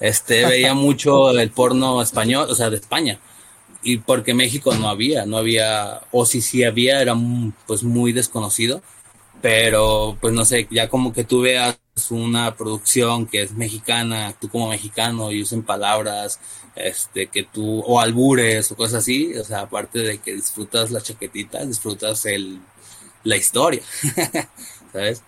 este, 0.00 0.46
veía 0.46 0.74
mucho 0.86 1.30
el 1.30 1.50
porno 1.50 2.02
español, 2.02 2.48
o 2.50 2.54
sea, 2.54 2.70
de 2.70 2.76
España 2.76 3.18
y 3.82 3.98
porque 3.98 4.34
México 4.34 4.74
no 4.74 4.88
había, 4.88 5.26
no 5.26 5.38
había, 5.38 6.02
o 6.10 6.26
si 6.26 6.40
sí 6.42 6.64
había, 6.64 7.00
era 7.00 7.14
pues 7.66 7.82
muy 7.82 8.12
desconocido, 8.12 8.82
pero 9.40 10.16
pues 10.20 10.34
no 10.34 10.44
sé, 10.44 10.66
ya 10.70 10.88
como 10.88 11.12
que 11.12 11.24
tú 11.24 11.40
veas 11.42 11.78
una 12.10 12.56
producción 12.56 13.26
que 13.26 13.42
es 13.42 13.52
mexicana, 13.52 14.34
tú 14.40 14.48
como 14.48 14.68
mexicano 14.68 15.32
y 15.32 15.42
usen 15.42 15.62
palabras, 15.62 16.40
este, 16.74 17.26
que 17.26 17.44
tú, 17.44 17.80
o 17.80 18.00
albures 18.00 18.70
o 18.72 18.76
cosas 18.76 19.02
así, 19.02 19.34
o 19.36 19.44
sea, 19.44 19.60
aparte 19.60 19.98
de 19.98 20.18
que 20.18 20.34
disfrutas 20.34 20.90
la 20.90 21.00
chaquetita, 21.00 21.64
disfrutas 21.64 22.24
el, 22.26 22.60
la 23.24 23.36
historia, 23.36 23.82
¿sabes? 24.92 25.22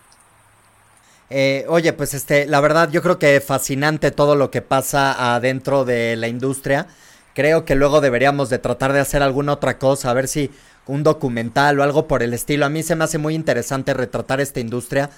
Eh, 1.29 1.65
oye, 1.69 1.93
pues 1.93 2.15
este, 2.15 2.47
la 2.47 2.61
verdad 2.61 2.91
yo 2.91 3.03
creo 3.03 3.19
que 3.19 3.41
fascinante 3.41 4.11
todo 4.11 4.35
lo 4.35 4.51
que 4.51 4.63
pasa 4.63 5.35
adentro 5.35 5.85
de 5.85 6.17
la 6.17 6.27
industria 6.27 6.89
creo 7.35 7.65
que 7.65 7.75
luego 7.75 8.01
deberíamos 8.01 8.51
de 8.51 8.59
tratar 8.59 8.93
de 8.93 9.01
hacer 9.01 9.23
alguna 9.23 9.53
otra 9.53 9.79
cosa, 9.79 10.11
a 10.11 10.15
ver 10.15 10.29
si 10.29 10.51
un 10.87 11.03
documental 11.03 11.79
o 11.79 11.83
algo 11.83 12.09
por 12.09 12.23
el 12.23 12.35
estilo. 12.35 12.67
A 12.67 12.69
mí 12.69 12.83
se 12.83 12.97
me 12.97 13.05
hace 13.05 13.19
muy 13.19 13.35
interesante 13.35 13.95
retratar 13.95 14.41
esta 14.41 14.61
industria 14.61 15.11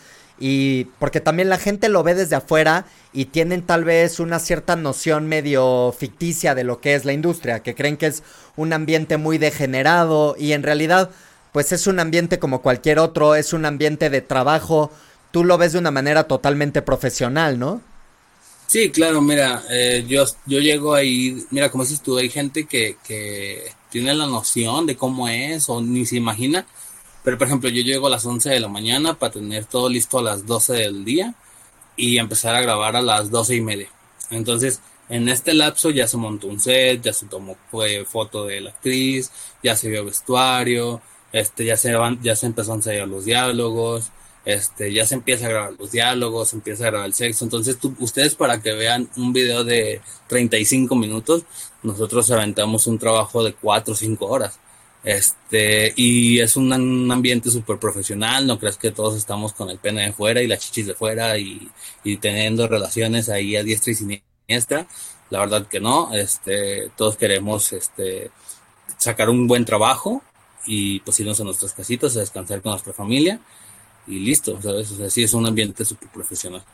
y 0.45 0.87
porque 0.99 1.21
también 1.21 1.49
la 1.49 1.57
gente 1.57 1.89
lo 1.89 2.03
ve 2.03 2.17
desde 2.17 2.35
afuera 2.35 2.85
y 3.13 3.27
tienen 3.27 3.63
tal 3.63 3.85
vez 3.85 4.19
una 4.19 4.41
cierta 4.41 4.75
noción 4.75 5.29
medio 5.29 5.95
ficticia 5.97 6.57
de 6.57 6.65
lo 6.65 6.81
que 6.81 6.97
es 6.97 7.05
la 7.05 7.13
industria, 7.13 7.61
que 7.61 7.77
creen 7.77 7.97
que 7.97 8.07
es 8.07 8.25
un 8.57 8.73
ambiente 8.73 9.19
muy 9.19 9.39
degenerado 9.39 10.35
y 10.37 10.51
en 10.51 10.65
realidad 10.65 11.11
pues 11.53 11.71
es 11.71 11.87
un 11.87 12.01
ambiente 12.01 12.41
como 12.41 12.61
cualquier 12.61 12.99
otro, 12.99 13.37
es 13.37 13.53
un 13.53 13.65
ambiente 13.65 14.11
de 14.11 14.21
trabajo, 14.21 14.91
tú 15.31 15.45
lo 15.45 15.59
ves 15.59 15.75
de 15.75 15.79
una 15.79 15.93
manera 15.93 16.25
totalmente 16.25 16.83
profesional, 16.83 17.61
¿no? 17.61 17.81
Sí, 18.67 18.91
claro, 18.91 19.23
mira, 19.23 19.63
eh, 19.71 20.05
yo, 20.09 20.25
yo 20.47 20.59
llego 20.59 20.95
ahí, 20.95 21.47
mira, 21.51 21.71
como 21.71 21.85
dices 21.85 22.03
tú, 22.03 22.19
hay 22.19 22.31
gente 22.31 22.65
que, 22.65 22.97
que 23.07 23.71
tiene 23.91 24.13
la 24.13 24.27
noción 24.27 24.87
de 24.87 24.97
cómo 24.97 25.29
es 25.29 25.69
o 25.69 25.81
ni 25.81 26.05
se 26.05 26.17
imagina, 26.17 26.67
pero 27.25 27.39
por 27.39 27.47
ejemplo, 27.47 27.69
yo 27.71 27.83
llego 27.83 28.07
a 28.07 28.11
las 28.11 28.27
11 28.27 28.51
de 28.51 28.61
la 28.61 28.69
mañana 28.69 29.15
para 29.15 29.33
tener 29.33 29.65
todo 29.65 29.89
listo 29.89 30.19
a 30.19 30.23
las 30.23 30.47
12 30.47 30.75
del 30.75 31.05
día 31.05 31.35
y 31.97 32.19
empezar 32.19 32.55
a 32.55 32.61
grabar 32.61 32.97
a 32.97 33.03
las 33.03 33.31
12 33.31 33.57
y 33.57 33.61
media. 33.61 33.89
Entonces, 34.31 34.81
en 35.09 35.29
este 35.29 35.55
lapso 35.55 35.91
ya 35.91 36.09
se 36.09 36.17
montó 36.17 36.49
un 36.49 36.59
set, 36.61 37.03
ya 37.03 37.13
se 37.13 37.27
tomó 37.27 37.57
foto 38.07 38.47
de 38.47 38.61
la 38.61 38.71
actriz, 38.71 39.31
ya 39.63 39.77
se 39.77 39.89
vio 39.89 40.05
vestuario, 40.05 41.03
este, 41.33 41.65
ya 41.65 41.77
se, 41.77 41.95
van, 41.95 42.21
ya 42.23 42.35
se 42.37 42.47
empezó 42.47 42.73
a 42.73 42.77
ensayar 42.77 43.09
los 43.09 43.25
diálogos, 43.25 44.11
este, 44.45 44.93
ya 44.93 45.07
se 45.07 45.15
empieza 45.15 45.47
a 45.47 45.51
grabar 45.51 45.73
los 45.79 45.93
diálogos, 45.93 46.51
se 46.51 46.57
empieza 46.57 46.85
a 46.85 46.91
grabar 46.91 47.07
el 47.07 47.15
sexo. 47.15 47.45
Entonces, 47.45 47.79
ustedes 47.99 48.35
para 48.35 48.61
que 48.61 48.73
vean 48.73 49.09
un 49.17 49.33
video 49.33 49.65
de 49.65 50.01
35 50.29 50.95
minutos, 50.97 51.45
nosotros 51.83 52.31
aventamos 52.31 52.87
un 52.87 52.99
trabajo 52.99 53.45
de 53.45 53.55
4 53.55 53.93
o 53.93 53.97
5 53.97 54.27
horas. 54.27 54.59
Este, 55.05 55.93
y 55.97 56.39
es 56.41 56.57
un, 56.57 56.73
ambiente 57.11 57.51
súper 57.51 57.79
profesional, 57.79 58.47
no 58.47 58.59
crees 58.59 58.77
que 58.77 58.93
todos 58.93 59.17
estamos 59.17 59.53
con 59.53 59.69
el 59.69 59.79
pene 59.79 60.03
de 60.07 60.13
fuera 60.13 60.43
y 60.43 60.47
la 60.47 60.57
chichis 60.57 60.87
de 60.87 60.95
fuera 60.95 61.37
y, 61.39 61.69
y 62.05 62.19
teniendo 62.19 62.69
relaciones 62.69 63.29
ahí 63.29 63.57
a 63.57 63.65
diestra 63.65 63.93
y 63.93 63.97
siniestra. 63.97 64.87
La 65.31 65.41
verdad 65.41 65.67
que 65.67 65.81
no, 65.81 66.15
este, 66.15 66.91
todos 66.97 67.17
queremos, 67.17 67.73
este, 67.73 68.31
sacar 68.99 69.31
un 69.31 69.47
buen 69.47 69.65
trabajo 69.65 70.23
y 70.67 71.01
pues 71.01 71.19
irnos 71.21 71.41
a 71.41 71.45
nuestras 71.45 71.73
casitas 71.73 72.17
a 72.17 72.21
descansar 72.21 72.63
con 72.63 72.71
nuestra 72.73 72.93
familia 72.93 73.41
y 74.07 74.21
listo. 74.21 74.59
O 74.59 74.85
sea, 74.85 75.11
sí 75.11 75.23
es 75.23 75.35
un 75.35 75.47
ambiente 75.47 75.85
súper 75.85 76.09
profesional. 76.11 76.65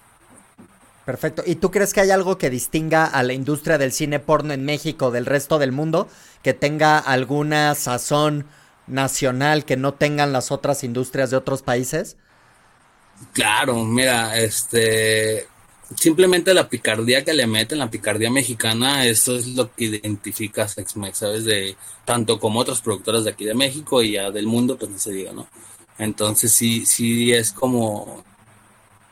Perfecto. 1.09 1.43
¿Y 1.47 1.55
tú 1.55 1.71
crees 1.71 1.95
que 1.95 2.03
hay 2.03 2.11
algo 2.11 2.37
que 2.37 2.51
distinga 2.51 3.07
a 3.07 3.23
la 3.23 3.33
industria 3.33 3.79
del 3.79 3.93
cine 3.93 4.19
porno 4.19 4.53
en 4.53 4.67
México 4.67 5.11
del 5.11 5.25
resto 5.25 5.59
del 5.59 5.73
mundo? 5.73 6.07
Que 6.43 6.53
tenga 6.53 6.99
alguna 6.99 7.75
sazón 7.77 8.45
nacional 8.87 9.65
que 9.65 9.79
no 9.79 9.95
tengan 9.95 10.35
las 10.35 10.53
otras 10.53 10.85
industrias 10.85 11.31
de 11.31 11.39
otros 11.39 11.63
países? 11.63 12.19
Claro, 13.33 13.87
mira, 13.87 14.39
este 14.39 15.47
simplemente 15.97 16.53
la 16.53 16.69
picardía 16.69 17.25
que 17.25 17.33
le 17.33 17.47
meten, 17.47 17.79
la 17.79 17.89
picardía 17.89 18.31
mexicana, 18.31 19.07
eso 19.07 19.35
es 19.35 19.47
lo 19.47 19.75
que 19.75 19.85
identifica 19.85 20.65
a 20.65 20.69
Sexmex, 20.69 21.17
¿sabes? 21.17 21.47
De 21.47 21.79
tanto 22.05 22.39
como 22.39 22.61
otras 22.61 22.83
productoras 22.83 23.25
de 23.25 23.31
aquí 23.31 23.47
de 23.47 23.55
México 23.55 24.03
y 24.03 24.13
ya 24.13 24.31
del 24.31 24.47
mundo, 24.47 24.77
pues 24.77 24.91
no 24.91 24.99
se 24.99 25.13
diga, 25.13 25.33
¿no? 25.33 25.49
Entonces 25.97 26.53
sí, 26.53 26.85
sí 26.85 27.33
es 27.33 27.51
como, 27.53 28.25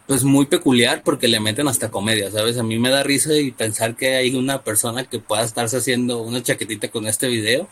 pues 0.06 0.24
muy 0.24 0.46
peculiar 0.46 1.02
porque 1.04 1.28
le 1.28 1.40
meten 1.40 1.68
hasta 1.68 1.90
comedia, 1.90 2.30
¿sabes? 2.30 2.58
A 2.58 2.62
mí 2.62 2.78
me 2.78 2.90
da 2.90 3.02
risa 3.02 3.34
y 3.34 3.50
pensar 3.50 3.96
que 3.96 4.16
hay 4.16 4.34
una 4.34 4.62
persona 4.62 5.04
que 5.04 5.18
pueda 5.18 5.42
estarse 5.42 5.78
haciendo 5.78 6.22
una 6.22 6.42
chaquetita 6.42 6.88
con 6.88 7.06
este 7.06 7.28
video, 7.28 7.68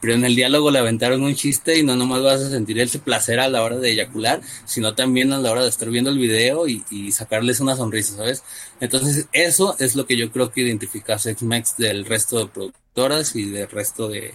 pero 0.00 0.14
en 0.14 0.24
el 0.24 0.34
diálogo 0.34 0.70
le 0.70 0.78
aventaron 0.78 1.22
un 1.22 1.34
chiste 1.34 1.78
y 1.78 1.82
no 1.82 1.96
nomás 1.96 2.22
vas 2.22 2.40
a 2.42 2.50
sentir 2.50 2.78
ese 2.80 2.98
placer 2.98 3.40
a 3.40 3.48
la 3.48 3.62
hora 3.62 3.76
de 3.76 3.90
eyacular, 3.90 4.40
sino 4.66 4.94
también 4.94 5.32
a 5.32 5.38
la 5.38 5.50
hora 5.50 5.62
de 5.62 5.68
estar 5.68 5.88
viendo 5.90 6.10
el 6.10 6.18
video 6.18 6.68
y, 6.68 6.84
y 6.90 7.12
sacarles 7.12 7.60
una 7.60 7.76
sonrisa, 7.76 8.16
¿sabes? 8.16 8.42
Entonces 8.80 9.26
eso 9.32 9.76
es 9.78 9.96
lo 9.96 10.06
que 10.06 10.16
yo 10.16 10.30
creo 10.30 10.52
que 10.52 10.62
identifica 10.62 11.14
a 11.14 11.18
Sexmex 11.18 11.76
del 11.76 12.04
resto 12.04 12.38
de 12.40 12.46
productoras 12.46 13.36
y 13.36 13.50
del 13.50 13.68
resto 13.70 14.08
de, 14.08 14.34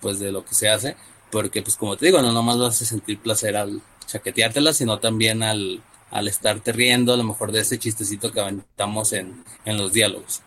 pues 0.00 0.18
de 0.20 0.32
lo 0.32 0.44
que 0.44 0.54
se 0.54 0.68
hace 0.68 0.96
porque 1.34 1.62
pues 1.62 1.76
como 1.76 1.96
te 1.96 2.06
digo, 2.06 2.22
no 2.22 2.30
nomás 2.30 2.58
vas 2.58 2.80
a 2.80 2.84
sentir 2.84 3.18
placer 3.18 3.56
al 3.56 3.82
chaqueteártela, 4.06 4.72
sino 4.72 5.00
también 5.00 5.42
al, 5.42 5.82
al 6.14 6.28
estarte 6.28 6.70
riendo 6.70 7.12
a 7.12 7.16
lo 7.16 7.24
mejor 7.24 7.50
de 7.50 7.60
ese 7.60 7.76
chistecito 7.76 8.30
que 8.30 8.40
aventamos 8.40 9.12
en, 9.12 9.44
en 9.64 9.76
los 9.76 9.92
diálogos. 9.92 10.42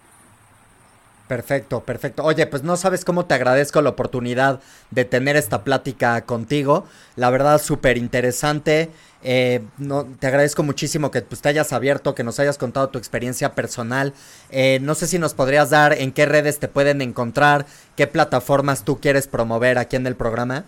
Perfecto, 1.27 1.83
perfecto. 1.83 2.23
Oye, 2.23 2.47
pues 2.47 2.63
no 2.63 2.77
sabes 2.77 3.03
cómo 3.03 3.25
te 3.25 3.33
agradezco 3.33 3.81
la 3.81 3.89
oportunidad 3.89 4.61
de 4.91 5.03
tener 5.03 5.35
esta 5.35 5.65
plática 5.65 6.21
contigo. 6.21 6.85
La 7.17 7.29
verdad, 7.29 7.61
súper 7.61 7.97
interesante. 7.97 8.89
Eh, 9.23 9.61
no, 9.77 10.05
te 10.05 10.27
agradezco 10.27 10.63
muchísimo 10.63 11.11
que 11.11 11.21
pues, 11.21 11.41
te 11.41 11.49
hayas 11.49 11.73
abierto, 11.73 12.15
que 12.15 12.23
nos 12.23 12.39
hayas 12.39 12.57
contado 12.57 12.87
tu 12.87 12.97
experiencia 12.97 13.53
personal. 13.55 14.13
Eh, 14.51 14.79
no 14.81 14.95
sé 14.95 15.05
si 15.05 15.19
nos 15.19 15.33
podrías 15.33 15.69
dar 15.69 15.91
en 15.91 16.13
qué 16.13 16.25
redes 16.25 16.59
te 16.59 16.69
pueden 16.69 17.01
encontrar, 17.01 17.65
qué 17.97 18.07
plataformas 18.07 18.85
tú 18.85 19.01
quieres 19.01 19.27
promover 19.27 19.79
aquí 19.79 19.97
en 19.97 20.07
el 20.07 20.15
programa. 20.15 20.63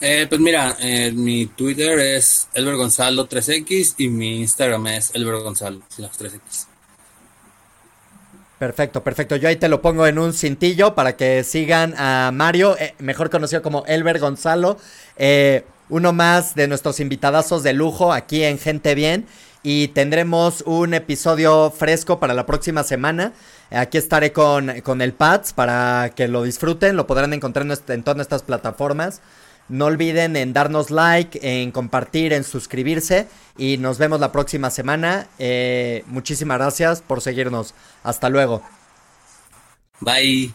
Eh, 0.00 0.26
pues 0.28 0.40
mira, 0.40 0.76
eh, 0.80 1.10
mi 1.12 1.46
Twitter 1.46 1.98
es 1.98 2.48
Elber 2.52 2.76
Gonzalo 2.76 3.28
3X 3.28 3.94
y 3.98 4.08
mi 4.08 4.40
Instagram 4.40 4.86
es 4.88 5.10
Elber 5.14 5.36
Gonzalo 5.42 5.80
3X. 5.96 6.66
Perfecto, 8.60 9.02
perfecto. 9.02 9.36
Yo 9.36 9.48
ahí 9.48 9.56
te 9.56 9.68
lo 9.68 9.82
pongo 9.82 10.06
en 10.06 10.18
un 10.18 10.32
cintillo 10.32 10.94
para 10.94 11.16
que 11.16 11.42
sigan 11.42 11.94
a 11.96 12.30
Mario, 12.32 12.76
eh, 12.78 12.94
mejor 12.98 13.30
conocido 13.30 13.62
como 13.62 13.84
Elber 13.86 14.18
Gonzalo, 14.18 14.78
uno 15.90 16.12
más 16.12 16.54
de 16.54 16.68
nuestros 16.68 17.00
invitadazos 17.00 17.62
de 17.62 17.72
lujo 17.72 18.12
aquí 18.12 18.44
en 18.44 18.58
Gente 18.58 18.94
Bien. 18.94 19.26
Y 19.64 19.88
tendremos 19.88 20.62
un 20.66 20.94
episodio 20.94 21.72
fresco 21.72 22.20
para 22.20 22.34
la 22.34 22.46
próxima 22.46 22.84
semana. 22.84 23.32
Aquí 23.70 23.98
estaré 23.98 24.32
con, 24.32 24.80
con 24.82 25.02
el 25.02 25.12
Pats 25.12 25.52
para 25.52 26.12
que 26.14 26.28
lo 26.28 26.44
disfruten. 26.44 26.96
Lo 26.96 27.06
podrán 27.08 27.32
encontrar 27.32 27.66
en, 27.66 27.72
en 27.72 28.02
todas 28.02 28.16
nuestras 28.16 28.42
plataformas. 28.42 29.20
No 29.68 29.86
olviden 29.86 30.36
en 30.36 30.52
darnos 30.52 30.90
like, 30.90 31.38
en 31.42 31.70
compartir, 31.72 32.32
en 32.32 32.44
suscribirse 32.44 33.26
y 33.56 33.76
nos 33.76 33.98
vemos 33.98 34.20
la 34.20 34.32
próxima 34.32 34.70
semana. 34.70 35.28
Eh, 35.38 36.04
muchísimas 36.06 36.58
gracias 36.58 37.02
por 37.02 37.20
seguirnos. 37.20 37.74
Hasta 38.02 38.28
luego. 38.30 38.62
Bye. 40.00 40.54